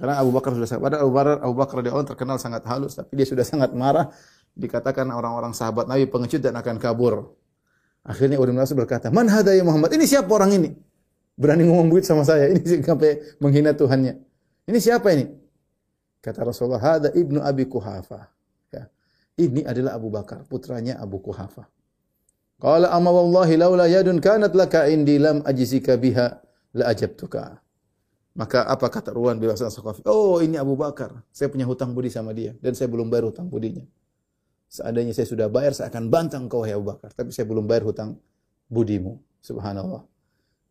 Karena 0.00 0.16
Abu 0.20 0.32
Bakar 0.32 0.56
sudah 0.56 0.68
sangat 0.68 0.96
Abu 0.96 1.12
Bakar 1.12 1.36
Abu 1.44 1.54
Bakar 1.56 1.74
radhiyallahu 1.84 2.08
terkenal 2.08 2.36
sangat 2.40 2.64
halus 2.64 2.96
tapi 2.96 3.20
dia 3.20 3.28
sudah 3.28 3.44
sangat 3.44 3.76
marah 3.76 4.08
dikatakan 4.56 5.08
orang-orang 5.12 5.52
sahabat 5.52 5.84
Nabi 5.88 6.08
pengecut 6.08 6.40
dan 6.40 6.56
akan 6.56 6.76
kabur. 6.80 7.36
Akhirnya 8.00 8.40
Urwah 8.40 8.64
bin 8.64 8.76
berkata, 8.80 9.12
"Man 9.12 9.28
hadha 9.28 9.52
ya 9.52 9.60
Muhammad? 9.60 9.92
Ini 9.92 10.08
siapa 10.08 10.32
orang 10.32 10.56
ini? 10.56 10.89
Berani 11.40 11.64
ngomong 11.64 11.88
begitu 11.88 12.12
sama 12.12 12.28
saya. 12.28 12.52
Ini 12.52 12.84
sampai 12.84 13.40
menghina 13.40 13.72
Tuhannya. 13.72 14.20
Ini 14.68 14.78
siapa 14.78 15.08
ini?" 15.16 15.32
Kata 16.20 16.44
Rasulullah, 16.44 16.84
"Hada 16.84 17.08
ibnu 17.16 17.40
Abi 17.40 17.64
Kuhafa." 17.64 18.28
Ya. 18.68 18.92
Ini 19.40 19.64
adalah 19.64 19.96
Abu 19.96 20.12
Bakar, 20.12 20.44
putranya 20.44 21.00
Abu 21.00 21.16
Kuhafa. 21.24 21.64
Qala 22.60 22.92
amma 22.92 23.08
wallahi 23.08 23.56
laula 23.56 23.88
yadun 23.88 24.20
kanat 24.20 24.52
laka 24.52 24.84
indi 24.92 25.16
lam 25.16 25.40
ajzika 25.48 25.96
biha 25.96 26.44
la 26.76 26.92
ajabtuka. 26.92 27.56
Maka 28.36 28.68
apa 28.68 28.86
kata 28.92 29.10
Ruwan 29.16 29.40
bin 29.40 29.50
Saqafi? 29.50 30.06
Oh, 30.06 30.38
ini 30.38 30.54
Abu 30.54 30.76
Bakar. 30.78 31.24
Saya 31.34 31.50
punya 31.50 31.66
hutang 31.66 31.96
budi 31.96 32.12
sama 32.12 32.30
dia 32.30 32.54
dan 32.62 32.76
saya 32.76 32.86
belum 32.86 33.10
bayar 33.10 33.32
hutang 33.32 33.50
budinya. 33.50 33.82
Seandainya 34.70 35.10
saya 35.10 35.26
sudah 35.26 35.50
bayar, 35.50 35.74
saya 35.74 35.90
akan 35.90 36.06
bantang 36.12 36.46
kau 36.46 36.62
ya 36.62 36.78
Abu 36.78 36.94
Bakar. 36.94 37.10
Tapi 37.10 37.34
saya 37.34 37.48
belum 37.48 37.66
bayar 37.66 37.82
hutang 37.90 38.20
budimu. 38.70 39.18
Subhanallah. 39.42 40.06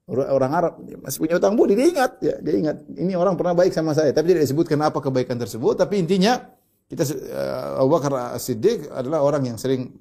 Orang 0.09 0.51
Arab 0.57 0.73
masih 1.05 1.21
punya 1.21 1.37
utang 1.37 1.53
budi, 1.53 1.77
dia 1.77 1.85
ingat, 1.85 2.11
ya, 2.17 2.35
dia 2.41 2.55
ingat. 2.57 2.81
Ini 2.97 3.13
orang 3.13 3.37
pernah 3.37 3.53
baik 3.53 3.69
sama 3.69 3.93
saya, 3.93 4.09
tapi 4.09 4.33
tidak 4.33 4.49
disebutkan 4.49 4.81
apa 4.81 4.97
kebaikan 4.97 5.37
tersebut. 5.37 5.77
Tapi 5.77 6.01
intinya 6.01 6.41
kita 6.89 7.05
uh, 7.05 7.85
Abu 7.85 7.89
Bakar 7.93 8.33
Siddiq 8.41 8.89
adalah 8.89 9.21
orang 9.21 9.53
yang 9.53 9.57
sering 9.61 9.93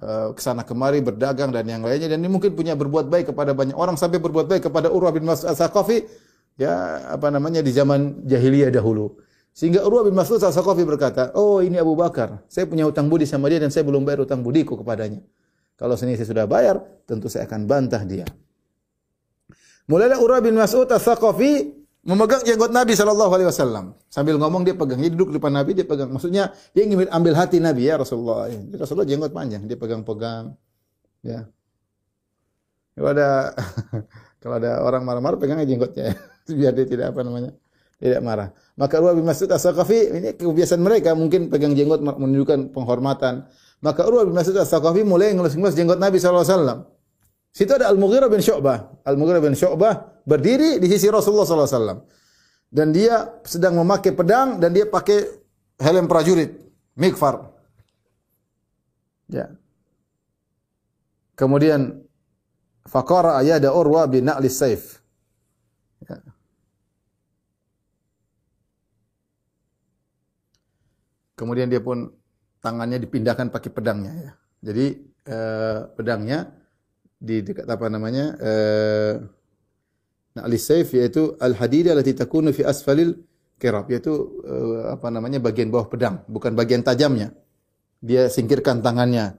uh, 0.00 0.32
ke 0.32 0.40
sana 0.40 0.64
kemari 0.64 1.04
berdagang 1.04 1.52
dan 1.52 1.68
yang 1.68 1.84
lainnya 1.84 2.16
dan 2.16 2.24
ini 2.24 2.32
mungkin 2.32 2.56
punya 2.56 2.72
berbuat 2.72 3.12
baik 3.12 3.36
kepada 3.36 3.52
banyak 3.52 3.76
orang 3.76 4.00
sampai 4.00 4.16
berbuat 4.16 4.48
baik 4.48 4.72
kepada 4.72 4.88
Urwah 4.88 5.12
bin 5.12 5.28
Mas'ud 5.28 5.52
Al-Saqafi 5.52 6.08
ya 6.56 7.04
apa 7.12 7.28
namanya 7.28 7.60
di 7.60 7.68
zaman 7.68 8.24
jahiliyah 8.24 8.72
dahulu. 8.72 9.20
Sehingga 9.52 9.84
Urwah 9.84 10.08
bin 10.08 10.16
Mas'ud 10.16 10.40
Al-Saqafi 10.40 10.88
berkata, 10.88 11.36
"Oh, 11.36 11.60
ini 11.60 11.76
Abu 11.76 11.92
Bakar. 11.92 12.40
Saya 12.48 12.64
punya 12.64 12.88
utang 12.88 13.12
budi 13.12 13.28
sama 13.28 13.52
dia 13.52 13.60
dan 13.60 13.68
saya 13.68 13.84
belum 13.84 14.00
bayar 14.08 14.24
utang 14.24 14.40
budiku 14.40 14.80
kepadanya. 14.80 15.20
Kalau 15.76 15.92
sini 16.00 16.16
saya 16.16 16.28
sudah 16.32 16.48
bayar, 16.48 16.80
tentu 17.04 17.28
saya 17.28 17.44
akan 17.44 17.68
bantah 17.68 18.00
dia." 18.08 18.24
Mulailah 19.90 20.18
Urwah 20.22 20.42
bin 20.42 20.54
Mas'ud 20.54 20.86
As-Saqafi 20.86 21.82
memegang 22.02 22.42
jenggot 22.42 22.70
Nabi 22.74 22.94
sallallahu 22.98 23.32
alaihi 23.34 23.48
wasallam. 23.50 23.94
Sambil 24.10 24.38
ngomong 24.38 24.66
dia 24.66 24.74
pegang, 24.74 24.98
dia 24.98 25.10
duduk 25.10 25.34
di 25.34 25.34
depan 25.38 25.54
Nabi 25.54 25.70
dia 25.74 25.86
pegang. 25.86 26.10
Maksudnya 26.10 26.50
dia 26.74 26.82
ingin 26.86 27.06
ambil 27.10 27.34
hati 27.38 27.62
Nabi 27.62 27.86
ya 27.86 27.98
Rasulullah. 27.98 28.50
Ya, 28.50 28.58
Rasulullah 28.78 29.06
jenggot 29.06 29.30
panjang, 29.34 29.62
dia 29.66 29.78
pegang-pegang. 29.78 30.54
Ya. 31.22 31.46
Kalau 32.92 33.08
ada 33.14 33.28
kalau 34.42 34.54
ada 34.58 34.70
orang 34.82 35.02
marah-marah 35.06 35.38
pegangnya 35.40 35.64
jenggotnya 35.64 36.12
biar 36.58 36.76
dia 36.76 36.86
tidak 36.86 37.06
apa 37.16 37.24
namanya 37.24 37.50
tidak 38.02 38.20
marah. 38.20 38.48
Maka 38.74 38.98
Urwah 38.98 39.14
bin 39.14 39.22
Mas'ud 39.22 39.46
As-Saqafi 39.46 39.98
ini 40.10 40.28
kebiasaan 40.34 40.82
mereka 40.82 41.14
mungkin 41.14 41.46
pegang 41.46 41.78
jenggot 41.78 42.02
menunjukkan 42.02 42.74
penghormatan. 42.74 43.46
Maka 43.78 44.02
Urwah 44.10 44.26
bin 44.26 44.34
Mas'ud 44.34 44.58
As-Saqafi 44.58 45.06
mulai 45.06 45.30
ngelus-ngelus 45.38 45.78
jenggot 45.78 46.02
Nabi 46.02 46.18
sallallahu 46.18 46.42
alaihi 46.42 46.54
wasallam. 46.58 46.78
Situ 47.52 47.68
ada 47.76 47.92
Al-Mughirah 47.92 48.32
bin 48.32 48.40
Syu'bah. 48.40 49.04
Al-Mughirah 49.04 49.44
bin 49.44 49.52
Syu'bah 49.52 50.24
berdiri 50.24 50.80
di 50.80 50.88
sisi 50.88 51.12
Rasulullah 51.12 51.44
SAW. 51.44 52.08
Dan 52.72 52.96
dia 52.96 53.28
sedang 53.44 53.76
memakai 53.76 54.16
pedang 54.16 54.56
dan 54.56 54.72
dia 54.72 54.88
pakai 54.88 55.28
helm 55.76 56.08
prajurit, 56.08 56.56
mikfar. 56.96 57.52
Ya. 59.28 59.52
Kemudian 61.36 62.00
faqara 62.88 63.36
ayada 63.36 63.76
Urwa 63.76 64.08
bin 64.08 64.32
Na'li 64.32 64.48
Saif. 64.48 65.04
Ya. 66.08 66.24
Kemudian 71.36 71.68
dia 71.68 71.84
pun 71.84 72.08
tangannya 72.64 72.96
dipindahkan 72.96 73.52
pakai 73.52 73.68
pedangnya 73.68 74.12
ya. 74.16 74.32
Jadi 74.72 74.86
eh, 75.28 75.78
pedangnya 75.92 76.61
di 77.22 77.46
dekat 77.46 77.70
apa 77.70 77.86
namanya? 77.86 78.34
Eh, 78.42 79.14
Na'li 80.34 80.58
Saif 80.58 80.90
yaitu 80.96 81.38
al-hadida 81.38 81.94
allati 81.94 82.18
takunu 82.18 82.50
fi 82.50 82.66
asfalil 82.66 83.14
kirab 83.62 83.86
yaitu 83.86 84.42
eh, 84.42 84.90
apa 84.90 85.06
namanya 85.14 85.38
bagian 85.38 85.70
bawah 85.70 85.86
pedang, 85.86 86.26
bukan 86.26 86.58
bagian 86.58 86.82
tajamnya. 86.82 87.30
Dia 88.02 88.26
singkirkan 88.26 88.82
tangannya 88.82 89.38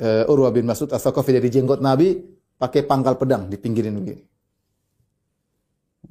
uh, 0.00 0.32
Urwa 0.32 0.48
bin 0.50 0.64
Mas'ud 0.64 0.88
As-Saqafi 0.88 1.36
dari 1.36 1.52
jenggot 1.52 1.84
Nabi 1.84 2.16
pakai 2.56 2.86
pangkal 2.88 3.20
pedang 3.20 3.52
di 3.52 3.60
pinggirin 3.60 3.94
begini. 3.94 4.24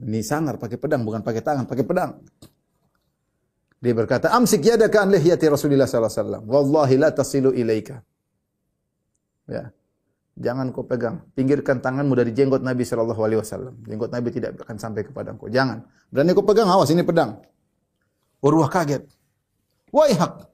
Ini 0.04 0.20
sangar 0.22 0.62
pakai 0.62 0.78
pedang 0.78 1.02
bukan 1.02 1.26
pakai 1.26 1.42
tangan, 1.42 1.66
pakai 1.66 1.86
pedang. 1.86 2.22
Dia 3.84 3.94
berkata, 3.98 4.32
"Amsik 4.32 4.64
yadaka 4.64 5.04
an 5.04 5.12
lihyati 5.12 5.46
Rasulillah 5.50 5.90
sallallahu 5.90 6.14
alaihi 6.14 6.24
wasallam. 6.24 6.44
Wallahi 6.48 6.96
la 6.98 7.10
tasilu 7.12 7.50
ilaika." 7.52 8.00
Ya. 9.50 9.74
Jangan 10.34 10.74
kau 10.74 10.82
pegang. 10.82 11.22
Pinggirkan 11.38 11.78
tanganmu 11.78 12.18
dari 12.18 12.34
jenggot 12.34 12.66
Nabi 12.66 12.82
sallallahu 12.82 13.22
alaihi 13.22 13.40
wasallam. 13.42 13.78
Jenggot 13.86 14.10
Nabi 14.10 14.34
tidak 14.34 14.58
akan 14.66 14.82
sampai 14.82 15.06
kepada 15.06 15.38
engkau. 15.38 15.46
Jangan. 15.46 15.86
Berani 16.10 16.34
kau 16.34 16.42
pegang, 16.42 16.66
awas 16.74 16.90
ini 16.90 17.06
pedang. 17.06 17.38
Urwah 18.42 18.68
kaget. 18.68 19.06
Waihak. 19.94 20.50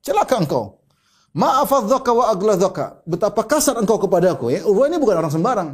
Celaka 0.00 0.40
engkau. 0.40 0.80
Ma'afadzaka 1.36 2.10
wa 2.12 2.24
agladhaka. 2.32 3.04
Betapa 3.04 3.44
kasar 3.44 3.76
engkau 3.76 4.00
kepadaku 4.00 4.48
ya. 4.48 4.64
Urwah 4.64 4.88
ini 4.88 4.96
bukan 4.96 5.20
orang 5.20 5.32
sembarang. 5.32 5.70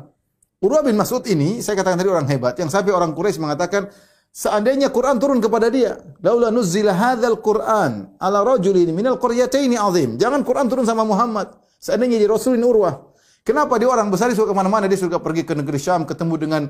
Urwah 0.59 0.83
bin 0.83 0.99
Mas'ud 0.99 1.23
ini, 1.31 1.63
saya 1.63 1.79
katakan 1.79 2.03
tadi 2.03 2.11
orang 2.11 2.27
hebat. 2.27 2.59
Yang 2.59 2.75
sampai 2.75 2.91
orang 2.91 3.15
Quraisy 3.15 3.39
mengatakan, 3.39 3.87
seandainya 4.35 4.91
Quran 4.91 5.23
turun 5.23 5.39
kepada 5.39 5.71
dia. 5.71 5.95
Laula 6.19 6.51
nuzzila 6.51 6.91
hadzal 6.91 7.39
Quran 7.39 8.19
ala 8.19 8.43
rajulin 8.43 8.91
minal 8.91 9.23
qaryataini 9.23 9.79
azim. 9.79 10.19
Jangan 10.19 10.43
Quran 10.43 10.67
turun 10.67 10.83
sama 10.83 11.07
Muhammad. 11.07 11.55
Seandainya 11.79 12.19
jadi 12.19 12.27
Rasul 12.27 12.59
ini 12.59 12.67
Urwah. 12.67 12.99
Kenapa 13.47 13.81
dia 13.81 13.89
orang 13.89 14.13
besar, 14.13 14.29
dia 14.29 14.37
suka 14.37 14.53
ke 14.53 14.57
mana-mana. 14.57 14.87
Dia 14.87 15.01
suka 15.01 15.19
pergi 15.19 15.43
ke 15.43 15.57
negeri 15.57 15.81
Syam, 15.81 16.05
ketemu 16.05 16.35
dengan 16.37 16.63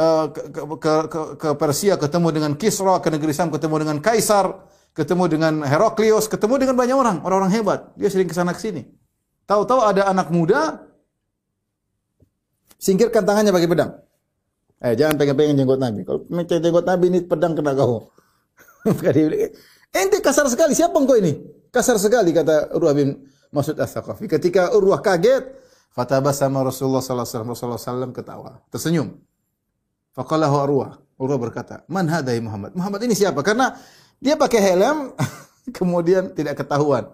uh, 0.00 0.26
ke, 0.32 0.42
ke, 0.52 0.92
ke, 1.10 1.20
ke 1.36 1.48
Persia, 1.58 1.94
ketemu 2.00 2.28
dengan 2.32 2.52
Kisra, 2.56 2.98
ke 2.98 3.08
negeri 3.12 3.32
Syam, 3.36 3.52
ketemu 3.52 3.84
dengan 3.84 3.96
Kaisar 4.00 4.74
ketemu 4.94 5.24
dengan 5.26 5.54
Heraklius, 5.66 6.30
ketemu 6.30 6.54
dengan 6.62 6.78
banyak 6.78 6.96
orang, 6.96 7.16
orang-orang 7.26 7.52
hebat. 7.52 7.80
Dia 7.98 8.08
sering 8.08 8.30
ke 8.30 8.34
sana 8.34 8.54
ke 8.54 8.62
sini. 8.62 8.86
Tahu-tahu 9.44 9.82
ada 9.82 10.08
anak 10.08 10.30
muda 10.30 10.86
singkirkan 12.78 13.26
tangannya 13.26 13.50
pakai 13.50 13.68
pedang. 13.68 13.90
Eh, 14.80 14.94
jangan 14.94 15.18
pegang-pegang 15.18 15.58
jenggot 15.58 15.82
Nabi. 15.82 16.00
Kalau 16.06 16.20
pegang 16.24 16.62
jenggot 16.62 16.86
Nabi 16.86 17.04
ini 17.10 17.20
pedang 17.26 17.52
kena 17.58 17.74
kau. 17.78 18.14
Ente 19.94 20.18
kasar 20.22 20.46
sekali. 20.46 20.72
Siapa 20.78 20.94
engkau 20.94 21.18
ini? 21.18 21.42
Kasar 21.74 21.98
sekali 21.98 22.30
kata 22.30 22.72
Urwah 22.78 22.94
bin 22.94 23.18
Mas'ud 23.50 23.74
As-Saqafi. 23.74 24.30
Ketika 24.30 24.70
Urwah 24.78 25.02
kaget, 25.02 25.42
fatabasama 25.94 26.66
Rasulullah 26.66 26.98
sallallahu 27.00 27.22
alaihi 27.22 27.34
wasallam 27.38 27.50
Rasulullah 27.54 27.80
sallam 27.80 28.10
ketawa, 28.10 28.60
tersenyum. 28.68 29.14
Faqalahu 30.14 30.54
Urwah. 30.66 30.90
Urwah 31.14 31.38
berkata, 31.38 31.86
"Man 31.86 32.10
hadai 32.10 32.42
Muhammad?" 32.42 32.74
Muhammad 32.74 33.06
ini 33.06 33.14
siapa? 33.14 33.42
Karena 33.46 33.78
dia 34.18 34.34
pakai 34.34 34.60
helm, 34.62 35.14
kemudian 35.78 36.34
tidak 36.34 36.58
ketahuan. 36.62 37.06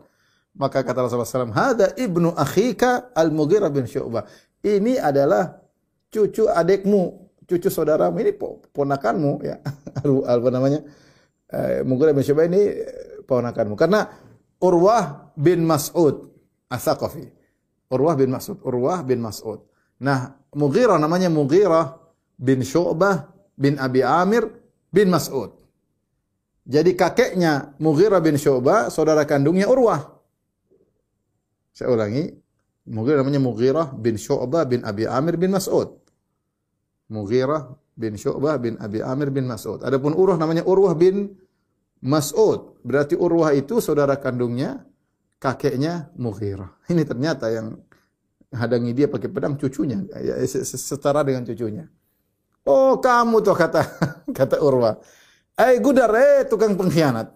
Maka 0.57 0.83
kata 0.83 1.07
Rasulullah 1.07 1.29
SAW, 1.29 1.55
Hada 1.55 1.95
ibnu 1.95 2.35
akhika 2.35 3.15
al-Mughirah 3.15 3.71
bin 3.71 3.87
Syu'bah. 3.87 4.27
Ini 4.61 4.99
adalah 4.99 5.63
cucu 6.11 6.51
adikmu, 6.51 7.31
cucu 7.47 7.71
saudaramu, 7.71 8.19
ini 8.19 8.35
ponakanmu. 8.75 9.47
ya 9.47 9.63
Apa 10.35 10.49
namanya? 10.51 10.83
Eh, 11.55 11.87
Mughirah 11.87 12.13
bin 12.13 12.25
Syu'bah 12.27 12.51
ini 12.51 12.63
eh, 12.67 13.23
ponakanmu. 13.31 13.79
Karena 13.79 14.11
Urwah 14.59 15.33
bin 15.39 15.63
Mas'ud, 15.65 16.35
As-Saqafi. 16.67 17.40
Urwah 17.91 18.15
bin 18.15 18.31
Mas'ud, 18.31 18.59
Urwah 18.63 19.03
bin 19.03 19.19
Mas'ud. 19.19 19.67
Nah, 20.01 20.39
Mughirah 20.55 20.97
namanya 20.97 21.27
Mughirah 21.27 21.99
bin 22.39 22.63
Syu'bah 22.63 23.35
bin 23.59 23.77
Abi 23.77 24.01
Amir 24.07 24.47
bin 24.95 25.11
Mas'ud. 25.11 25.59
Jadi 26.71 26.95
kakeknya 26.95 27.75
Mughirah 27.83 28.23
bin 28.23 28.39
Syu'bah, 28.39 28.89
saudara 28.95 29.27
kandungnya 29.27 29.67
Urwah. 29.67 30.07
Saya 31.75 31.91
ulangi, 31.91 32.31
Mughirah 32.87 33.27
namanya 33.27 33.43
Mughirah 33.43 33.89
bin 33.99 34.15
Syu'bah 34.15 34.65
bin 34.71 34.87
Abi 34.87 35.05
Amir 35.11 35.35
bin 35.35 35.51
Mas'ud. 35.51 35.99
Mughirah 37.11 37.75
bin 37.99 38.15
Syu'bah 38.15 38.55
bin 38.63 38.79
Abi 38.79 39.03
Amir 39.03 39.35
bin 39.35 39.51
Mas'ud. 39.51 39.83
Adapun 39.83 40.15
Urwah 40.15 40.39
namanya 40.39 40.63
Urwah 40.63 40.95
bin 40.95 41.35
Mas'ud. 42.01 42.79
Berarti 42.87 43.19
Urwah 43.19 43.51
itu 43.53 43.83
saudara 43.83 44.15
kandungnya 44.17 44.87
kakeknya 45.41 46.13
Mughirah. 46.21 46.69
Ini 46.93 47.03
ternyata 47.09 47.49
yang 47.49 47.81
hadangi 48.53 48.93
dia 48.93 49.09
pakai 49.09 49.33
pedang 49.33 49.57
cucunya, 49.57 50.05
ya, 50.21 50.37
setara 50.45 51.25
dengan 51.25 51.49
cucunya. 51.49 51.89
Oh, 52.69 53.01
kamu 53.01 53.41
tuh 53.41 53.57
kata 53.57 53.83
kata 54.39 54.61
Urwah. 54.61 55.01
Eh 55.57 55.81
gudar, 55.81 56.13
eh 56.13 56.45
tukang 56.45 56.77
pengkhianat. 56.77 57.33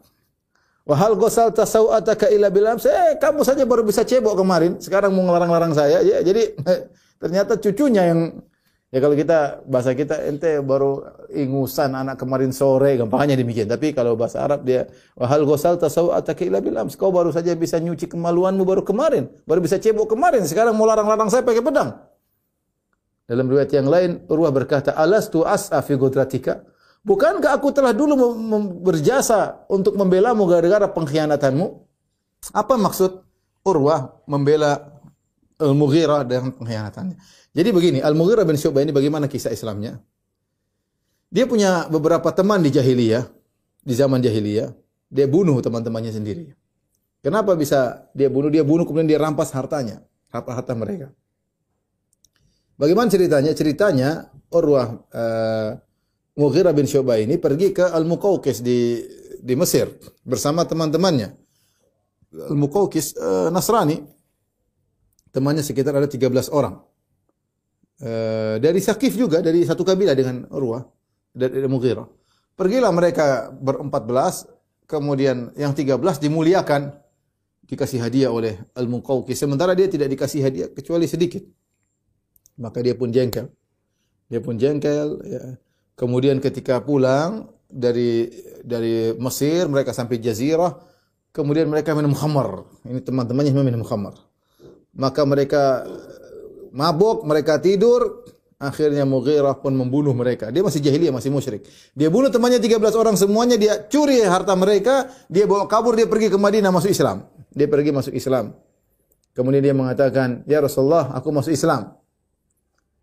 Wahal 0.85 1.17
gosal 1.17 1.49
tasau 1.49 1.89
ataka 1.97 2.29
ila 2.29 2.53
bilam. 2.53 2.77
Eh 2.77 3.17
kamu 3.17 3.41
saja 3.41 3.65
baru 3.65 3.81
bisa 3.81 4.05
cebok 4.05 4.37
kemarin. 4.37 4.77
Sekarang 4.77 5.17
mau 5.17 5.25
ngelarang-larang 5.25 5.73
saya. 5.73 6.05
Ya, 6.05 6.21
jadi 6.21 6.53
ternyata 7.23 7.57
cucunya 7.57 8.13
yang 8.13 8.21
ya 8.95 8.99
kalau 9.03 9.19
kita 9.19 9.67
bahasa 9.67 9.91
kita 9.99 10.23
ente 10.31 10.63
baru 10.63 11.03
ingusan 11.35 11.99
anak 11.99 12.15
kemarin 12.15 12.55
sore 12.55 12.95
gampangnya 12.95 13.35
demikian. 13.35 13.67
Tapi 13.67 13.91
kalau 13.91 14.15
bahasa 14.15 14.47
Arab 14.47 14.63
dia 14.63 14.87
wahal 15.19 15.43
gosal 15.43 15.75
tasau 15.75 16.15
ataka 16.15 16.47
ila 16.47 16.63
bilam. 16.63 16.87
Kau 16.95 17.11
baru 17.11 17.35
saja 17.35 17.51
bisa 17.59 17.83
nyuci 17.83 18.07
kemaluanmu 18.07 18.63
baru 18.63 18.87
kemarin. 18.87 19.27
Baru 19.43 19.59
bisa 19.59 19.83
cebok 19.83 20.15
kemarin. 20.15 20.47
Sekarang 20.47 20.79
mau 20.79 20.87
larang-larang 20.87 21.27
saya 21.27 21.43
pakai 21.43 21.59
pedang. 21.59 21.91
Dalam 23.27 23.51
riwayat 23.51 23.73
yang 23.75 23.89
lain 23.91 24.11
Urwah 24.31 24.53
berkata, 24.55 24.95
"Alastu 24.95 25.43
as'a 25.43 25.83
fi 25.83 25.99
gudratika?" 25.99 26.63
Bukankah 27.05 27.53
aku 27.53 27.69
telah 27.75 27.93
dulu 27.93 28.17
berjasa 28.81 29.69
untuk 29.69 29.93
membelamu 29.99 30.49
gara-gara 30.49 30.89
pengkhianatanmu? 30.89 31.67
Apa 32.57 32.81
maksud 32.81 33.21
Urwah 33.65 34.25
membela 34.29 34.94
Al-Mughirah 35.61 36.27
dengan 36.27 36.51
pengkhianatannya? 36.55 37.17
Jadi 37.55 37.69
begini, 37.71 37.99
Al-Mughirah 38.03 38.43
bin 38.43 38.59
Syu'bah 38.59 38.83
ini 38.83 38.91
bagaimana 38.91 39.31
kisah 39.31 39.55
Islamnya? 39.55 40.03
Dia 41.31 41.47
punya 41.51 41.91
beberapa 41.91 42.31
teman 42.31 42.63
di 42.63 42.71
jahiliyah, 42.71 43.27
di 43.83 43.95
zaman 43.95 44.23
jahiliyah. 44.23 44.71
Dia 45.11 45.27
bunuh 45.31 45.59
teman-temannya 45.63 46.11
sendiri. 46.15 46.55
Kenapa 47.23 47.55
bisa 47.55 48.11
dia 48.15 48.27
bunuh? 48.31 48.51
Dia 48.51 48.67
bunuh 48.67 48.87
kemudian 48.87 49.07
dia 49.07 49.19
rampas 49.19 49.55
hartanya, 49.55 50.03
harta 50.31 50.75
mereka. 50.75 51.11
Bagaimana 52.75 53.07
ceritanya? 53.11 53.55
Ceritanya 53.55 54.09
Urwah 54.51 54.99
uh, 55.15 55.71
Mughirah 56.35 56.75
bin 56.75 56.87
Syu'bah 56.87 57.19
ini 57.23 57.39
pergi 57.39 57.71
ke 57.71 57.87
Al-Muqawqis 57.87 58.63
di 58.63 59.03
di 59.39 59.55
Mesir 59.55 59.91
bersama 60.27 60.67
teman-temannya. 60.67 61.35
Al-Muqawqis 62.51 63.15
uh, 63.15 63.49
Nasrani. 63.55 64.14
Temannya 65.35 65.67
sekitar 65.67 65.99
ada 65.99 66.07
13 66.07 66.31
orang. 66.55 66.79
Uh, 67.99 68.59
dari 68.63 68.79
Sakif 68.79 69.19
juga, 69.19 69.43
dari 69.43 69.67
satu 69.67 69.83
kabilah 69.83 70.15
dengan 70.15 70.47
Urwah 70.51 70.87
dari 71.35 71.67
Mughirah. 71.67 72.07
Pergilah 72.55 72.95
mereka 72.95 73.51
berempat 73.51 74.03
belas, 74.07 74.47
kemudian 74.87 75.51
yang 75.59 75.75
tiga 75.75 75.99
belas 75.99 76.23
dimuliakan, 76.23 76.95
dikasih 77.67 77.99
hadiah 77.99 78.31
oleh 78.31 78.63
Al-Muqawqis. 78.79 79.43
Sementara 79.43 79.75
dia 79.75 79.91
tidak 79.91 80.07
dikasih 80.15 80.41
hadiah 80.47 80.69
kecuali 80.71 81.11
sedikit. 81.11 81.43
Maka 82.55 82.79
dia 82.79 82.95
pun 82.95 83.11
jengkel. 83.11 83.51
Dia 84.31 84.39
pun 84.39 84.55
jengkel, 84.55 85.19
ya 85.27 85.59
Kemudian 85.95 86.43
ketika 86.43 86.83
pulang 86.83 87.47
dari 87.71 88.27
dari 88.67 89.15
Mesir 89.15 89.71
mereka 89.71 89.95
sampai 89.95 90.19
Jazirah, 90.19 90.75
kemudian 91.31 91.71
mereka 91.71 91.95
minum 91.95 92.11
khamar. 92.11 92.67
Ini 92.83 92.99
teman-temannya 92.99 93.55
minum 93.55 93.87
khamar. 93.87 94.19
Maka 94.95 95.27
mereka 95.27 95.83
mabuk, 96.71 97.27
mereka 97.27 97.59
tidur, 97.59 98.27
akhirnya 98.59 99.03
Mughirah 99.07 99.59
pun 99.59 99.75
membunuh 99.75 100.15
mereka. 100.15 100.51
Dia 100.55 100.63
masih 100.63 100.83
jahiliyah, 100.83 101.15
masih 101.15 101.31
musyrik. 101.35 101.67
Dia 101.95 102.09
bunuh 102.11 102.31
temannya 102.31 102.59
13 102.63 102.95
orang 102.95 103.15
semuanya, 103.19 103.59
dia 103.59 103.79
curi 103.91 104.23
harta 104.23 104.55
mereka, 104.55 105.11
dia 105.27 105.47
bawa 105.47 105.67
kabur, 105.67 105.99
dia 105.99 106.07
pergi 106.07 106.31
ke 106.31 106.39
Madinah 106.39 106.71
masuk 106.71 106.91
Islam. 106.91 107.27
Dia 107.55 107.67
pergi 107.71 107.91
masuk 107.95 108.15
Islam. 108.15 108.55
Kemudian 109.35 109.63
dia 109.63 109.75
mengatakan, 109.75 110.47
"Ya 110.47 110.63
Rasulullah, 110.63 111.11
aku 111.15 111.35
masuk 111.35 111.51
Islam." 111.51 111.99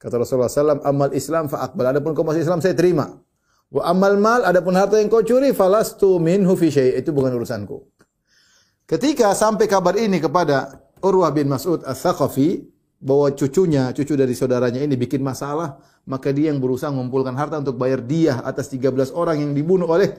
Kata 0.01 0.17
Rasulullah 0.17 0.49
SAW, 0.49 0.81
amal 0.81 1.13
Islam 1.13 1.45
fa'akbal. 1.45 1.93
Adapun 1.93 2.17
kau 2.17 2.25
masuk 2.25 2.41
Islam, 2.41 2.57
saya 2.57 2.73
terima. 2.73 3.21
Wa 3.69 3.93
amal 3.93 4.17
mal, 4.17 4.41
adapun 4.43 4.73
harta 4.73 4.97
yang 4.97 5.13
kau 5.13 5.21
curi, 5.21 5.53
falastu 5.53 6.17
minhu 6.17 6.57
fi 6.57 6.73
syai. 6.73 6.97
Itu 6.97 7.13
bukan 7.13 7.31
urusanku. 7.37 7.77
Ketika 8.89 9.31
sampai 9.37 9.69
kabar 9.69 9.95
ini 9.95 10.17
kepada 10.17 10.81
Urwah 11.01 11.33
bin 11.33 11.49
Mas'ud 11.49 11.81
Ats-Tsaqafi 11.83 12.63
bahwa 13.01 13.33
cucunya, 13.33 13.89
cucu 13.91 14.13
dari 14.13 14.37
saudaranya 14.37 14.79
ini 14.85 14.93
bikin 14.93 15.25
masalah, 15.25 15.81
maka 16.05 16.29
dia 16.29 16.53
yang 16.53 16.61
berusaha 16.61 16.93
mengumpulkan 16.93 17.33
harta 17.33 17.57
untuk 17.57 17.77
bayar 17.81 18.05
dia 18.05 18.37
atas 18.45 18.69
13 18.69 19.09
orang 19.17 19.41
yang 19.41 19.51
dibunuh 19.57 19.89
oleh 19.89 20.13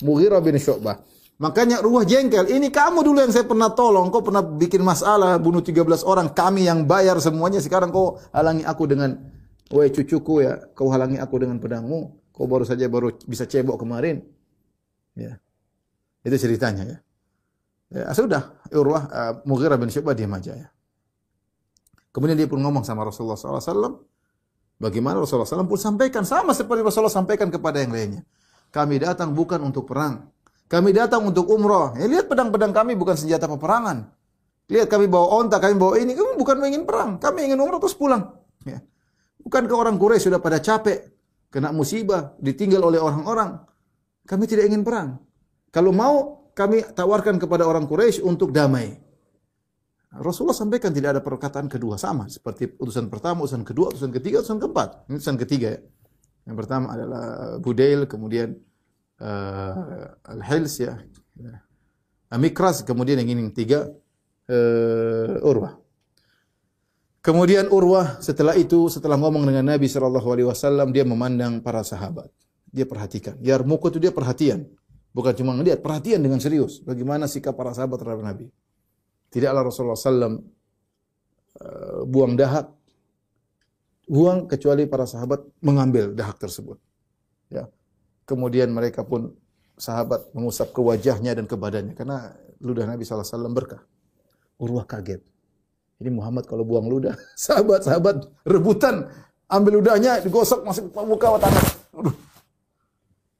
Mughirah 0.00 0.40
bin 0.40 0.56
Syu'bah. 0.56 0.96
Makanya 1.36 1.84
Ruwah 1.84 2.08
jengkel, 2.08 2.48
ini 2.48 2.72
kamu 2.72 3.04
dulu 3.04 3.20
yang 3.20 3.28
saya 3.28 3.44
pernah 3.44 3.68
tolong, 3.68 4.08
kau 4.08 4.24
pernah 4.24 4.40
bikin 4.40 4.80
masalah, 4.80 5.36
bunuh 5.36 5.60
13 5.60 6.00
orang, 6.08 6.32
kami 6.32 6.64
yang 6.64 6.88
bayar 6.88 7.20
semuanya, 7.20 7.60
sekarang 7.60 7.92
kau 7.92 8.16
halangi 8.32 8.64
aku 8.64 8.88
dengan, 8.88 9.20
woi 9.68 9.92
cucuku 9.92 10.48
ya, 10.48 10.56
kau 10.72 10.88
halangi 10.88 11.20
aku 11.20 11.36
dengan 11.36 11.60
pedangmu, 11.60 12.32
kau 12.32 12.48
baru 12.48 12.64
saja 12.64 12.88
baru 12.88 13.12
bisa 13.28 13.44
cebok 13.44 13.84
kemarin. 13.84 14.24
Ya. 15.12 15.36
Itu 16.24 16.36
ceritanya 16.40 16.84
ya. 16.88 16.96
Ya, 17.86 18.10
sudah, 18.10 18.58
Urwah 18.74 19.04
uh, 19.06 19.32
Mughirah 19.46 19.78
bin 19.78 19.86
Syu'bah 19.86 20.16
diam 20.16 20.34
aja 20.34 20.58
ya. 20.58 20.68
Kemudian 22.10 22.34
dia 22.34 22.48
pun 22.48 22.58
ngomong 22.58 22.80
sama 22.82 23.04
Rasulullah 23.04 23.36
SAW. 23.36 24.08
Bagaimana 24.80 25.20
Rasulullah 25.20 25.44
SAW 25.44 25.68
pun 25.68 25.76
sampaikan. 25.76 26.24
Sama 26.24 26.56
seperti 26.56 26.80
Rasulullah 26.80 27.12
sampaikan 27.12 27.52
kepada 27.52 27.84
yang 27.84 27.92
lainnya. 27.92 28.24
Kami 28.72 28.96
datang 28.96 29.36
bukan 29.36 29.60
untuk 29.60 29.84
perang. 29.84 30.32
Kami 30.66 30.96
datang 30.96 31.28
untuk 31.28 31.44
umrah. 31.52 31.92
Ya, 32.00 32.08
lihat 32.08 32.26
pedang-pedang 32.26 32.72
kami 32.72 32.96
bukan 32.96 33.14
senjata 33.20 33.44
peperangan. 33.44 34.08
Lihat 34.66 34.88
kami 34.90 35.06
bawa 35.06 35.44
onta, 35.44 35.60
kami 35.60 35.76
bawa 35.76 36.00
ini. 36.00 36.16
Kami 36.16 36.40
bukan 36.40 36.56
ingin 36.64 36.88
perang. 36.88 37.20
Kami 37.20 37.52
ingin 37.52 37.60
umrah 37.60 37.78
terus 37.78 37.94
pulang. 37.94 38.32
Ya. 38.64 38.80
Ke 39.46 39.76
orang 39.76 39.94
Quraisy 40.00 40.26
sudah 40.26 40.42
pada 40.42 40.58
capek. 40.58 41.06
Kena 41.52 41.70
musibah. 41.70 42.34
Ditinggal 42.42 42.82
oleh 42.82 42.98
orang-orang. 42.98 43.62
Kami 44.26 44.44
tidak 44.48 44.72
ingin 44.72 44.82
perang. 44.82 45.20
Kalau 45.70 45.92
mau, 45.94 46.45
kami 46.56 46.80
tawarkan 46.96 47.36
kepada 47.36 47.68
orang 47.68 47.84
Quraisy 47.84 48.24
untuk 48.24 48.48
damai. 48.48 48.96
Rasulullah 50.16 50.56
sampaikan 50.56 50.88
tidak 50.96 51.20
ada 51.20 51.20
perkataan 51.20 51.68
kedua 51.68 52.00
sama 52.00 52.24
seperti 52.32 52.72
utusan 52.80 53.12
pertama, 53.12 53.44
utusan 53.44 53.60
kedua, 53.60 53.92
utusan 53.92 54.08
ketiga, 54.08 54.40
utusan 54.40 54.56
keempat. 54.56 55.04
Ini 55.12 55.20
utusan 55.20 55.36
ketiga 55.36 55.76
ya. 55.76 55.80
Yang 56.48 56.56
pertama 56.64 56.96
adalah 56.96 57.24
Budail, 57.60 58.08
kemudian 58.08 58.56
uh, 59.20 60.32
Al-Hils 60.32 60.80
ya. 60.80 60.96
Amikras, 62.32 62.80
kemudian 62.88 63.20
yang 63.20 63.28
ini 63.28 63.40
yang 63.44 63.52
tiga 63.52 63.92
uh, 64.48 65.44
Urwah. 65.44 65.76
Kemudian 67.20 67.68
Urwah 67.68 68.22
setelah 68.24 68.56
itu 68.56 68.88
setelah 68.88 69.20
ngomong 69.20 69.44
dengan 69.44 69.76
Nabi 69.76 69.90
sallallahu 69.90 70.28
alaihi 70.32 70.48
wasallam 70.48 70.94
dia 70.94 71.04
memandang 71.04 71.60
para 71.60 71.84
sahabat. 71.84 72.32
Dia 72.72 72.88
perhatikan. 72.88 73.36
Yarmuku 73.44 73.92
itu 73.92 73.98
dia 74.00 74.14
perhatian. 74.14 74.64
Bukan 75.16 75.32
cuma 75.32 75.56
ngeliat, 75.56 75.80
perhatian 75.80 76.20
dengan 76.20 76.36
serius 76.36 76.84
bagaimana 76.84 77.24
sikap 77.24 77.56
para 77.56 77.72
sahabat 77.72 77.96
terhadap 78.04 78.20
Nabi. 78.20 78.52
Tidaklah 79.32 79.62
Rasulullah 79.64 79.96
SAW 79.96 80.20
uh, 80.20 80.36
buang 82.04 82.36
dahak, 82.36 82.68
buang 84.04 84.44
kecuali 84.44 84.84
para 84.84 85.08
sahabat 85.08 85.40
mengambil 85.64 86.12
dahak 86.12 86.36
tersebut. 86.36 86.76
Ya. 87.48 87.64
Kemudian 88.28 88.68
mereka 88.68 89.08
pun 89.08 89.32
sahabat 89.80 90.36
mengusap 90.36 90.76
ke 90.76 90.84
wajahnya 90.84 91.32
dan 91.32 91.48
ke 91.48 91.56
badannya 91.56 91.96
karena 91.96 92.36
ludah 92.60 92.84
Nabi 92.84 93.08
SAW 93.08 93.48
berkah. 93.56 93.80
Urwah 94.60 94.84
kaget. 94.84 95.24
Ini 95.96 96.12
Muhammad 96.12 96.44
kalau 96.44 96.68
buang 96.68 96.92
ludah, 96.92 97.16
sahabat-sahabat 97.48 98.44
rebutan 98.44 99.08
ambil 99.48 99.80
ludahnya 99.80 100.20
digosok 100.20 100.60
masuk 100.60 100.92
muka 100.92 101.40
tanah. 101.40 101.64
Aduh, 101.96 102.12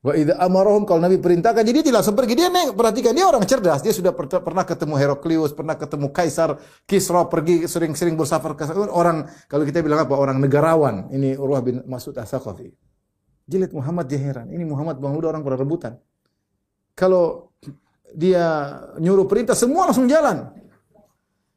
Wa 0.07 0.15
idza 0.15 0.39
amarahum 0.39 0.87
kalau 0.87 1.03
Nabi 1.03 1.19
perintahkan 1.19 1.67
jadi 1.67 1.91
langsung 1.91 2.15
pergi. 2.15 2.39
Dia 2.39 2.47
nih 2.47 2.71
perhatikan 2.71 3.11
dia 3.11 3.27
orang 3.27 3.43
cerdas. 3.43 3.83
Dia 3.83 3.91
sudah 3.91 4.15
per 4.15 4.31
pernah 4.31 4.63
ketemu 4.63 4.95
Heraklius, 4.95 5.51
pernah 5.51 5.75
ketemu 5.75 6.15
Kaisar 6.15 6.63
Kisra, 6.87 7.27
pergi 7.27 7.67
sering-sering 7.67 8.15
bersafar 8.15 8.55
ke 8.55 8.71
orang 8.87 9.27
kalau 9.51 9.67
kita 9.67 9.83
bilang 9.83 10.07
apa? 10.07 10.15
Orang 10.15 10.39
negarawan. 10.39 11.11
Ini 11.11 11.35
Urwah 11.35 11.59
bin 11.59 11.83
Mas'ud 11.91 12.15
As-Saqafi. 12.15 12.71
Jilid 13.51 13.75
Muhammad 13.75 14.07
dia 14.07 14.23
heran. 14.23 14.47
Ini 14.47 14.63
Muhammad 14.63 15.03
bang 15.03 15.11
udah 15.11 15.29
orang 15.35 15.43
pada 15.43 15.59
rebutan. 15.59 15.93
Kalau 16.95 17.51
dia 18.15 18.79
nyuruh 19.03 19.27
perintah 19.27 19.59
semua 19.59 19.91
langsung 19.91 20.07
jalan. 20.07 20.55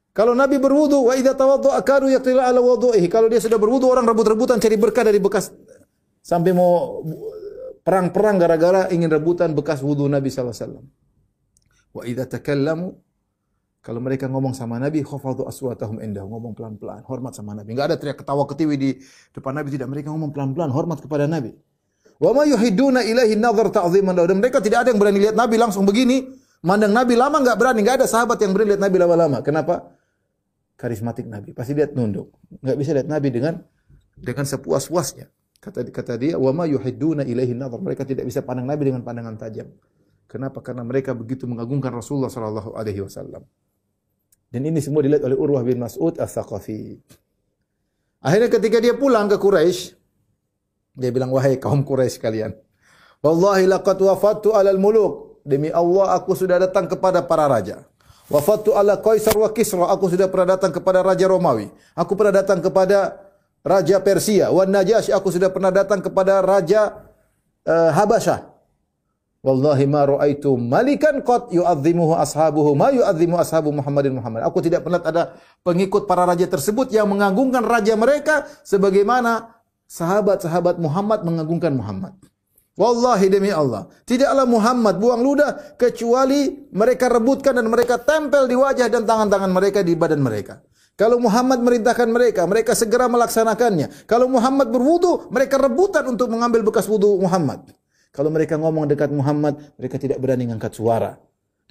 Kalau 0.10 0.34
Nabi 0.34 0.58
berwudu, 0.58 1.06
wa 1.06 1.14
idza 1.14 1.38
tawaddu 1.38 1.70
akadu 1.70 2.10
yaqtilu 2.10 2.41
ala 2.41 2.58
wudu'ihi. 2.58 3.06
Kalau 3.14 3.30
dia 3.30 3.38
sudah 3.38 3.62
berwudu 3.62 3.86
orang 3.93 4.10
rebut-rebutan 4.10 4.58
cari 4.58 4.74
berkah 4.74 5.06
dari 5.06 5.22
bekas 5.22 5.54
sampai 6.26 6.50
mau 6.50 7.06
perang-perang 7.82 8.36
gara-gara 8.38 8.82
ingin 8.92 9.10
rebutan 9.10 9.56
bekas 9.56 9.84
wudhu 9.84 10.06
Nabi 10.08 10.30
sallallahu 10.30 10.56
alaihi 10.56 10.66
wasallam. 10.66 10.86
Wa 11.90 12.04
idza 12.06 12.28
kalau 13.80 14.04
mereka 14.04 14.28
ngomong 14.28 14.52
sama 14.52 14.76
Nabi, 14.76 15.08
khafadhu 15.08 15.48
aswatahum 15.48 16.04
indah, 16.04 16.28
ngomong 16.28 16.52
pelan-pelan, 16.52 17.00
hormat 17.08 17.32
sama 17.32 17.56
Nabi. 17.56 17.72
Enggak 17.72 17.96
ada 17.96 17.98
teriak 17.98 18.18
ketawa 18.20 18.44
ketiwi 18.44 18.76
di 18.76 18.90
depan 19.32 19.56
Nabi, 19.56 19.72
tidak. 19.72 19.88
Mereka 19.88 20.12
ngomong 20.12 20.36
pelan-pelan, 20.36 20.68
hormat 20.68 21.00
kepada 21.00 21.32
Nabi. 21.32 21.56
Wa 22.20 22.36
ma 22.36 22.44
yuhiduna 22.44 23.08
ilaihi 23.08 23.40
nadhar 23.40 23.72
ta'ziman 23.72 24.12
Dan 24.12 24.44
mereka 24.44 24.60
tidak 24.60 24.84
ada 24.84 24.92
yang 24.92 25.00
berani 25.00 25.24
lihat 25.24 25.36
Nabi 25.40 25.56
langsung 25.56 25.88
begini, 25.88 26.28
mandang 26.60 26.92
Nabi 26.92 27.16
lama 27.16 27.40
enggak 27.40 27.56
berani, 27.56 27.80
enggak 27.80 28.04
ada 28.04 28.08
sahabat 28.12 28.36
yang 28.44 28.52
berani 28.52 28.76
lihat 28.76 28.84
Nabi 28.84 28.98
lama-lama. 29.00 29.38
Kenapa? 29.40 29.96
Karismatik 30.76 31.32
Nabi. 31.32 31.56
Pasti 31.56 31.72
lihat 31.72 31.96
nunduk. 31.96 32.36
Enggak 32.60 32.76
bisa 32.76 32.92
lihat 32.92 33.08
Nabi 33.08 33.32
dengan 33.32 33.64
dengan 34.20 34.44
sepuas-puasnya. 34.44 35.32
Kata 35.60 35.84
kata 35.91 36.16
dia, 36.16 36.39
"Wa 36.39 36.55
ma 36.55 36.64
yuhidduna 36.64 37.28
ilaihi 37.28 37.51
nadhar." 37.51 37.84
Mereka 37.84 38.07
tidak 38.07 38.24
bisa 38.24 38.39
pandang 38.39 38.64
Nabi 38.64 38.91
dengan 38.91 39.03
pandangan 39.03 39.36
tajam. 39.36 39.68
Kenapa? 40.24 40.64
Karena 40.64 40.88
mereka 40.88 41.12
begitu 41.12 41.43
mengagungkan 41.51 41.91
Rasulullah 41.91 42.32
sallallahu 42.32 42.80
alaihi 42.80 43.03
wasallam. 43.03 43.43
Dan 44.49 44.62
ini 44.66 44.80
semua 44.80 45.03
dilihat 45.03 45.22
oleh 45.28 45.36
Urwah 45.36 45.62
bin 45.62 45.78
Mas'ud 45.84 46.16
Ats-Tsaqafi. 46.16 46.97
Akhirnya 48.24 48.49
ketika 48.49 48.78
dia 48.80 48.95
pulang 48.95 49.28
ke 49.28 49.36
Quraisy, 49.36 49.93
dia 50.95 51.12
bilang, 51.12 51.30
"Wahai 51.36 51.60
kaum 51.60 51.84
Quraisy 51.84 52.18
kalian, 52.24 52.51
wallahi 53.20 53.68
laqad 53.68 53.99
wafattu 53.99 54.55
alal 54.55 54.80
muluk." 54.80 55.30
Demi 55.43 55.72
Allah 55.72 56.20
aku 56.20 56.36
sudah 56.36 56.60
datang 56.62 56.86
kepada 56.86 57.24
para 57.26 57.47
raja. 57.47 57.88
Wafattu 58.30 58.78
ala 58.78 59.01
Qaisar 59.01 59.34
wa 59.34 59.49
Kisra, 59.49 59.89
aku 59.89 60.05
sudah 60.14 60.30
pernah 60.30 60.53
datang 60.53 60.70
kepada 60.70 61.01
raja 61.01 61.26
Romawi. 61.26 61.74
Aku 61.97 62.14
pernah 62.14 62.43
datang 62.43 62.62
kepada 62.62 63.18
raja 63.64 63.97
Persia, 64.03 64.51
wan 64.51 64.72
Najasyi 64.72 65.12
aku 65.12 65.30
sudah 65.30 65.51
pernah 65.51 65.72
datang 65.74 65.99
kepada 65.99 66.39
raja 66.43 67.10
uh, 67.68 67.91
Habasyah. 67.93 68.49
Wallahi 69.39 69.88
ma 69.88 70.03
raaitu 70.03 70.51
malikan 70.60 71.24
qad 71.24 71.47
yu'azzimuhu 71.55 72.12
ashabuhu 72.12 72.76
ma 72.76 72.91
yu'azzimu 72.91 73.39
ashabu 73.39 73.72
Muhammadin 73.72 74.20
Muhammad. 74.20 74.43
Aku 74.43 74.60
tidak 74.60 74.84
pernah 74.84 74.99
ada 74.99 75.39
pengikut 75.64 76.12
para 76.12 76.28
raja 76.28 76.43
tersebut 76.43 76.91
yang 76.91 77.07
mengagungkan 77.07 77.64
raja 77.64 77.95
mereka 77.95 78.51
sebagaimana 78.68 79.55
sahabat-sahabat 79.88 80.76
Muhammad 80.84 81.24
mengagungkan 81.24 81.72
Muhammad. 81.72 82.20
Wallahi 82.80 83.28
demi 83.28 83.51
Allah, 83.51 83.91
tidaklah 84.07 84.47
Muhammad 84.47 85.03
buang 85.03 85.20
ludah 85.20 85.76
kecuali 85.76 86.68
mereka 86.72 87.12
rebutkan 87.12 87.55
dan 87.60 87.68
mereka 87.68 87.99
tempel 87.99 88.47
di 88.47 88.55
wajah 88.55 88.88
dan 88.88 89.03
tangan-tangan 89.03 89.51
mereka 89.51 89.84
di 89.84 89.99
badan 89.99 90.24
mereka. 90.24 90.64
Kalau 91.00 91.16
Muhammad 91.16 91.64
merintahkan 91.64 92.12
mereka, 92.12 92.43
mereka 92.43 92.76
segera 92.76 93.08
melaksanakannya. 93.08 94.04
Kalau 94.04 94.28
Muhammad 94.28 94.68
berwudu, 94.68 95.32
mereka 95.32 95.56
rebutan 95.56 96.04
untuk 96.12 96.28
mengambil 96.28 96.60
bekas 96.60 96.91
wudu 96.91 97.16
Muhammad. 97.24 97.72
Kalau 98.12 98.28
mereka 98.28 98.60
ngomong 98.60 98.84
dekat 98.84 99.08
Muhammad, 99.08 99.64
mereka 99.80 99.95
tidak 99.95 100.20
berani 100.20 100.43
mengangkat 100.43 100.76
suara. 100.76 101.16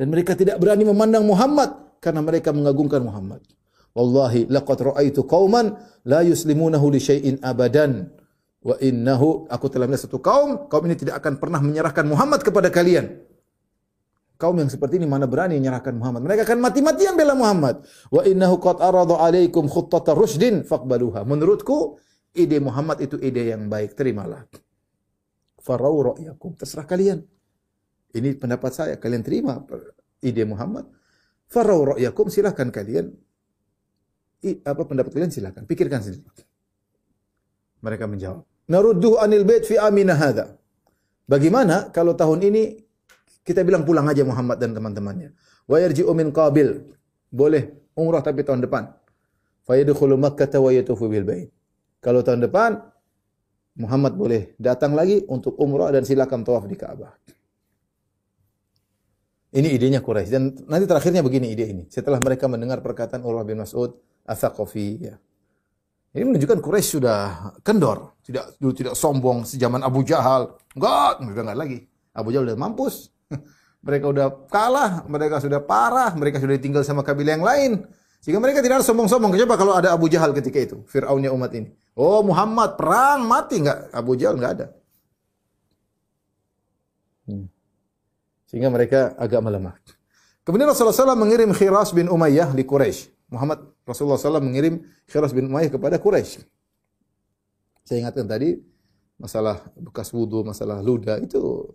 Dan 0.01 0.09
mereka 0.09 0.33
tidak 0.33 0.57
berani 0.57 0.89
memandang 0.89 1.29
Muhammad 1.29 2.01
karena 2.01 2.25
mereka 2.25 2.57
mengagungkan 2.57 3.05
Muhammad. 3.05 3.45
Wallahi 3.93 4.49
laqad 4.49 4.97
ra'aitu 4.97 5.21
qauman 5.29 5.77
la 6.09 6.25
yuslimunahu 6.25 6.89
li 6.89 7.01
syai'in 7.03 7.37
abadan. 7.45 8.09
Wa 8.65 8.81
innahu 8.81 9.45
aku 9.53 9.69
telah 9.69 9.85
melihat 9.85 10.09
satu 10.09 10.25
kaum, 10.25 10.73
kaum 10.73 10.89
ini 10.89 10.97
tidak 10.97 11.21
akan 11.21 11.37
pernah 11.37 11.61
menyerahkan 11.61 12.09
Muhammad 12.09 12.41
kepada 12.41 12.73
kalian. 12.73 13.28
Kaum 14.39 14.55
yang 14.55 14.71
seperti 14.71 15.03
ini 15.03 15.07
mana 15.11 15.27
berani 15.27 15.59
menyerahkan 15.59 15.99
Muhammad. 15.99 16.23
Mereka 16.23 16.47
akan 16.47 16.63
mati-matian 16.63 17.19
bela 17.19 17.35
Muhammad. 17.35 17.83
Wa 18.15 18.23
innahu 18.23 18.63
qad 18.63 18.79
arada 18.79 19.19
alaikum 19.19 19.67
khuttata 19.67 20.15
rushdin 20.15 20.63
faqbaluha. 20.63 21.27
Menurutku 21.27 21.99
ide 22.39 22.63
Muhammad 22.63 23.03
itu 23.03 23.19
ide 23.19 23.51
yang 23.51 23.67
baik, 23.67 23.99
terimalah. 23.99 24.47
Farau 25.59 26.15
ra'yakum. 26.15 26.55
Terserah 26.55 26.87
kalian. 26.87 27.19
Ini 28.15 28.39
pendapat 28.39 28.71
saya, 28.71 28.95
kalian 28.95 29.27
terima 29.27 29.59
ide 30.23 30.47
Muhammad. 30.47 30.87
Farau 31.51 31.99
ra'yakum, 31.99 32.31
silahkan 32.31 32.71
kalian 32.71 33.11
I, 34.39 34.63
apa 34.63 34.87
pendapat 34.87 35.11
kalian 35.11 35.35
silahkan, 35.35 35.67
pikirkan 35.67 35.99
sendiri. 35.99 36.23
Mereka 37.83 38.07
menjawab, 38.07 38.47
Narudduhu 38.71 39.19
anil 39.19 39.43
bait 39.43 39.67
fi 39.67 39.75
amina 39.81 40.15
hadha. 40.15 40.55
Bagaimana 41.27 41.91
kalau 41.91 42.15
tahun 42.15 42.47
ini 42.47 42.88
kita 43.49 43.65
bilang 43.65 43.89
pulang 43.89 44.05
aja 44.05 44.21
Muhammad 44.29 44.61
dan 44.61 44.77
teman-temannya. 44.77 45.33
Wa 45.65 45.81
yarji'u 45.81 46.13
min 46.13 46.29
qabil. 46.29 46.85
Boleh 47.33 47.73
umrah 47.97 48.21
tapi 48.21 48.45
tahun 48.45 48.61
depan. 48.61 48.93
Fa 49.65 49.73
yadkhulu 49.77 50.21
Makkah 50.21 50.53
wa 50.61 50.69
yatufu 50.69 51.09
bil 51.09 51.25
bait. 51.25 51.49
Kalau 52.05 52.21
tahun 52.21 52.45
depan 52.45 52.77
Muhammad 53.81 54.13
boleh 54.17 54.53
datang 54.61 54.93
lagi 54.93 55.25
untuk 55.33 55.57
umrah 55.57 55.89
dan 55.89 56.05
silakan 56.05 56.45
tawaf 56.45 56.69
di 56.69 56.77
Ka'bah. 56.77 57.15
Ini 59.49 59.69
idenya 59.73 60.05
Quraisy 60.05 60.29
dan 60.29 60.53
nanti 60.69 60.85
terakhirnya 60.85 61.25
begini 61.25 61.49
ide 61.49 61.65
ini. 61.73 61.85
Setelah 61.89 62.21
mereka 62.21 62.45
mendengar 62.53 62.85
perkataan 62.85 63.25
Urwah 63.25 63.49
bin 63.49 63.57
Mas'ud, 63.65 63.97
Ats-Tsaqafi 64.29 64.89
ya. 65.01 65.17
Ini 66.13 66.25
menunjukkan 66.25 66.61
Quraisy 66.61 67.01
sudah 67.01 67.53
kendor, 67.65 68.13
tidak 68.21 68.61
dulu 68.61 68.73
tidak 68.77 68.95
sombong 68.97 69.49
sejaman 69.49 69.81
Abu 69.81 70.05
Jahal. 70.05 70.53
Enggak, 70.77 71.25
udah 71.25 71.45
enggak 71.49 71.59
lagi. 71.65 71.79
Abu 72.13 72.29
Jahal 72.29 72.45
udah 72.53 72.61
mampus. 72.61 73.09
mereka 73.87 74.07
udah 74.11 74.27
kalah, 74.49 75.05
mereka 75.09 75.41
sudah 75.41 75.61
parah, 75.63 76.13
mereka 76.17 76.43
sudah 76.43 76.57
tinggal 76.59 76.83
sama 76.83 77.07
kabilah 77.07 77.33
yang 77.39 77.47
lain. 77.47 77.73
Sehingga 78.19 78.43
mereka 78.43 78.59
tidak 78.59 78.83
harus 78.83 78.89
sombong-sombong. 78.91 79.39
Coba 79.39 79.55
kalau 79.55 79.73
ada 79.79 79.95
Abu 79.95 80.11
Jahal 80.11 80.35
ketika 80.35 80.59
itu, 80.59 80.77
Fir'aunnya 80.91 81.31
umat 81.31 81.55
ini. 81.55 81.71
Oh 81.95 82.23
Muhammad 82.27 82.75
perang 82.75 83.23
mati 83.27 83.63
enggak? 83.63 83.91
Abu 83.95 84.19
Jahal 84.19 84.35
enggak 84.39 84.53
ada. 84.59 84.67
Hmm. 87.31 87.47
Sehingga 88.49 88.73
mereka 88.73 89.15
agak 89.15 89.39
melemah. 89.45 89.77
Kemudian 90.43 90.65
Rasulullah 90.65 90.97
SAW 90.97 91.21
mengirim 91.21 91.53
Khiras 91.53 91.93
bin 91.93 92.09
Umayyah 92.09 92.57
di 92.57 92.65
Quraisy. 92.65 93.13
Muhammad 93.29 93.69
Rasulullah 93.85 94.17
SAW 94.17 94.41
mengirim 94.41 94.81
Khiras 95.05 95.37
bin 95.37 95.53
Umayyah 95.53 95.69
kepada 95.69 96.01
Quraisy. 96.01 96.41
Saya 97.85 98.01
ingatkan 98.01 98.25
tadi 98.25 98.57
masalah 99.21 99.61
bekas 99.77 100.09
wudhu, 100.09 100.41
masalah 100.47 100.81
ludah 100.81 101.21
itu 101.21 101.69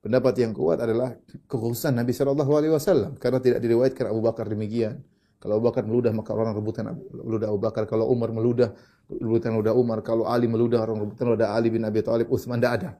pendapat 0.00 0.34
yang 0.40 0.52
kuat 0.56 0.80
adalah 0.80 1.12
kekhususan 1.46 1.92
Nabi 1.92 2.12
Shallallahu 2.16 2.52
Alaihi 2.56 2.72
Wasallam 2.72 3.20
karena 3.20 3.38
tidak 3.38 3.60
diriwayatkan 3.60 4.08
Abu 4.08 4.20
Bakar 4.24 4.48
demikian. 4.48 5.04
Kalau 5.40 5.56
Abu 5.56 5.72
Bakar 5.72 5.88
meludah 5.88 6.12
maka 6.12 6.36
orang 6.36 6.52
rebutan 6.52 6.84
meludah 7.12 7.48
Abu 7.48 7.60
Bakar. 7.60 7.88
Kalau 7.88 8.12
Umar 8.12 8.28
meludah 8.28 8.76
rebutan 9.08 9.56
meludah 9.56 9.72
Umar. 9.72 10.04
Kalau 10.04 10.28
Ali 10.28 10.44
meludah 10.48 10.84
orang 10.84 11.00
rebutan 11.00 11.24
meludah 11.32 11.56
Ali 11.56 11.72
bin 11.72 11.80
Abi 11.84 12.04
Thalib. 12.04 12.28
Utsman 12.28 12.60
tidak 12.60 12.72
ada. 12.80 12.90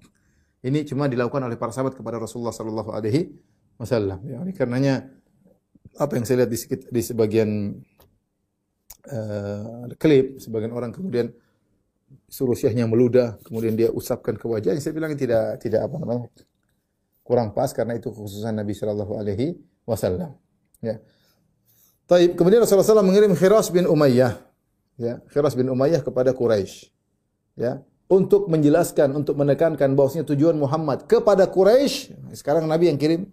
Ini 0.61 0.85
cuma 0.89 1.09
dilakukan 1.09 1.41
oleh 1.41 1.57
para 1.57 1.73
sahabat 1.73 1.97
kepada 1.97 2.21
Rasulullah 2.21 2.53
sallallahu 2.53 2.93
alaihi 2.93 3.33
wasallam. 3.81 4.21
Ya, 4.29 4.41
ini 4.45 4.53
karenanya 4.53 5.09
apa 5.97 6.13
yang 6.17 6.25
saya 6.29 6.45
lihat 6.45 6.53
di, 6.53 6.59
di 6.69 7.01
sebagian 7.01 7.81
uh, 9.09 9.89
klip, 9.97 10.37
sebagian 10.37 10.73
orang 10.73 10.93
kemudian 10.93 11.33
suruh 12.29 12.57
syekhnya 12.57 12.85
meludah, 12.85 13.41
kemudian 13.45 13.73
dia 13.73 13.89
usapkan 13.89 14.37
ke 14.37 14.45
wajahnya. 14.45 14.81
Saya 14.85 14.93
bilang 14.97 15.17
tidak 15.17 15.61
tidak 15.65 15.89
apa 15.89 15.97
namanya 15.97 16.29
kurang 17.31 17.55
pas 17.55 17.71
karena 17.71 17.95
itu 17.95 18.11
khususan 18.11 18.59
Nabi 18.59 18.75
Shallallahu 18.75 19.15
Alaihi 19.15 19.55
Wasallam. 19.87 20.35
Ya. 20.83 20.99
Taib. 22.11 22.35
Kemudian 22.35 22.59
Rasulullah 22.59 22.99
SAW 22.99 23.07
mengirim 23.07 23.31
Khiras 23.39 23.71
bin 23.71 23.87
Umayyah, 23.87 24.43
ya, 24.99 25.23
Khiras 25.31 25.55
bin 25.55 25.71
Umayyah 25.71 26.03
kepada 26.03 26.35
Quraisy, 26.35 26.91
ya, 27.55 27.87
untuk 28.11 28.51
menjelaskan, 28.51 29.15
untuk 29.15 29.39
menekankan 29.39 29.95
bahwasanya 29.95 30.27
tujuan 30.35 30.59
Muhammad 30.59 31.07
kepada 31.07 31.47
Quraisy. 31.47 32.35
Sekarang 32.35 32.67
Nabi 32.67 32.91
yang 32.91 32.99
kirim 32.99 33.31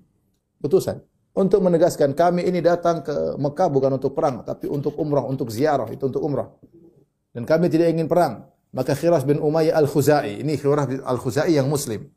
utusan 0.61 1.01
untuk 1.33 1.65
menegaskan 1.65 2.13
kami 2.13 2.45
ini 2.45 2.61
datang 2.61 3.01
ke 3.01 3.33
Mekah 3.41 3.69
bukan 3.73 3.97
untuk 3.97 4.13
perang, 4.13 4.45
tapi 4.45 4.69
untuk 4.69 4.93
umrah, 5.01 5.25
untuk 5.25 5.49
ziarah, 5.49 5.89
itu 5.89 6.05
untuk 6.05 6.21
umrah. 6.21 6.53
Dan 7.33 7.49
kami 7.49 7.73
tidak 7.73 7.89
ingin 7.89 8.05
perang. 8.05 8.45
Maka 8.73 8.93
Khiras 8.93 9.25
bin 9.25 9.41
Umayyah 9.41 9.73
Al-Khuzai, 9.73 10.45
ini 10.45 10.53
Khiras 10.53 11.01
Al-Khuzai 11.01 11.57
yang 11.57 11.65
muslim. 11.65 12.13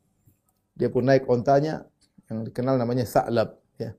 Dia 0.81 0.89
pun 0.89 1.05
naik 1.05 1.29
ontanya 1.29 1.85
yang 2.33 2.49
dikenal 2.49 2.81
namanya 2.81 3.05
Sa'lab, 3.05 3.61
ya. 3.77 3.93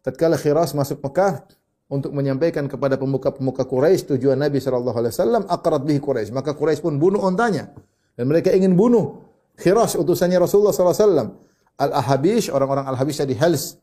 Tatkala 0.00 0.40
Khiras 0.40 0.72
masuk 0.72 1.04
Mekah, 1.04 1.44
untuk 1.86 2.10
menyampaikan 2.10 2.66
kepada 2.66 2.98
pemuka-pemuka 2.98 3.62
Quraisy 3.62 4.10
tujuan 4.14 4.38
Nabi 4.38 4.58
sallallahu 4.58 4.96
alaihi 4.98 5.14
wasallam 5.14 5.42
aqrat 5.46 5.82
bihi 5.86 6.02
Quraisy. 6.02 6.34
Maka 6.34 6.58
Quraisy 6.58 6.82
pun 6.82 6.98
bunuh 6.98 7.22
ontanya 7.22 7.70
dan 8.18 8.26
mereka 8.26 8.50
ingin 8.50 8.74
bunuh 8.74 9.22
Khiras 9.56 9.94
utusannya 9.94 10.42
Rasulullah 10.42 10.74
sallallahu 10.74 10.96
alaihi 10.98 11.06
wasallam. 11.06 11.28
Al-Ahabish 11.76 12.46
orang-orang 12.50 12.88
Al-Habisy 12.88 13.28
di 13.28 13.36
Hals 13.36 13.76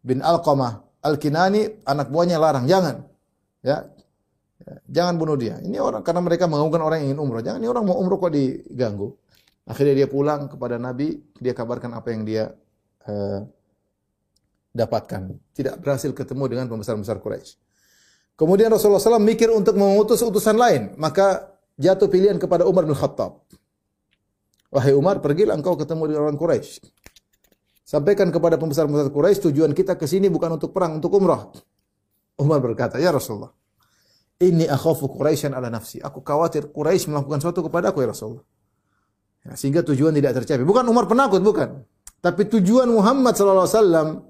bin 0.00 0.22
Al-Qamah 0.22 1.04
Al-Kinani 1.04 1.84
anak 1.84 2.08
buahnya 2.08 2.40
larang 2.40 2.64
jangan. 2.64 3.04
Ya. 3.60 3.90
Jangan 4.88 5.16
bunuh 5.16 5.36
dia. 5.40 5.56
Ini 5.60 5.80
orang 5.80 6.04
karena 6.04 6.20
mereka 6.20 6.44
mengagukan 6.44 6.80
orang 6.84 7.04
yang 7.04 7.12
ingin 7.12 7.20
umroh. 7.20 7.42
Jangan 7.44 7.58
ini 7.60 7.68
orang 7.68 7.84
mau 7.88 7.96
umroh 7.96 8.20
kok 8.20 8.32
diganggu. 8.32 9.12
Akhirnya 9.68 10.04
dia 10.04 10.08
pulang 10.08 10.48
kepada 10.48 10.80
Nabi, 10.80 11.20
dia 11.36 11.52
kabarkan 11.52 11.94
apa 11.94 12.08
yang 12.10 12.22
dia 12.24 12.50
uh, 13.06 13.40
dapatkan. 14.72 15.34
Tidak 15.54 15.74
berhasil 15.82 16.10
ketemu 16.14 16.44
dengan 16.56 16.66
pembesar-pembesar 16.70 17.18
Quraisy. 17.20 17.58
Kemudian 18.38 18.72
Rasulullah 18.72 19.02
SAW 19.02 19.20
mikir 19.20 19.52
untuk 19.52 19.76
mengutus 19.76 20.24
utusan 20.24 20.56
lain. 20.56 20.96
Maka 20.96 21.52
jatuh 21.76 22.08
pilihan 22.08 22.40
kepada 22.40 22.64
Umar 22.64 22.88
bin 22.88 22.96
Khattab. 22.96 23.44
Wahai 24.70 24.94
Umar, 24.94 25.18
pergilah 25.18 25.58
engkau 25.58 25.74
ketemu 25.74 26.14
dengan 26.14 26.20
orang 26.30 26.38
Quraisy. 26.38 26.80
Sampaikan 27.82 28.30
kepada 28.30 28.54
pembesar-pembesar 28.54 29.10
Quraisy 29.10 29.50
tujuan 29.50 29.74
kita 29.74 29.98
ke 29.98 30.06
sini 30.06 30.30
bukan 30.30 30.54
untuk 30.54 30.70
perang, 30.70 31.02
untuk 31.02 31.10
umrah. 31.18 31.50
Umar 32.38 32.62
berkata, 32.62 33.02
"Ya 33.02 33.10
Rasulullah, 33.10 33.50
ini 34.38 34.64
akhafu 34.70 35.10
Quraisyan 35.10 35.52
ala 35.52 35.68
nafsi. 35.68 35.98
Aku 35.98 36.22
khawatir 36.22 36.70
Quraisy 36.70 37.10
melakukan 37.10 37.42
sesuatu 37.42 37.66
kepada 37.66 37.90
aku 37.90 38.06
ya 38.06 38.14
Rasulullah." 38.14 38.46
Ya, 39.40 39.56
sehingga 39.56 39.80
tujuan 39.80 40.12
tidak 40.12 40.42
tercapai. 40.42 40.64
Bukan 40.64 40.84
Umar 40.84 41.08
penakut, 41.08 41.40
bukan. 41.40 41.84
Tapi 42.20 42.44
tujuan 42.52 42.88
Muhammad 42.92 43.32
wasallam 43.32 44.28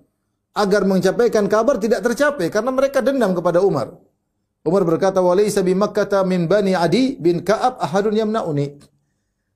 agar 0.55 0.83
mencapaikan 0.87 1.51
kabar 1.51 1.79
tidak 1.83 2.07
tercapai 2.07 2.47
karena 2.51 2.71
mereka 2.71 3.03
dendam 3.03 3.35
kepada 3.35 3.59
Umar. 3.63 3.99
Umar 4.63 4.83
berkata, 4.87 5.19
"Walaysa 5.19 5.65
bi 5.67 5.75
Makkah 5.75 6.23
min 6.23 6.47
Bani 6.47 6.77
Adi 6.77 7.17
bin 7.19 7.43
Ka'ab 7.43 7.81
ahadun 7.83 8.15
yamna'uni." 8.15 8.79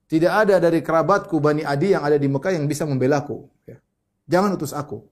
Tidak 0.05 0.33
ada 0.33 0.61
dari 0.61 0.81
kerabatku 0.85 1.39
Bani 1.41 1.65
Adi 1.65 1.97
yang 1.97 2.05
ada 2.05 2.21
di 2.21 2.29
Mekah 2.29 2.53
yang 2.55 2.69
bisa 2.69 2.85
membelaku. 2.85 3.49
Ya. 3.65 3.81
Jangan 4.29 4.55
utus 4.55 4.77
aku. 4.77 5.03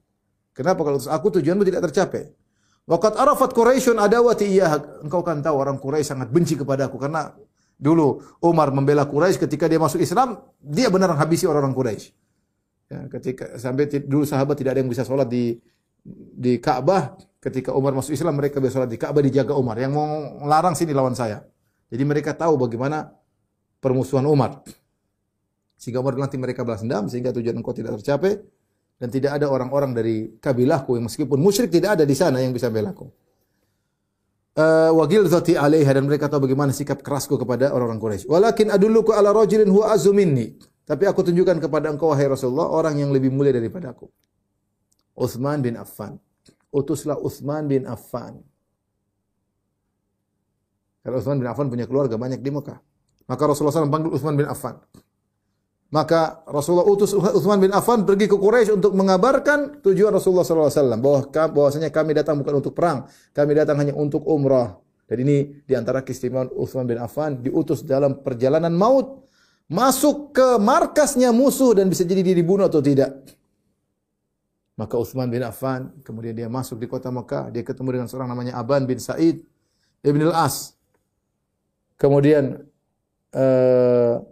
Kenapa 0.53 0.85
kalau 0.85 1.01
utus 1.01 1.09
aku 1.09 1.33
tujuanmu 1.41 1.65
tidak 1.65 1.91
tercapai? 1.91 2.29
Waqat 2.87 3.15
arafat 3.17 3.55
Quraisyun 3.55 3.97
adawati 3.97 4.47
iya. 4.47 4.75
Engkau 5.01 5.23
kan 5.23 5.39
tahu 5.41 5.55
orang 5.55 5.79
Quraisy 5.79 6.13
sangat 6.13 6.29
benci 6.29 6.59
kepadaku 6.59 6.99
karena 6.99 7.31
dulu 7.83 8.23
Umar 8.39 8.71
membela 8.71 9.03
Quraisy 9.03 9.43
ketika 9.43 9.67
dia 9.67 9.83
masuk 9.83 9.99
Islam, 9.99 10.39
dia 10.63 10.87
benar 10.87 11.11
habisi 11.19 11.51
orang-orang 11.51 11.75
Quraisy. 11.75 12.15
Ya, 12.87 13.11
ketika 13.11 13.59
sampai 13.59 13.91
dulu 14.07 14.23
sahabat 14.23 14.55
tidak 14.55 14.79
ada 14.79 14.81
yang 14.87 14.91
bisa 14.93 15.03
sholat 15.03 15.27
di 15.27 15.59
di 16.39 16.63
Ka'bah 16.63 17.19
ketika 17.43 17.75
Umar 17.75 17.91
masuk 17.95 18.15
Islam 18.15 18.39
mereka 18.39 18.63
bersolat 18.63 18.87
di 18.87 18.95
Ka'bah 18.95 19.19
dijaga 19.19 19.59
Umar. 19.59 19.75
Yang 19.83 19.99
mau 19.99 20.07
melarang 20.47 20.79
sini 20.79 20.95
lawan 20.95 21.19
saya. 21.19 21.43
Jadi 21.91 22.03
mereka 22.07 22.39
tahu 22.39 22.55
bagaimana 22.55 23.11
permusuhan 23.83 24.23
Umar. 24.31 24.63
Sehingga 25.75 25.99
Umar 25.99 26.15
nanti 26.15 26.39
mereka 26.39 26.63
balas 26.63 26.87
dendam 26.87 27.11
sehingga 27.11 27.35
tujuan 27.35 27.59
engkau 27.59 27.75
tidak 27.75 27.99
tercapai 27.99 28.39
dan 29.03 29.11
tidak 29.11 29.35
ada 29.35 29.51
orang-orang 29.51 29.91
dari 29.91 30.39
kabilahku 30.39 30.95
yang 30.95 31.11
meskipun 31.11 31.43
musyrik 31.43 31.75
tidak 31.75 31.99
ada 31.99 32.05
di 32.07 32.15
sana 32.15 32.39
yang 32.39 32.55
bisa 32.55 32.71
belaku. 32.71 33.11
Uh, 34.53 34.93
wagil 35.01 35.25
zati 35.33 35.57
alaiha 35.57 35.89
dan 35.97 36.05
mereka 36.05 36.29
tahu 36.29 36.45
bagaimana 36.45 36.77
sikap 36.77 37.01
kerasku 37.01 37.41
kepada 37.41 37.73
orang-orang 37.73 37.97
Quraisy. 37.97 38.29
Walakin 38.29 38.69
adulluku 38.69 39.17
ala 39.17 39.33
rajulin 39.33 39.65
huwa 39.73 39.89
azuminni. 39.97 40.61
Tapi 40.85 41.09
aku 41.09 41.25
tunjukkan 41.25 41.57
kepada 41.57 41.89
engkau 41.89 42.13
wahai 42.13 42.29
Rasulullah 42.29 42.69
orang 42.69 43.01
yang 43.01 43.09
lebih 43.17 43.33
mulia 43.33 43.55
daripada 43.55 43.97
aku. 43.97 44.13
Uthman 45.17 45.65
bin 45.65 45.81
Affan. 45.81 46.21
Utuslah 46.69 47.17
Uthman 47.17 47.65
bin 47.65 47.89
Affan. 47.89 48.45
Karena 51.01 51.17
Uthman 51.17 51.37
bin 51.41 51.49
Affan 51.49 51.67
punya 51.73 51.89
keluarga 51.89 52.21
banyak 52.21 52.45
di 52.45 52.51
Mekah. 52.53 52.77
Maka 53.25 53.43
Rasulullah 53.49 53.73
SAW 53.73 53.89
panggil 53.89 54.13
Uthman 54.13 54.37
bin 54.37 54.45
Affan. 54.45 54.77
Maka 55.93 56.41
Rasulullah 56.49 56.89
utus 56.89 57.13
Uthman 57.13 57.61
bin 57.61 57.69
Affan 57.69 58.09
pergi 58.09 58.25
ke 58.25 58.33
Quraisy 58.33 58.73
untuk 58.81 58.97
mengabarkan 58.97 59.85
tujuan 59.85 60.09
Rasulullah 60.09 60.41
SAW 60.41 60.97
bahwa 60.97 61.29
bahwasanya 61.29 61.93
kami 61.93 62.17
datang 62.17 62.41
bukan 62.41 62.65
untuk 62.65 62.73
perang, 62.73 63.05
kami 63.37 63.53
datang 63.53 63.77
hanya 63.77 63.93
untuk 63.93 64.25
umrah. 64.25 64.81
Dan 65.05 65.29
ini 65.29 65.61
di 65.69 65.77
antara 65.77 66.01
keistimewaan 66.01 66.49
Uthman 66.57 66.89
bin 66.89 66.97
Affan 66.97 67.45
diutus 67.45 67.85
dalam 67.85 68.25
perjalanan 68.25 68.73
maut 68.73 69.29
masuk 69.69 70.33
ke 70.33 70.57
markasnya 70.57 71.29
musuh 71.29 71.77
dan 71.77 71.93
bisa 71.93 72.09
jadi 72.09 72.25
dia 72.25 72.37
dibunuh 72.41 72.65
atau 72.65 72.81
tidak. 72.81 73.13
Maka 74.81 74.97
Uthman 74.97 75.29
bin 75.29 75.45
Affan, 75.45 75.93
kemudian 76.01 76.33
dia 76.33 76.49
masuk 76.49 76.81
di 76.81 76.89
kota 76.89 77.13
Mekah, 77.13 77.53
dia 77.53 77.61
ketemu 77.61 78.01
dengan 78.01 78.09
seorang 78.09 78.33
namanya 78.33 78.57
Aban 78.57 78.89
bin 78.89 78.97
Sa'id 78.97 79.45
Ibn 80.01 80.33
al-As. 80.33 80.73
Kemudian 82.01 82.65
uh, 83.37 84.32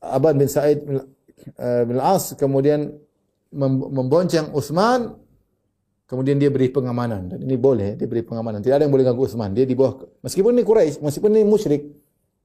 Aban 0.00 0.38
bin 0.38 0.46
Sa'id 0.46 0.84
bin 0.84 1.96
al-As 1.98 2.38
kemudian 2.38 2.94
membonceng 3.54 4.50
Uthman, 4.50 5.14
kemudian 6.10 6.38
dia 6.38 6.50
beri 6.50 6.70
pengamanan. 6.70 7.30
Dan 7.30 7.38
ini 7.46 7.54
boleh, 7.58 7.94
dia 7.94 8.06
beri 8.10 8.26
pengamanan. 8.26 8.62
Tidak 8.62 8.74
ada 8.74 8.84
yang 8.86 8.94
boleh 8.94 9.06
ganggu 9.06 9.26
Uthman. 9.26 9.54
Dia 9.54 9.66
di 9.66 9.74
bawah, 9.78 10.02
meskipun 10.22 10.54
ini 10.54 10.62
Quraisy, 10.66 11.02
meskipun 11.02 11.30
ini 11.34 11.46
musyrik, 11.46 11.82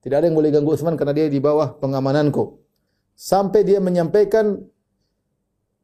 tidak 0.01 0.23
ada 0.23 0.25
yang 0.30 0.38
boleh 0.38 0.49
ganggu 0.53 0.73
Uthman 0.73 0.95
karena 0.97 1.13
dia 1.13 1.25
di 1.30 1.41
bawah 1.41 1.77
pengamananku. 1.77 2.61
Sampai 3.19 3.67
dia 3.67 3.84
menyampaikan 3.84 4.57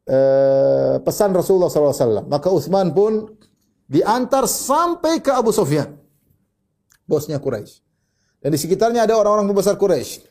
uh, 0.08 0.96
pesan 1.04 1.30
Rasulullah 1.36 1.68
SAW. 1.68 2.24
Maka 2.26 2.48
Utsman 2.48 2.96
pun 2.96 3.28
diantar 3.86 4.48
sampai 4.50 5.22
ke 5.22 5.30
Abu 5.30 5.52
Sufyan, 5.52 5.94
bosnya 7.06 7.38
Quraisy. 7.38 7.84
Dan 8.40 8.50
di 8.54 8.58
sekitarnya 8.58 9.06
ada 9.06 9.14
orang-orang 9.20 9.46
pembesar 9.52 9.76
Quraisy. 9.76 10.25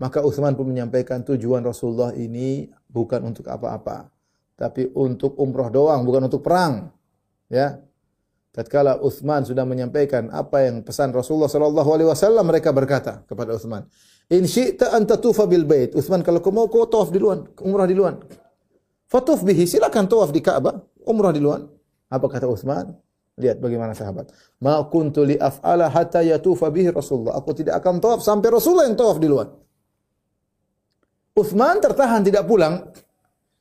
Maka 0.00 0.24
Utsman 0.24 0.56
pun 0.56 0.64
menyampaikan 0.64 1.20
tujuan 1.20 1.60
Rasulullah 1.60 2.16
ini 2.16 2.72
bukan 2.88 3.20
untuk 3.20 3.44
apa-apa, 3.52 4.08
tapi 4.56 4.88
untuk 4.96 5.36
umroh 5.36 5.68
doang, 5.68 6.08
bukan 6.08 6.24
untuk 6.24 6.40
perang. 6.40 6.88
Ya. 7.52 7.84
Tatkala 8.50 8.98
Utsman 8.98 9.44
sudah 9.44 9.62
menyampaikan 9.62 10.32
apa 10.32 10.66
yang 10.66 10.82
pesan 10.82 11.12
Rasulullah 11.12 11.46
sallallahu 11.52 11.90
alaihi 11.92 12.08
wasallam, 12.08 12.48
mereka 12.48 12.72
berkata 12.72 13.22
kepada 13.28 13.54
Utsman, 13.54 13.86
"In 14.32 14.48
syi'ta 14.48 14.96
an 14.96 15.04
bil 15.46 15.68
bait." 15.68 15.92
Utsman 15.94 16.24
kalau 16.24 16.40
kau 16.40 16.50
mau 16.50 16.66
kau 16.66 16.88
tawaf 16.88 17.12
luar, 17.14 17.46
umrah 17.62 17.86
di 17.86 17.94
luar. 17.94 18.18
Fatuf 19.06 19.44
bihi, 19.44 19.68
silakan 19.68 20.08
tawaf 20.08 20.32
di 20.32 20.40
Ka'bah, 20.40 20.80
umrah 21.04 21.30
luar. 21.36 21.68
Apa 22.10 22.26
kata 22.26 22.48
Utsman? 22.48 22.90
Lihat 23.38 23.62
bagaimana 23.62 23.94
sahabat. 23.94 24.34
Ma 24.58 24.82
kuntu 24.88 25.22
li 25.22 25.38
af'ala 25.38 25.86
hatta 25.86 26.24
yatufa 26.24 26.72
bihi 26.74 26.90
Rasulullah. 26.90 27.38
Aku 27.38 27.54
tidak 27.54 27.78
akan 27.84 28.02
tawaf 28.02 28.20
sampai 28.24 28.50
Rasulullah 28.50 28.90
yang 28.90 28.98
tawaf 28.98 29.22
di 29.22 29.28
luar. 31.34 31.46
Utsman 31.46 31.78
tertahan 31.78 32.20
tidak 32.26 32.46
pulang 32.46 32.90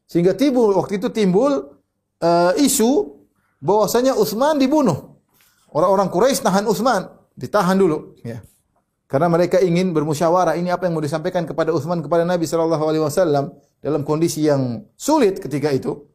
sehingga 0.10 0.34
timbul 0.34 0.74
waktu 0.74 0.98
itu 0.98 1.14
timbul 1.14 1.78
uh, 2.22 2.52
isu 2.58 3.20
bahwasanya 3.62 4.18
Utsman 4.18 4.58
dibunuh. 4.58 5.22
Orang-orang 5.70 6.10
Quraisy 6.10 6.42
tahan 6.42 6.66
Utsman, 6.66 7.14
ditahan 7.38 7.78
dulu, 7.78 8.18
ya. 8.26 8.42
Karena 9.06 9.30
mereka 9.30 9.62
ingin 9.62 9.94
bermusyawarah 9.94 10.58
ini 10.58 10.70
apa 10.70 10.86
yang 10.86 10.98
mau 10.98 11.02
disampaikan 11.02 11.46
kepada 11.46 11.74
Utsman 11.74 12.02
kepada 12.02 12.26
Nabi 12.26 12.46
sallallahu 12.46 12.84
alaihi 12.90 13.06
wasallam 13.06 13.54
dalam 13.82 14.02
kondisi 14.06 14.46
yang 14.46 14.86
sulit 14.98 15.42
ketika 15.42 15.70
itu. 15.74 16.10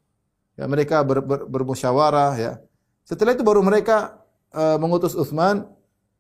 Ya, 0.55 0.71
mereka 0.71 1.03
ber, 1.03 1.19
ber, 1.23 1.51
bermusyawarah 1.51 2.39
ya. 2.39 2.53
Setelah 3.03 3.35
itu 3.35 3.43
baru 3.43 3.67
mereka 3.67 4.23
uh, 4.55 4.79
mengutus 4.79 5.19
Utsman 5.19 5.67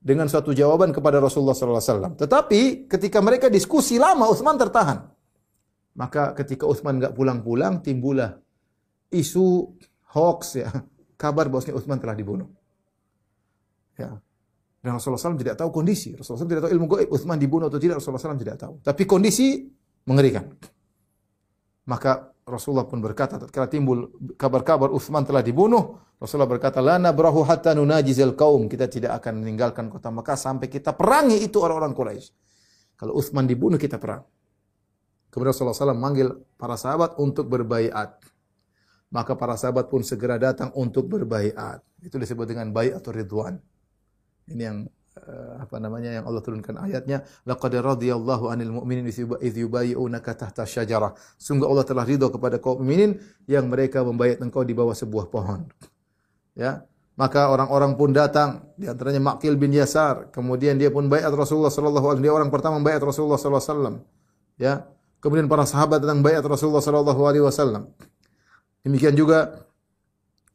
dengan 0.02 0.26
suatu 0.26 0.50
jawaban 0.50 0.90
kepada 0.90 1.22
Rasulullah 1.22 1.54
sallallahu 1.54 1.78
alaihi 1.78 1.90
wasallam. 1.94 2.12
Tetapi 2.18 2.60
ketika 2.90 3.18
mereka 3.22 3.46
diskusi 3.46 3.94
lama 3.94 4.26
Utsman 4.26 4.58
tertahan. 4.58 5.13
Maka 5.94 6.34
ketika 6.34 6.66
Utsman 6.66 6.98
enggak 6.98 7.14
pulang-pulang 7.14 7.78
timbullah 7.78 8.34
isu 9.14 9.78
hoax 10.14 10.58
ya 10.58 10.70
kabar 11.22 11.46
bahwasanya 11.46 11.78
Utsman 11.78 12.02
telah 12.02 12.18
dibunuh. 12.18 12.50
Ya. 13.94 14.18
Dan 14.84 15.00
Rasulullah 15.00 15.22
SAW 15.22 15.40
tidak 15.40 15.56
tahu 15.56 15.72
kondisi. 15.72 16.12
Rasulullah 16.12 16.44
SAW 16.44 16.50
tidak 16.50 16.62
tahu 16.68 16.72
ilmu 16.76 16.86
gaib. 16.92 17.08
Utsman 17.08 17.40
dibunuh 17.40 17.72
atau 17.72 17.80
tidak, 17.80 18.04
Rasulullah 18.04 18.20
SAW 18.20 18.36
tidak 18.36 18.56
tahu. 18.60 18.74
Tapi 18.84 19.02
kondisi 19.08 19.64
mengerikan. 20.04 20.44
Maka 21.88 22.36
Rasulullah 22.44 22.84
pun 22.84 23.00
berkata, 23.00 23.40
tatkala 23.40 23.64
timbul 23.72 24.12
kabar-kabar 24.36 24.92
Utsman 24.92 25.24
telah 25.24 25.40
dibunuh, 25.40 25.96
Rasulullah 26.20 26.48
berkata, 26.48 26.84
"Lana 26.84 27.16
berahu 27.16 27.40
hatta 27.48 27.72
nunajizal 27.72 28.36
kaum." 28.36 28.68
Kita 28.68 28.84
tidak 28.84 29.24
akan 29.24 29.40
meninggalkan 29.40 29.88
kota 29.88 30.12
Mekah 30.12 30.36
sampai 30.36 30.68
kita 30.68 30.92
perangi 30.92 31.40
itu 31.40 31.64
orang-orang 31.64 31.96
Quraisy. 31.96 32.28
Kalau 33.00 33.16
Utsman 33.16 33.48
dibunuh, 33.48 33.80
kita 33.80 33.96
perang. 33.96 34.20
Kemudian 35.34 35.50
Rasulullah 35.50 35.74
SAW 35.74 35.98
manggil 35.98 36.30
para 36.54 36.78
sahabat 36.78 37.18
untuk 37.18 37.50
berbaiat 37.50 38.22
maka 39.14 39.38
para 39.38 39.54
sahabat 39.54 39.86
pun 39.86 40.02
segera 40.02 40.42
datang 40.42 40.74
untuk 40.74 41.06
berbaiat. 41.06 41.78
Itu 42.02 42.18
disebut 42.18 42.50
dengan 42.50 42.74
baiat 42.74 42.98
atau 42.98 43.14
ridwan. 43.14 43.62
Ini 44.50 44.62
yang 44.66 44.78
uh, 45.22 45.62
apa 45.62 45.78
namanya 45.78 46.10
yang 46.18 46.26
Allah 46.26 46.42
turunkan 46.42 46.74
ayatnya 46.82 47.22
laqad 47.46 47.78
radhiyallahu 47.78 48.50
'anil 48.50 48.74
mu'minin 48.74 49.06
idh 49.06 49.56
yubayyi'unaka 49.62 50.34
tahta 50.34 50.66
syajarah. 50.66 51.14
Sungguh 51.38 51.62
Allah 51.62 51.86
telah 51.86 52.02
ridho 52.02 52.26
kepada 52.26 52.58
kaum 52.58 52.82
mukminin 52.82 53.22
yang 53.46 53.70
mereka 53.70 54.02
membayat 54.02 54.42
engkau 54.42 54.66
di 54.66 54.74
bawah 54.74 54.98
sebuah 54.98 55.30
pohon. 55.30 55.70
Ya. 56.58 56.82
Maka 57.14 57.46
orang-orang 57.46 57.94
pun 57.94 58.10
datang, 58.10 58.74
di 58.74 58.90
antaranya 58.90 59.22
Maqil 59.22 59.54
bin 59.54 59.70
Yasar, 59.70 60.34
kemudian 60.34 60.74
dia 60.74 60.90
pun 60.90 61.06
bayat 61.06 61.30
Rasulullah 61.30 61.70
sallallahu 61.70 61.94
alaihi 61.94 62.10
wasallam. 62.10 62.24
Dia 62.26 62.34
orang 62.34 62.50
pertama 62.50 62.76
bayat 62.82 63.06
Rasulullah 63.06 63.38
sallallahu 63.38 63.62
alaihi 63.62 63.70
wasallam. 63.70 63.96
Ya. 64.58 64.93
Kemudian 65.24 65.48
para 65.48 65.64
sahabat 65.64 66.04
datang 66.04 66.20
bayat 66.20 66.44
Rasulullah 66.44 66.84
sallallahu 66.84 67.24
alaihi 67.24 67.40
wasallam. 67.40 67.88
Demikian 68.84 69.16
juga 69.16 69.64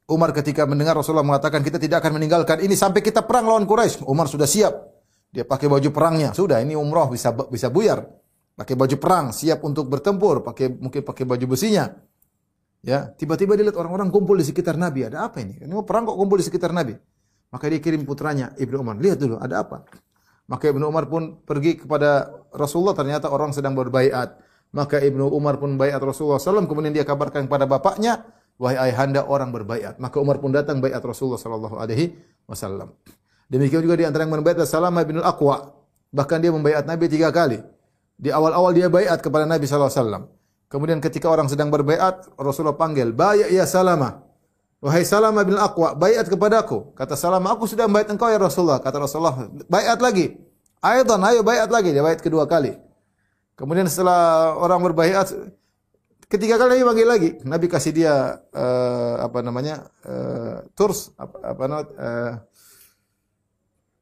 Umar 0.05 0.29
ketika 0.29 0.69
mendengar 0.69 0.93
Rasulullah 0.93 1.25
mengatakan 1.25 1.65
kita 1.65 1.81
tidak 1.81 2.05
akan 2.05 2.21
meninggalkan 2.21 2.61
ini 2.61 2.77
sampai 2.77 3.01
kita 3.01 3.25
perang 3.25 3.49
lawan 3.49 3.65
Quraisy. 3.65 4.05
Umar 4.05 4.29
sudah 4.29 4.45
siap. 4.45 4.77
Dia 5.33 5.41
pakai 5.41 5.65
baju 5.65 5.89
perangnya. 5.89 6.37
Sudah 6.37 6.61
ini 6.61 6.77
umroh 6.77 7.09
bisa 7.09 7.33
bisa 7.49 7.73
buyar. 7.73 8.05
Pakai 8.53 8.77
baju 8.77 8.93
perang, 9.01 9.33
siap 9.33 9.65
untuk 9.65 9.89
bertempur, 9.89 10.45
pakai 10.45 10.69
mungkin 10.69 11.01
pakai 11.01 11.25
baju 11.25 11.45
besinya. 11.49 11.89
Ya, 12.85 13.09
tiba-tiba 13.09 13.57
dilihat 13.57 13.73
orang-orang 13.73 14.13
kumpul 14.13 14.37
di 14.37 14.45
sekitar 14.45 14.77
Nabi. 14.77 15.09
Ada 15.09 15.31
apa 15.31 15.41
ini? 15.41 15.57
Ini 15.63 15.71
mau 15.73 15.81
perang 15.81 16.05
kok 16.05 16.17
kumpul 16.19 16.37
di 16.37 16.45
sekitar 16.45 16.75
Nabi. 16.75 16.93
Maka 17.49 17.65
dia 17.71 17.81
kirim 17.81 18.05
putranya 18.05 18.53
Ibnu 18.53 18.85
Umar, 18.85 19.01
lihat 19.01 19.17
dulu 19.17 19.41
ada 19.41 19.65
apa. 19.65 19.81
Maka 20.45 20.69
Ibnu 20.69 20.85
Umar 20.85 21.09
pun 21.09 21.41
pergi 21.41 21.81
kepada 21.81 22.29
Rasulullah 22.53 22.93
ternyata 22.93 23.33
orang 23.33 23.49
sedang 23.49 23.73
berbaiat. 23.73 24.48
Maka 24.69 25.01
Ibnu 25.01 25.33
Umar 25.33 25.57
pun 25.57 25.75
bayat 25.75 25.97
Rasulullah 25.97 26.37
SAW. 26.37 26.69
Kemudian 26.69 26.93
dia 26.93 27.01
kabarkan 27.01 27.49
kepada 27.49 27.65
bapaknya, 27.65 28.21
wahai 28.61 28.89
ayahanda 28.89 29.25
orang 29.25 29.49
berbayat. 29.49 29.97
Maka 29.97 30.21
Umar 30.21 30.37
pun 30.37 30.53
datang 30.53 30.77
bayat 30.77 31.01
Rasulullah 31.01 31.41
Sallallahu 31.41 31.79
Alaihi 31.81 32.13
Wasallam. 32.45 32.93
Demikian 33.49 33.81
juga 33.81 33.97
di 33.97 34.05
antara 34.05 34.29
yang 34.29 34.37
membayat 34.37 34.61
Salamah 34.69 35.01
bin 35.07 35.17
Al-Aqwa. 35.23 35.73
Bahkan 36.13 36.37
dia 36.37 36.51
membayat 36.53 36.85
Nabi 36.85 37.09
tiga 37.09 37.33
kali. 37.33 37.57
Di 38.19 38.29
awal-awal 38.29 38.75
dia 38.77 38.91
bayat 38.91 39.25
kepada 39.25 39.49
Nabi 39.49 39.65
Sallallahu 39.65 39.89
Alaihi 39.89 40.01
Wasallam. 40.05 40.23
Kemudian 40.69 41.01
ketika 41.01 41.33
orang 41.33 41.49
sedang 41.49 41.73
berbayat, 41.73 42.29
Rasulullah 42.37 42.77
panggil, 42.77 43.09
bayat 43.09 43.49
ya 43.49 43.65
Salamah. 43.65 44.21
Wahai 44.85 45.01
Salamah 45.01 45.41
bin 45.41 45.57
Al-Aqwa, 45.57 45.97
bayat 45.97 46.29
kepadaku. 46.29 46.93
Kata 46.93 47.17
Salamah, 47.17 47.57
aku 47.57 47.65
sudah 47.65 47.89
bayat 47.89 48.13
engkau 48.13 48.29
ya 48.29 48.37
Rasulullah. 48.37 48.77
Kata 48.77 49.01
Rasulullah, 49.01 49.49
bayat 49.65 49.97
lagi. 49.97 50.37
Ayatan, 50.79 51.19
ayo 51.25 51.41
bayat 51.41 51.73
lagi. 51.73 51.89
Dia 51.89 52.05
bayat 52.05 52.21
kedua 52.21 52.45
kali. 52.45 52.77
Kemudian 53.59 53.91
setelah 53.91 54.55
orang 54.55 54.79
berbaiat 54.79 55.35
ketiga 56.31 56.55
kali 56.55 56.79
Nabi 56.79 56.87
panggil 56.87 57.07
lagi. 57.11 57.29
Nabi 57.43 57.67
kasih 57.67 57.91
dia 57.91 58.39
uh, 58.55 59.15
apa 59.19 59.43
namanya? 59.43 59.83
Uh, 59.99 60.63
turs 60.79 61.11
apa, 61.19 61.35
apa 61.43 61.63
uh, 61.67 62.33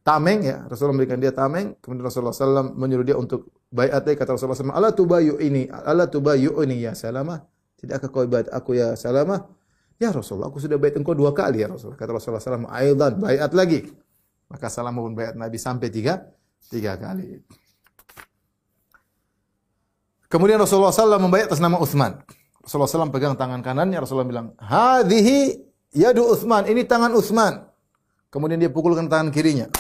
tameng 0.05 0.45
ya. 0.45 0.61
Rasulullah 0.69 1.01
memberikan 1.01 1.17
dia 1.17 1.33
tameng, 1.33 1.73
kemudian 1.81 2.05
Rasulullah 2.05 2.37
SAW 2.37 2.77
menyuruh 2.77 3.01
dia 3.01 3.17
untuk 3.17 3.49
baiat 3.73 4.05
kata 4.05 4.37
Rasulullah 4.37 4.61
SAW, 4.61 4.77
"Ala 4.77 4.93
tubayu 4.93 5.41
ini, 5.41 5.65
ala 5.73 6.05
tubayu 6.05 6.53
ini 6.61 6.85
ya 6.85 6.93
Salamah." 6.93 7.41
Tidakkah 7.81 8.13
kau 8.13 8.29
baiat 8.29 8.53
aku 8.53 8.77
ya 8.77 8.93
Salamah? 8.93 9.49
Ya 9.97 10.13
Rasulullah, 10.13 10.53
aku 10.53 10.61
sudah 10.61 10.77
baiat 10.77 11.01
engkau 11.01 11.17
dua 11.17 11.33
kali 11.33 11.65
ya 11.65 11.67
Rasulullah. 11.73 11.97
Kata 11.97 12.13
Rasulullah 12.13 12.45
SAW, 12.45 12.69
"Aidan, 12.69 13.17
baiat 13.17 13.51
lagi." 13.57 13.89
Maka 14.53 14.69
Salamah 14.69 15.01
pun 15.01 15.17
baiat 15.17 15.33
Nabi 15.33 15.57
sampai 15.57 15.89
tiga, 15.89 16.21
tiga 16.69 16.93
kali. 16.95 17.41
Kemudian 20.27 20.59
Rasulullah 20.59 20.91
SAW 20.91 21.23
membayar 21.23 21.47
atas 21.47 21.63
nama 21.63 21.79
Uthman. 21.79 22.19
Rasulullah 22.59 22.91
SAW 22.91 23.15
pegang 23.15 23.39
tangan 23.39 23.63
kanannya, 23.63 24.03
Rasulullah 24.03 24.27
bilang, 24.27 24.47
Hadihi 24.59 25.55
yadu 25.95 26.27
Uthman, 26.27 26.67
ini 26.67 26.83
tangan 26.83 27.15
Uthman. 27.15 27.63
Kemudian 28.27 28.59
dia 28.59 28.67
pukulkan 28.67 29.07
tangan 29.07 29.31
kirinya. 29.31 29.71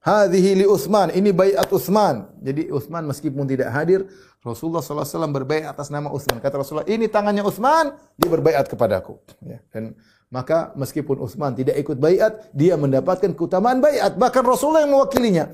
Hadihi 0.00 0.64
li 0.64 0.66
Uthman, 0.66 1.12
ini 1.12 1.28
bayat 1.34 1.68
Uthman. 1.68 2.30
Jadi 2.40 2.72
Uthman 2.72 3.04
meskipun 3.04 3.44
tidak 3.44 3.68
hadir, 3.74 4.08
Rasulullah 4.40 4.80
SAW 4.80 5.28
berbayat 5.34 5.76
atas 5.76 5.92
nama 5.92 6.08
Uthman. 6.08 6.40
Kata 6.40 6.62
Rasulullah, 6.62 6.88
ini 6.88 7.10
tangannya 7.10 7.44
Uthman, 7.44 7.92
dia 8.16 8.28
berbayat 8.32 8.70
kepadaku. 8.70 9.20
Ya, 9.44 9.60
dan 9.74 9.92
maka 10.32 10.72
meskipun 10.72 11.20
Uthman 11.20 11.52
tidak 11.52 11.76
ikut 11.76 12.00
bayat, 12.00 12.48
dia 12.56 12.80
mendapatkan 12.80 13.34
keutamaan 13.36 13.84
bayat. 13.84 14.16
Bahkan 14.16 14.42
Rasulullah 14.46 14.88
yang 14.88 14.94
mewakilinya. 14.96 15.52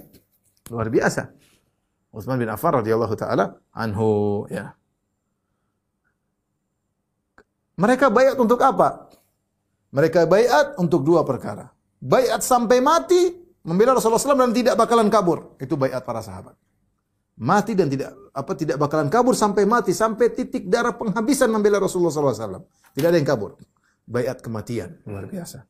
Luar 0.70 0.86
biasa. 0.92 1.32
Utsman 2.12 2.36
bin 2.36 2.52
Affan 2.52 2.84
radhiyallahu 2.84 3.16
taala 3.16 3.56
anhu 3.72 4.44
ya. 4.52 4.76
Mereka 7.80 8.12
bayat 8.12 8.36
untuk 8.36 8.60
apa? 8.60 9.08
Mereka 9.96 10.28
bayat 10.28 10.76
untuk 10.76 11.02
dua 11.02 11.24
perkara. 11.24 11.72
Bayat 11.98 12.44
sampai 12.44 12.84
mati 12.84 13.32
membela 13.64 13.96
Rasulullah 13.96 14.20
SAW 14.20 14.44
dan 14.44 14.52
tidak 14.52 14.74
bakalan 14.76 15.08
kabur. 15.08 15.56
Itu 15.56 15.80
bayat 15.80 16.04
para 16.04 16.20
sahabat. 16.20 16.52
Mati 17.40 17.72
dan 17.72 17.88
tidak 17.88 18.12
apa 18.36 18.52
tidak 18.52 18.76
bakalan 18.76 19.08
kabur 19.08 19.32
sampai 19.32 19.64
mati 19.64 19.96
sampai 19.96 20.36
titik 20.36 20.68
darah 20.68 20.92
penghabisan 20.92 21.48
membela 21.48 21.80
Rasulullah 21.80 22.12
SAW. 22.12 22.60
Tidak 22.92 23.08
ada 23.08 23.16
yang 23.16 23.28
kabur. 23.28 23.56
Bayat 24.04 24.44
kematian 24.44 25.00
luar 25.08 25.24
biasa. 25.24 25.64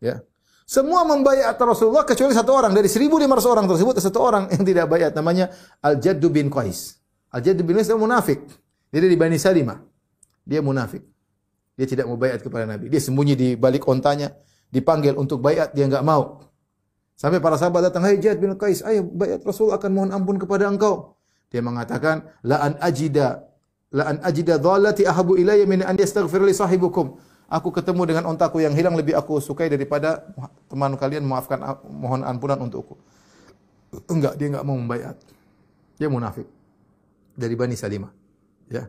Ya. 0.00 0.24
Semua 0.68 1.00
membayat 1.00 1.56
Rasulullah 1.56 2.04
kecuali 2.04 2.36
satu 2.36 2.52
orang. 2.52 2.76
Dari 2.76 2.92
1.500 2.92 3.08
orang 3.48 3.64
tersebut, 3.64 4.04
satu 4.04 4.20
orang 4.20 4.52
yang 4.52 4.68
tidak 4.68 4.84
bayat. 4.92 5.16
Namanya 5.16 5.48
Al-Jaddu 5.80 6.28
bin 6.28 6.52
Qais. 6.52 7.00
Al-Jaddu 7.32 7.64
bin 7.64 7.80
Qais 7.80 7.88
munafik. 7.96 8.44
Dia 8.92 9.00
di 9.00 9.16
Bani 9.16 9.40
Salimah. 9.40 9.80
Dia 10.44 10.60
munafik. 10.60 11.00
Dia 11.72 11.88
tidak 11.88 12.04
mau 12.04 12.20
bayat 12.20 12.44
kepada 12.44 12.68
Nabi. 12.68 12.92
Dia 12.92 13.00
sembunyi 13.00 13.32
di 13.32 13.48
balik 13.56 13.88
ontanya. 13.88 14.28
Dipanggil 14.68 15.16
untuk 15.16 15.40
bayat, 15.40 15.72
dia 15.72 15.88
enggak 15.88 16.04
mau. 16.04 16.44
Sampai 17.16 17.40
para 17.40 17.56
sahabat 17.56 17.88
datang, 17.88 18.04
Hai 18.04 18.20
Jad 18.20 18.36
bin 18.36 18.52
Qais, 18.60 18.84
ayo 18.84 19.08
bayat 19.08 19.40
Rasul 19.48 19.72
akan 19.72 19.90
mohon 19.96 20.10
ampun 20.12 20.36
kepada 20.36 20.68
engkau. 20.68 21.16
Dia 21.48 21.64
mengatakan, 21.64 22.28
La 22.44 22.60
an 22.60 22.76
ajida, 22.84 23.40
la 23.88 24.04
an 24.12 24.20
ajida 24.20 24.60
dhalati 24.60 25.08
ahabu 25.08 25.40
ilayya 25.40 25.64
min 25.64 25.80
an 25.80 25.96
yastaghfir 25.96 26.44
li 26.44 26.52
sahibukum. 26.52 27.16
Aku 27.48 27.72
ketemu 27.72 28.04
dengan 28.04 28.24
ontaku 28.28 28.60
yang 28.60 28.76
hilang 28.76 28.92
lebih 28.92 29.16
aku 29.16 29.40
sukai 29.40 29.72
daripada 29.72 30.20
teman 30.68 30.92
kalian 31.00 31.24
maafkan 31.24 31.56
mohon 31.88 32.20
ampunan 32.20 32.60
untukku. 32.60 33.00
Enggak, 34.12 34.36
dia 34.36 34.52
enggak 34.52 34.64
mau 34.68 34.76
membayar. 34.76 35.16
Dia 35.96 36.12
munafik. 36.12 36.44
Dari 37.32 37.54
Bani 37.56 37.72
Salimah. 37.72 38.12
Ya. 38.68 38.84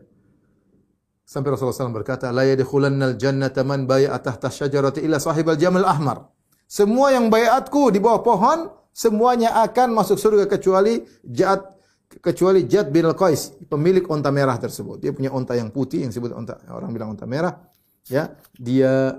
Sampai 1.24 1.54
Rasulullah 1.54 1.88
SAW 1.88 1.94
berkata, 1.94 2.28
La 2.34 2.44
yadkhulannal 2.44 3.16
jannata 3.16 3.64
man 3.64 3.88
bay'a 3.88 4.18
tahta 4.20 4.52
syajarati 4.52 5.00
illa 5.00 5.16
jamal 5.56 5.86
ahmar. 5.88 6.28
Semua 6.66 7.14
yang 7.16 7.32
bayatku 7.32 7.88
di 7.94 8.02
bawah 8.02 8.20
pohon, 8.20 8.58
semuanya 8.92 9.56
akan 9.64 9.94
masuk 9.94 10.20
surga 10.20 10.50
kecuali 10.50 11.00
Jad 11.24 11.80
kecuali 12.18 12.66
Jad 12.66 12.90
bin 12.90 13.06
Al-Qais, 13.06 13.62
pemilik 13.70 14.02
onta 14.10 14.34
merah 14.34 14.58
tersebut. 14.58 14.98
Dia 14.98 15.14
punya 15.14 15.30
onta 15.30 15.54
yang 15.54 15.70
putih 15.70 16.02
yang 16.02 16.10
disebut 16.10 16.34
onta 16.34 16.58
orang 16.66 16.90
bilang 16.90 17.14
onta 17.14 17.22
merah. 17.30 17.69
Ya, 18.10 18.34
dia 18.58 19.14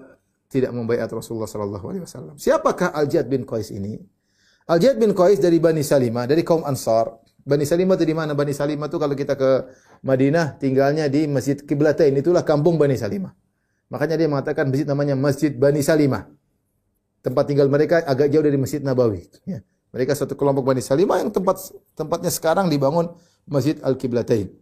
tidak 0.52 0.76
membayat 0.76 1.08
Rasulullah 1.08 1.48
sallallahu 1.48 1.86
alaihi 1.88 2.04
wasallam. 2.04 2.36
Siapakah 2.36 2.92
Al-Jad 2.92 3.32
bin 3.32 3.48
Qais 3.48 3.72
ini? 3.72 3.96
Al-Jad 4.68 5.00
bin 5.00 5.16
Qais 5.16 5.40
dari 5.40 5.58
Bani 5.64 5.80
Salimah, 5.80 6.28
dari 6.28 6.44
kaum 6.44 6.68
Ansar. 6.68 7.08
Bani 7.42 7.64
Salimah 7.64 7.96
itu 7.96 8.06
di 8.06 8.14
mana? 8.14 8.36
Bani 8.36 8.52
Salimah 8.52 8.92
itu 8.92 9.00
kalau 9.00 9.16
kita 9.16 9.40
ke 9.40 9.52
Madinah 10.04 10.60
tinggalnya 10.60 11.08
di 11.08 11.26
Masjid 11.26 11.56
Kiblatain, 11.56 12.14
itulah 12.20 12.44
kampung 12.44 12.76
Bani 12.76 13.00
Salimah. 13.00 13.32
Makanya 13.92 14.16
dia 14.20 14.28
mengatakan 14.32 14.72
masjid 14.72 14.88
namanya 14.88 15.16
Masjid 15.20 15.52
Bani 15.52 15.84
Salimah. 15.84 16.28
Tempat 17.24 17.44
tinggal 17.48 17.68
mereka 17.68 18.04
agak 18.04 18.32
jauh 18.32 18.44
dari 18.44 18.56
Masjid 18.56 18.80
Nabawi. 18.80 19.28
Ya. 19.44 19.64
Mereka 19.92 20.16
satu 20.16 20.36
kelompok 20.40 20.64
Bani 20.64 20.80
Salimah 20.80 21.20
yang 21.20 21.32
tempat 21.32 21.60
tempatnya 21.96 22.32
sekarang 22.32 22.72
dibangun 22.72 23.12
Masjid 23.44 23.76
Al-Qiblatain. 23.84 24.61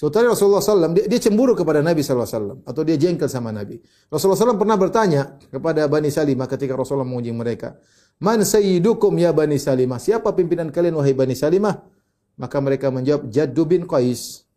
Suatu 0.00 0.16
Rasulullah 0.16 0.64
SAW, 0.64 0.96
dia, 0.96 1.04
dia 1.04 1.20
cemburu 1.20 1.52
kepada 1.52 1.84
Nabi 1.84 2.00
SAW. 2.00 2.64
Atau 2.64 2.88
dia 2.88 2.96
jengkel 2.96 3.28
sama 3.28 3.52
Nabi. 3.52 3.84
Rasulullah 4.08 4.40
SAW 4.48 4.56
pernah 4.56 4.80
bertanya 4.80 5.36
kepada 5.52 5.84
Bani 5.92 6.08
Salimah 6.08 6.48
ketika 6.48 6.72
Rasulullah 6.72 7.04
menguji 7.04 7.36
mereka. 7.36 7.76
Man 8.16 8.40
sayyidukum 8.40 9.12
ya 9.20 9.36
Bani 9.36 9.60
Salimah? 9.60 10.00
Siapa 10.00 10.32
pimpinan 10.32 10.72
kalian 10.72 10.96
wahai 10.96 11.12
Bani 11.12 11.36
Salimah? 11.36 11.84
Maka 12.40 12.56
mereka 12.64 12.88
menjawab, 12.88 13.28
Jaddu 13.28 13.68
bin 13.68 13.84
Qais. 13.84 14.48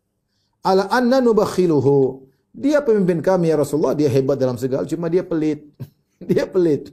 Ala 0.64 0.88
anna 0.88 1.20
nubakhiluhu. 1.20 2.24
Dia 2.56 2.80
pemimpin 2.80 3.20
kami 3.20 3.52
ya 3.52 3.60
Rasulullah. 3.60 4.00
Dia 4.00 4.08
hebat 4.08 4.40
dalam 4.40 4.56
segala, 4.56 4.88
cuma 4.88 5.12
dia 5.12 5.28
pelit. 5.28 5.68
dia 6.32 6.48
pelit. 6.48 6.88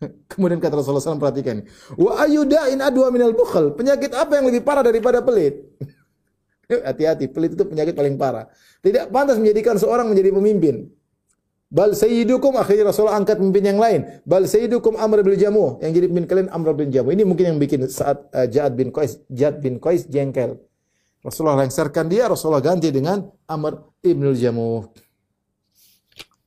Kemudian 0.32 0.64
kata 0.64 0.80
Rasulullah 0.80 1.04
SAW 1.04 1.20
perhatikan. 1.20 1.60
Wa 2.00 2.24
ayudain 2.24 2.80
adwa 2.80 3.12
minal 3.12 3.36
bukhal. 3.36 3.76
Penyakit 3.76 4.16
apa 4.16 4.40
yang 4.40 4.48
lebih 4.48 4.64
parah 4.64 4.80
daripada 4.80 5.20
pelit? 5.20 5.60
Hati-hati, 6.88 7.30
pelit 7.30 7.54
itu 7.54 7.64
penyakit 7.66 7.94
paling 7.94 8.18
parah. 8.18 8.50
Tidak 8.82 9.10
pantas 9.14 9.38
menjadikan 9.38 9.78
seorang 9.78 10.10
menjadi 10.10 10.34
pemimpin. 10.34 10.90
Bal 11.66 11.98
sayyidukum 11.98 12.54
akhirnya 12.54 12.94
Rasulullah 12.94 13.18
angkat 13.18 13.42
pemimpin 13.42 13.74
yang 13.74 13.80
lain. 13.82 14.22
Bal 14.22 14.46
sayyidukum 14.46 14.94
Amr 14.94 15.26
bin 15.26 15.34
Jamuh. 15.34 15.82
Yang 15.82 15.92
jadi 15.98 16.06
pemimpin 16.06 16.26
kalian 16.30 16.48
Amr 16.54 16.68
bin 16.78 16.88
Jamuh. 16.94 17.10
Ini 17.10 17.26
mungkin 17.26 17.44
yang 17.54 17.58
bikin 17.58 17.90
saat 17.90 18.22
uh, 18.30 18.46
Ja'ad 18.46 18.78
bin 18.78 18.94
Qais, 18.94 19.18
Ja'ad 19.26 19.58
bin 19.58 19.82
Qais 19.82 20.06
jengkel. 20.06 20.62
Rasulullah 21.26 21.66
lengserkan 21.66 22.06
dia, 22.06 22.30
Rasulullah 22.30 22.62
ganti 22.62 22.94
dengan 22.94 23.26
Amr 23.50 23.82
ibn 24.06 24.30
Jamuh. 24.30 24.86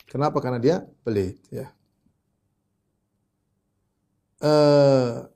Kenapa? 0.08 0.40
Karena 0.40 0.56
dia 0.56 0.88
pelit. 1.04 1.36
Ya. 1.52 1.68
Uh, 4.40 5.28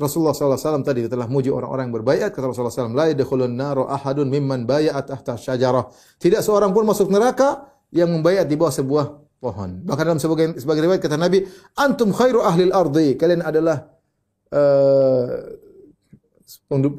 Rasulullah 0.00 0.32
SAW 0.32 0.80
tadi 0.80 1.04
telah 1.04 1.28
muji 1.28 1.52
orang-orang 1.52 1.92
yang 1.92 1.96
berbayat. 2.00 2.32
Kata 2.32 2.48
Rasulullah 2.48 2.72
SAW, 2.72 2.96
La 2.96 3.12
yadkhulun 3.12 3.52
naru 3.52 3.84
ahadun 3.84 4.32
mimman 4.32 4.64
bayat 4.64 5.04
tahta 5.04 5.36
syajarah. 5.36 5.92
Tidak 6.16 6.40
seorang 6.40 6.72
pun 6.72 6.88
masuk 6.88 7.12
neraka 7.12 7.68
yang 7.92 8.08
membayat 8.08 8.48
di 8.48 8.56
bawah 8.56 8.72
sebuah 8.72 9.06
pohon. 9.36 9.84
Bahkan 9.84 10.04
dalam 10.08 10.20
sebagai, 10.20 10.56
sebagai 10.56 10.88
riwayat 10.88 11.04
kata 11.04 11.20
Nabi, 11.20 11.44
Antum 11.76 12.16
khairu 12.16 12.40
ahli 12.40 12.72
ardi. 12.72 13.20
Kalian 13.20 13.44
adalah 13.44 13.84
uh, 14.56 15.28
penduduk, 16.64 16.96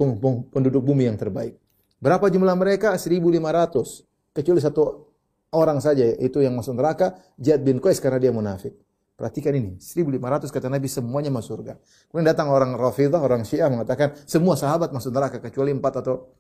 penduduk 0.54 0.82
bumi 0.86 1.10
yang 1.10 1.18
terbaik. 1.18 1.58
Berapa 1.98 2.30
jumlah 2.30 2.54
mereka? 2.54 2.94
1.500. 2.98 4.38
Kecuali 4.38 4.62
satu 4.62 5.12
orang 5.54 5.84
saja 5.84 6.08
itu 6.08 6.40
yang 6.40 6.56
masuk 6.56 6.78
neraka, 6.78 7.18
Jad 7.36 7.62
bin 7.62 7.78
Qais 7.82 8.00
karena 8.00 8.18
dia 8.18 8.32
munafik. 8.32 8.74
Perhatikan 9.22 9.54
ini, 9.54 9.78
1500 9.78 10.50
kata 10.50 10.66
Nabi 10.66 10.90
semuanya 10.90 11.30
masuk 11.30 11.62
surga. 11.62 11.78
Kemudian 12.10 12.34
datang 12.34 12.50
orang 12.50 12.74
Rafidah, 12.74 13.22
orang 13.22 13.46
Syiah 13.46 13.70
mengatakan 13.70 14.18
semua 14.26 14.58
sahabat 14.58 14.90
masuk 14.90 15.14
neraka 15.14 15.38
kecuali 15.38 15.70
empat 15.78 16.02
atau 16.02 16.34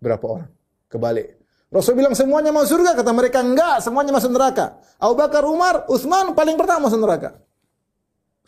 berapa 0.00 0.24
orang. 0.24 0.48
Kebalik. 0.88 1.36
Rasul 1.68 1.92
bilang 1.92 2.16
semuanya 2.16 2.48
masuk 2.48 2.80
surga, 2.80 2.96
kata 2.96 3.12
mereka 3.12 3.44
enggak, 3.44 3.84
semuanya 3.84 4.16
masuk 4.16 4.32
neraka. 4.32 4.80
Abu 4.96 5.12
Bakar, 5.20 5.44
Umar, 5.44 5.84
Utsman 5.92 6.32
paling 6.32 6.56
pertama 6.56 6.88
masuk 6.88 7.04
neraka. 7.04 7.36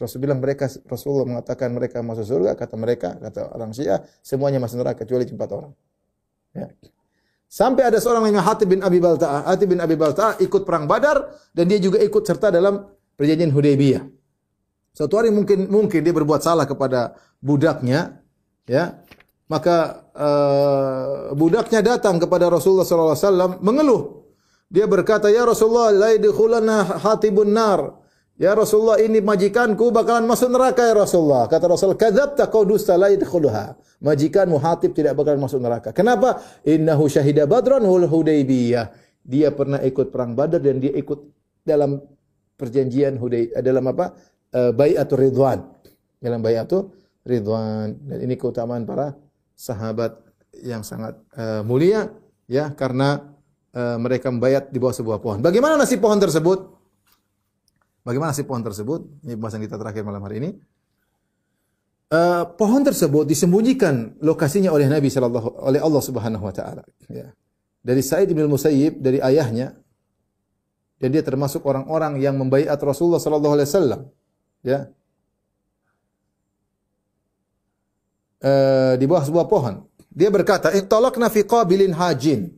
Rasul 0.01 0.17
bilang 0.25 0.41
mereka 0.41 0.65
Rasulullah 0.89 1.29
mengatakan 1.29 1.69
mereka 1.69 2.01
masuk 2.01 2.25
surga, 2.25 2.57
kata 2.57 2.81
mereka, 2.81 3.21
kata 3.21 3.53
orang 3.53 3.77
Syiah, 3.77 4.01
semuanya 4.25 4.65
masuk 4.65 4.81
neraka 4.81 5.05
kecuali 5.05 5.29
empat 5.29 5.51
orang. 5.53 5.73
Ya. 6.57 6.73
Sampai 7.53 7.85
ada 7.85 8.01
seorang 8.01 8.25
namanya 8.25 8.49
Hatib 8.49 8.73
bin 8.73 8.81
Abi 8.81 8.97
Balta'ah. 8.97 9.45
Hatib 9.45 9.77
bin 9.77 9.85
Abi 9.85 9.93
Balta'ah 9.93 10.41
ikut 10.41 10.65
perang 10.65 10.89
Badar 10.89 11.37
dan 11.53 11.69
dia 11.69 11.77
juga 11.77 12.01
ikut 12.01 12.25
serta 12.25 12.49
dalam 12.49 12.95
perjanjian 13.15 13.51
Hudaybiyah. 13.51 14.05
Suatu 14.95 15.19
hari 15.19 15.35
mungkin 15.35 15.67
mungkin 15.67 16.01
dia 16.07 16.15
berbuat 16.15 16.41
salah 16.43 16.71
kepada 16.71 17.19
budaknya, 17.43 18.23
ya. 18.69 19.03
Maka 19.51 20.07
uh, 20.17 21.37
budaknya 21.37 21.85
datang 21.85 22.17
kepada 22.17 22.49
Rasulullah 22.49 22.87
SAW 22.87 23.61
mengeluh. 23.61 24.25
Dia 24.73 24.89
berkata, 24.89 25.29
"Ya 25.29 25.45
Rasulullah, 25.45 25.93
la 25.93 26.09
yadkhulana 26.17 27.03
hatibun 27.03 27.53
nar." 27.53 28.01
Ya 28.35 28.51
Rasulullah, 28.51 28.99
ini 28.99 29.23
majikanku 29.23 29.95
bakalan 29.95 30.27
masuk 30.27 30.51
neraka 30.51 30.83
ya 30.83 30.95
Rasulullah. 30.97 31.47
Kata 31.47 31.71
Rasul, 31.71 31.95
"Kadzabta 31.95 32.51
kau 32.51 32.67
dusta 32.67 32.99
la 32.99 33.13
yadkhuluha." 33.13 33.79
Majikanmu 34.05 34.61
Hatib 34.61 34.93
tidak 34.93 35.17
bakalan 35.17 35.41
masuk 35.49 35.65
neraka. 35.65 35.89
Kenapa? 35.97 36.45
Innahu 36.67 37.09
syahida 37.09 37.49
Badran 37.49 37.81
wal 37.89 38.05
Hudaybiyah. 38.05 38.93
Dia 39.25 39.49
pernah 39.49 39.81
ikut 39.81 40.13
perang 40.13 40.37
Badar 40.37 40.61
dan 40.61 40.77
dia 40.77 40.93
ikut 40.93 41.25
dalam 41.65 42.05
perjanjian 42.55 43.19
Huday 43.19 43.51
dalam 43.63 43.85
apa? 43.91 44.15
Uh, 44.55 44.71
Baiatur 44.71 45.21
Ridwan. 45.21 45.63
Dalam 46.23 46.41
Baiatur 46.41 46.95
Ridwan. 47.27 47.95
Dan 48.07 48.19
ini 48.23 48.35
keutamaan 48.39 48.87
para 48.87 49.15
sahabat 49.55 50.19
yang 50.63 50.87
sangat 50.87 51.19
uh, 51.35 51.67
mulia 51.67 52.11
ya 52.47 52.71
karena 52.75 53.35
uh, 53.75 53.99
mereka 53.99 54.31
membayat 54.31 54.71
di 54.71 54.79
bawah 54.79 54.95
sebuah 54.95 55.19
pohon. 55.19 55.43
Bagaimana 55.43 55.75
nasib 55.75 55.99
pohon 55.99 56.19
tersebut? 56.19 56.59
Bagaimana 58.05 58.31
nasib 58.31 58.47
pohon 58.47 58.63
tersebut? 58.63 59.01
Ini 59.25 59.35
pembahasan 59.35 59.63
kita 59.65 59.81
terakhir 59.81 60.05
malam 60.07 60.23
hari 60.23 60.39
ini. 60.39 60.51
Uh, 62.15 62.47
pohon 62.55 62.85
tersebut 62.85 63.27
disembunyikan 63.27 64.15
lokasinya 64.23 64.71
oleh 64.71 64.87
Nabi 64.87 65.11
sallallahu 65.11 65.67
oleh 65.67 65.81
Allah 65.83 66.03
Subhanahu 66.05 66.45
wa 66.47 66.55
taala 66.55 66.85
ya. 67.11 67.33
Dari 67.85 68.01
Sa'id 68.01 68.31
bin 68.31 68.45
Musayyib 68.47 69.01
dari 69.01 69.19
ayahnya 69.19 69.77
dan 70.99 71.09
dia 71.11 71.23
termasuk 71.27 71.67
orang-orang 71.67 72.23
yang 72.23 72.39
membaiat 72.39 72.79
Rasulullah 72.79 73.23
sallallahu 73.23 73.55
alaihi 73.59 73.69
wasallam 73.71 74.01
ya. 74.63 74.79
E, 78.45 78.53
di 79.01 79.05
bawah 79.09 79.25
sebuah 79.25 79.47
pohon. 79.51 79.85
Dia 80.15 80.31
berkata 80.31 80.71
ittalaqna 80.71 81.27
fi 81.29 81.43
qabilin 81.43 81.93
hajin. 81.97 82.55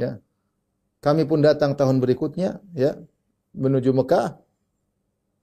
Ya. 0.00 0.16
Kami 1.04 1.28
pun 1.28 1.44
datang 1.44 1.76
tahun 1.76 2.00
berikutnya 2.00 2.60
ya 2.72 2.96
menuju 3.52 3.92
Mekah. 3.92 4.40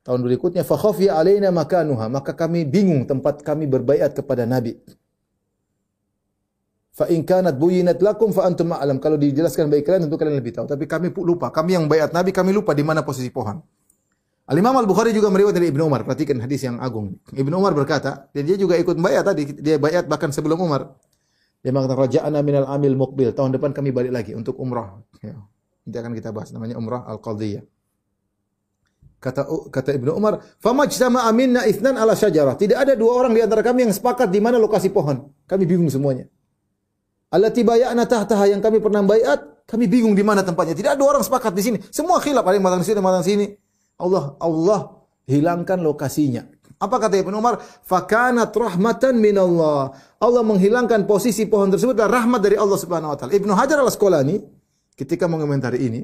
Tahun 0.07 0.21
berikutnya 0.23 0.63
fa 0.63 0.79
khafiya 0.79 1.19
alaina 1.19 1.51
makanuha. 1.51 2.07
Maka 2.07 2.31
kami 2.33 2.63
bingung 2.63 3.03
tempat 3.05 3.43
kami 3.43 3.67
berbaiat 3.67 4.15
kepada 4.15 4.47
Nabi 4.47 4.79
Fa 6.97 7.05
in 7.13 7.21
kanat 7.21 7.61
buyinat 7.61 8.01
lakum 8.01 8.33
fa 8.33 8.49
antum 8.49 8.73
ma'lam. 8.73 8.97
Kalau 8.97 9.21
dijelaskan 9.21 9.69
baik 9.69 9.85
kalian 9.85 10.09
tentu 10.09 10.17
kalian 10.17 10.41
lebih 10.41 10.57
tahu. 10.57 10.65
Tapi 10.65 10.89
kami 10.89 11.13
lupa. 11.13 11.53
Kami 11.53 11.77
yang 11.77 11.85
bayat 11.85 12.09
Nabi 12.09 12.33
kami 12.33 12.49
lupa 12.49 12.73
di 12.73 12.81
mana 12.81 13.05
posisi 13.05 13.29
pohon. 13.29 13.61
Al 14.49 14.57
Imam 14.57 14.73
Al 14.73 14.89
Bukhari 14.89 15.13
juga 15.13 15.29
meriwayatkan 15.29 15.61
dari 15.61 15.69
Ibnu 15.69 15.83
Umar. 15.85 16.01
Perhatikan 16.01 16.41
hadis 16.41 16.65
yang 16.65 16.81
agung. 16.81 17.21
Ibnu 17.29 17.53
Umar 17.53 17.77
berkata, 17.77 18.33
dan 18.33 18.49
dia 18.49 18.57
juga 18.57 18.73
ikut 18.81 18.97
bayat 18.97 19.29
tadi. 19.29 19.45
Dia 19.61 19.77
bayat 19.77 20.09
bahkan 20.09 20.33
sebelum 20.33 20.57
Umar. 20.57 20.97
Dia 21.61 21.69
mengatakan 21.69 22.01
raja'ana 22.09 22.39
minal 22.41 22.65
amil 22.65 22.97
muqbil. 22.97 23.29
Tahun 23.29 23.53
depan 23.53 23.77
kami 23.77 23.93
balik 23.93 24.17
lagi 24.17 24.33
untuk 24.33 24.57
umrah. 24.57 24.97
Ya. 25.21 25.37
Nanti 25.85 25.97
akan 26.01 26.11
kita 26.17 26.33
bahas 26.33 26.49
namanya 26.49 26.81
umrah 26.81 27.05
al-qadhiyah. 27.05 27.61
Kata 29.21 29.45
kata 29.69 29.97
Ibnu 29.97 30.17
Umar, 30.17 30.41
"Famajtama 30.57 31.29
aminna 31.29 31.65
itsnan 31.69 31.93
ala 31.93 32.17
syajarah." 32.17 32.57
Tidak 32.57 32.77
ada 32.77 32.93
dua 32.97 33.21
orang 33.21 33.37
di 33.37 33.41
antara 33.45 33.61
kami 33.61 33.85
yang 33.85 33.93
sepakat 33.93 34.29
di 34.33 34.41
mana 34.41 34.57
lokasi 34.57 34.89
pohon. 34.89 35.29
Kami 35.45 35.63
bingung 35.65 35.89
semuanya. 35.89 36.29
Allati 37.27 37.61
bay'ana 37.61 38.07
tahtaha 38.07 38.47
yang 38.47 38.63
kami 38.63 38.79
pernah 38.79 39.03
bayat, 39.03 39.67
kami 39.67 39.91
bingung 39.91 40.15
di 40.15 40.23
mana 40.23 40.47
tempatnya. 40.47 40.75
Tidak 40.75 40.91
ada 40.95 41.03
orang 41.03 41.23
sepakat 41.23 41.51
di 41.51 41.63
sini. 41.63 41.77
Semua 41.91 42.23
khilaf, 42.23 42.47
ada 42.47 42.55
yang 42.55 42.63
mengatakan 42.63 42.87
sini, 42.87 42.99
mengatakan 43.03 43.27
sini. 43.27 43.45
Allah 43.99 44.37
Allah 44.39 44.79
hilangkan 45.27 45.81
lokasinya. 45.83 46.47
Apa 46.77 47.01
kata 47.01 47.17
Ibnu 47.17 47.35
Umar? 47.41 47.57
Fakanat 47.83 48.53
rahmatan 48.53 49.17
min 49.17 49.35
Allah. 49.35 49.91
Menghilangkan 50.21 51.09
posisi 51.09 51.49
pohon 51.49 51.73
tersebut 51.73 51.97
dan 51.97 52.07
rahmat 52.07 52.39
dari 52.39 52.55
Allah 52.55 52.77
Subhanahu 52.77 53.11
wa 53.11 53.17
taala. 53.17 53.33
Ibnu 53.33 53.51
Hajar 53.57 53.81
Al-Asqalani 53.81 54.39
ketika 54.93 55.25
mengomentari 55.25 55.83
ini, 55.83 56.01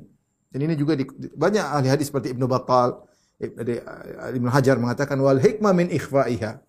dan 0.49 0.59
ini 0.65 0.73
juga 0.73 0.97
di, 0.97 1.05
banyak 1.33 1.61
ahli 1.61 1.87
hadis 1.87 2.09
seperti 2.09 2.33
Ibnu 2.33 2.49
Battal, 2.49 3.05
Ibnu 3.39 4.49
Hajar 4.49 4.81
mengatakan 4.81 5.17
wal 5.21 5.37
hikmah 5.37 5.71
min 5.77 5.93
ikhfaiha. 5.93 6.61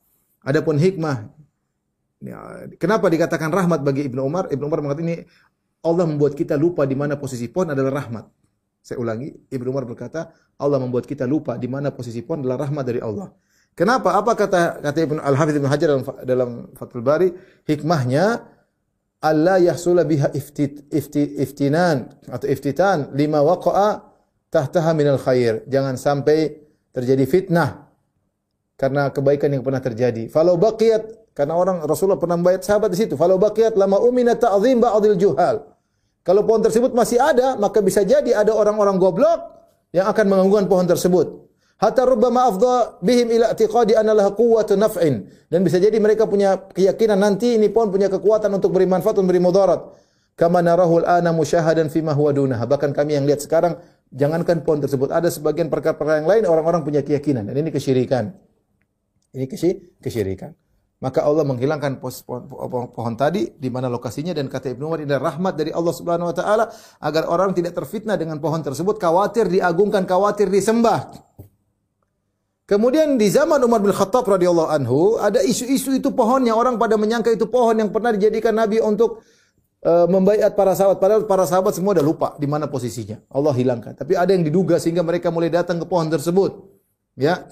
Adapun 0.44 0.76
hikmah 0.76 1.32
kenapa 2.80 3.06
dikatakan 3.12 3.50
rahmat 3.52 3.84
bagi 3.84 4.08
Ibnu 4.08 4.20
Umar? 4.24 4.48
Ibnu 4.48 4.64
Umar 4.64 4.80
mengatakan 4.80 5.06
ini 5.08 5.16
Allah 5.84 6.04
membuat 6.08 6.32
kita 6.32 6.56
lupa 6.56 6.88
di 6.88 6.96
mana 6.96 7.20
posisi 7.20 7.44
pohon 7.52 7.76
adalah 7.76 8.00
rahmat. 8.00 8.24
Saya 8.84 9.00
ulangi, 9.00 9.32
Ibnu 9.48 9.68
Umar 9.72 9.88
berkata, 9.88 10.32
Allah 10.60 10.76
membuat 10.80 11.08
kita 11.08 11.24
lupa 11.24 11.56
di 11.56 11.68
mana 11.68 11.92
posisi 11.92 12.20
pohon 12.20 12.44
adalah 12.44 12.68
rahmat 12.68 12.84
dari 12.84 13.00
Allah. 13.00 13.32
Kenapa? 13.74 14.14
Apa 14.14 14.38
kata 14.38 14.80
kata 14.80 14.98
Ibnu 15.02 15.18
Al-Hafidz 15.18 15.56
Ibnu 15.58 15.68
Hajar 15.68 15.88
dalam 15.90 16.04
dalam 16.22 16.50
Fathul 16.78 17.02
Bari? 17.02 17.28
Hikmahnya 17.66 18.46
Allah 19.24 19.56
yahsula 19.56 20.04
biha 20.04 20.30
iftit, 20.36 20.84
ifti, 20.92 21.40
iftinan 21.40 22.12
atau 22.28 22.44
iftitan 22.44 23.10
lima 23.16 23.40
waqa'a 23.40 24.04
tahtaha 24.52 24.92
minal 24.94 25.18
khair. 25.18 25.64
Jangan 25.66 25.96
sampai 25.96 26.60
terjadi 26.94 27.24
fitnah 27.26 27.88
karena 28.76 29.10
kebaikan 29.10 29.50
yang 29.50 29.64
pernah 29.64 29.80
terjadi. 29.80 30.28
Falau 30.28 30.60
baqiyat 30.60 31.23
karena 31.34 31.58
orang 31.58 31.82
Rasulullah 31.82 32.16
pernah 32.16 32.38
membayar 32.38 32.62
sahabat 32.62 32.94
di 32.94 32.98
situ. 33.02 33.18
Falau 33.18 33.42
baqiyat 33.42 33.74
lama 33.74 33.98
umina 33.98 34.38
ta'zim 34.38 34.78
ba'dil 34.78 35.18
juhal. 35.18 35.66
Kalau 36.22 36.46
pohon 36.46 36.62
tersebut 36.62 36.94
masih 36.94 37.18
ada, 37.20 37.58
maka 37.58 37.82
bisa 37.82 38.06
jadi 38.06 38.32
ada 38.32 38.54
orang-orang 38.54 38.96
goblok 38.96 39.44
yang 39.90 40.06
akan 40.08 40.24
mengganggukan 40.30 40.66
pohon 40.70 40.86
tersebut. 40.86 41.26
Hatta 41.74 42.06
rubbama 42.06 42.48
afdha 42.48 43.02
bihim 43.02 43.34
ila 43.34 43.50
i'tiqadi 43.50 43.98
anna 43.98 44.14
laha 44.14 44.30
quwwatun 44.32 44.78
naf'in. 44.78 45.26
Dan 45.50 45.66
bisa 45.66 45.82
jadi 45.82 45.98
mereka 45.98 46.24
punya 46.30 46.70
keyakinan 46.70 47.18
nanti 47.18 47.58
ini 47.58 47.66
pohon 47.68 47.90
punya 47.90 48.06
kekuatan 48.06 48.48
untuk 48.54 48.72
beri 48.72 48.86
manfaat 48.86 49.18
dan 49.18 49.26
beri 49.26 49.42
mudarat. 49.42 49.84
Kama 50.38 50.62
narahul 50.62 51.04
ana 51.04 51.34
musyahadan 51.34 51.90
fima 51.90 52.14
huwa 52.14 52.30
dunaha. 52.30 52.64
Bahkan 52.64 52.94
kami 52.94 53.18
yang 53.18 53.26
lihat 53.26 53.42
sekarang 53.42 53.76
jangankan 54.14 54.62
pohon 54.62 54.80
tersebut 54.80 55.10
ada 55.10 55.26
sebagian 55.28 55.66
perkara-perkara 55.66 56.22
yang 56.22 56.30
lain 56.30 56.42
orang-orang 56.46 56.86
punya 56.86 57.02
keyakinan 57.02 57.50
dan 57.50 57.54
ini 57.58 57.74
kesyirikan. 57.74 58.32
Ini 59.34 59.44
kesyirikan. 59.98 60.54
Maka 61.02 61.26
Allah 61.26 61.44
menghilangkan 61.44 62.00
pohon, 62.00 63.14
tadi 63.18 63.50
di 63.58 63.68
mana 63.68 63.90
lokasinya 63.90 64.32
dan 64.32 64.46
kata 64.46 64.72
Ibnu 64.72 64.88
Umar 64.88 65.02
ini 65.02 65.12
rahmat 65.12 65.58
dari 65.58 65.74
Allah 65.74 65.92
Subhanahu 65.92 66.30
wa 66.30 66.36
taala 66.36 66.64
agar 67.02 67.28
orang 67.28 67.52
tidak 67.52 67.76
terfitnah 67.76 68.14
dengan 68.14 68.38
pohon 68.38 68.62
tersebut, 68.62 68.96
khawatir 68.96 69.50
diagungkan, 69.50 70.08
khawatir 70.08 70.48
disembah. 70.48 71.12
Kemudian 72.64 73.20
di 73.20 73.28
zaman 73.28 73.60
Umar 73.60 73.84
bin 73.84 73.92
Khattab 73.92 74.24
radhiyallahu 74.24 74.70
anhu 74.72 75.20
ada 75.20 75.44
isu-isu 75.44 75.92
itu 76.00 76.08
pohonnya 76.16 76.56
orang 76.56 76.80
pada 76.80 76.96
menyangka 76.96 77.28
itu 77.28 77.44
pohon 77.44 77.76
yang 77.76 77.92
pernah 77.92 78.08
dijadikan 78.08 78.56
nabi 78.56 78.80
untuk 78.80 79.20
uh, 79.84 80.08
membaiat 80.08 80.56
para 80.56 80.72
sahabat 80.72 80.96
padahal 80.96 81.22
para 81.28 81.44
sahabat 81.44 81.76
semua 81.76 81.92
sudah 81.92 82.06
lupa 82.06 82.28
di 82.40 82.48
mana 82.48 82.64
posisinya. 82.64 83.20
Allah 83.28 83.52
hilangkan. 83.52 83.92
Tapi 83.92 84.16
ada 84.16 84.32
yang 84.32 84.40
diduga 84.40 84.80
sehingga 84.80 85.04
mereka 85.04 85.28
mulai 85.28 85.52
datang 85.52 85.76
ke 85.76 85.84
pohon 85.84 86.08
tersebut. 86.08 86.64
Ya. 87.20 87.44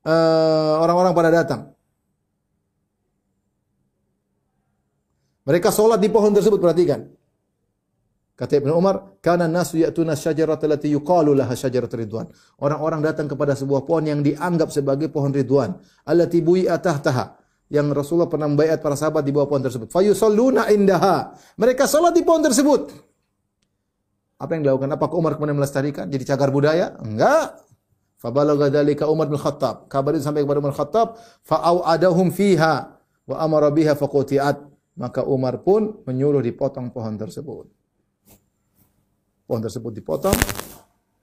Eh, 0.00 0.74
orang-orang 0.80 1.12
uh, 1.12 1.16
pada 1.20 1.28
datang. 1.28 1.60
Mereka 5.44 5.68
sholat 5.72 5.98
di 6.02 6.08
pohon 6.12 6.32
tersebut, 6.32 6.60
perhatikan. 6.60 7.08
Kata 8.40 8.56
Ibn 8.56 8.72
Umar, 8.72 9.20
"Kana 9.20 9.44
nasu 9.44 9.76
ya'tuna 9.76 10.16
syajarata 10.16 10.64
allati 10.64 10.88
yuqalu 10.88 11.36
laha 11.36 11.52
syajarat 11.52 11.92
ridwan." 11.92 12.24
Orang-orang 12.56 13.04
datang 13.04 13.28
kepada 13.28 13.52
sebuah 13.52 13.84
pohon 13.84 14.08
yang 14.08 14.24
dianggap 14.24 14.72
sebagai 14.72 15.12
pohon 15.12 15.28
ridwan, 15.28 15.76
allati 16.08 16.40
bui'a 16.40 16.80
tahtaha. 16.80 17.36
Yang 17.68 17.86
Rasulullah 17.92 18.32
pernah 18.32 18.48
membaiat 18.48 18.80
para 18.80 18.96
sahabat 18.96 19.22
di 19.22 19.30
bawah 19.30 19.46
pohon 19.46 19.60
tersebut. 19.60 19.92
Fayusalluna 19.92 20.72
indaha. 20.72 21.36
Mereka 21.60 21.84
salat 21.84 22.16
di 22.16 22.24
pohon 22.24 22.40
tersebut. 22.40 22.90
Apa 24.40 24.56
yang 24.56 24.64
dilakukan? 24.64 24.88
Apakah 24.96 25.16
Umar 25.20 25.36
kemudian 25.36 25.60
melestarikan? 25.60 26.08
Jadi 26.08 26.24
cagar 26.24 26.48
budaya? 26.48 26.96
Enggak. 26.98 27.60
Fabalagha 28.16 28.72
dzalika 28.72 29.04
Umar 29.08 29.28
bin 29.28 29.36
Khattab. 29.36 29.88
Kabar 29.92 30.16
itu 30.16 30.24
sampai 30.24 30.44
kepada 30.44 30.64
Umar 30.64 30.72
bin 30.72 30.80
Khattab, 30.80 31.20
fa'au'adahum 31.44 32.32
fiha 32.32 33.00
wa 33.28 33.36
amara 33.36 33.68
biha 33.68 33.92
faquti'at. 33.92 34.69
Maka 35.00 35.24
Umar 35.24 35.64
pun 35.64 36.04
menyuruh 36.04 36.44
dipotong 36.44 36.92
pohon 36.92 37.16
tersebut. 37.16 37.64
Pohon 39.48 39.62
tersebut 39.64 39.92
dipotong. 39.96 40.36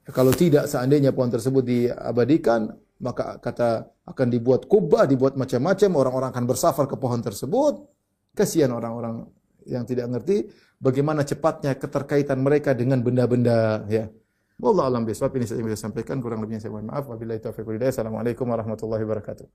Kalau 0.09 0.33
tidak 0.33 0.65
seandainya 0.65 1.13
pohon 1.13 1.29
tersebut 1.29 1.61
diabadikan, 1.61 2.73
maka 3.03 3.37
kata 3.37 3.85
akan 4.09 4.27
dibuat 4.33 4.65
kubah, 4.65 5.05
dibuat 5.05 5.37
macam-macam, 5.37 5.89
orang-orang 5.93 6.29
akan 6.33 6.45
bersafar 6.49 6.89
ke 6.89 6.97
pohon 6.97 7.21
tersebut. 7.21 7.85
Kasihan 8.33 8.73
orang-orang 8.73 9.29
yang 9.69 9.85
tidak 9.85 10.09
ngerti 10.09 10.49
bagaimana 10.81 11.21
cepatnya 11.27 11.77
keterkaitan 11.77 12.39
mereka 12.41 12.73
dengan 12.73 13.03
benda-benda 13.03 13.85
ya. 13.91 14.09
Wallah 14.57 14.89
alam 14.89 15.05
bisawab 15.05 15.37
ini 15.37 15.45
saya 15.45 15.61
bisa 15.61 15.77
sampaikan 15.85 16.17
kurang 16.17 16.41
lebihnya 16.41 16.65
saya 16.65 16.73
mohon 16.73 16.89
maaf. 16.89 17.05
Wabillahi 17.05 17.45
taufiq 17.45 17.77
Assalamualaikum 17.77 18.49
warahmatullahi 18.49 19.05
wabarakatuh. 19.05 19.45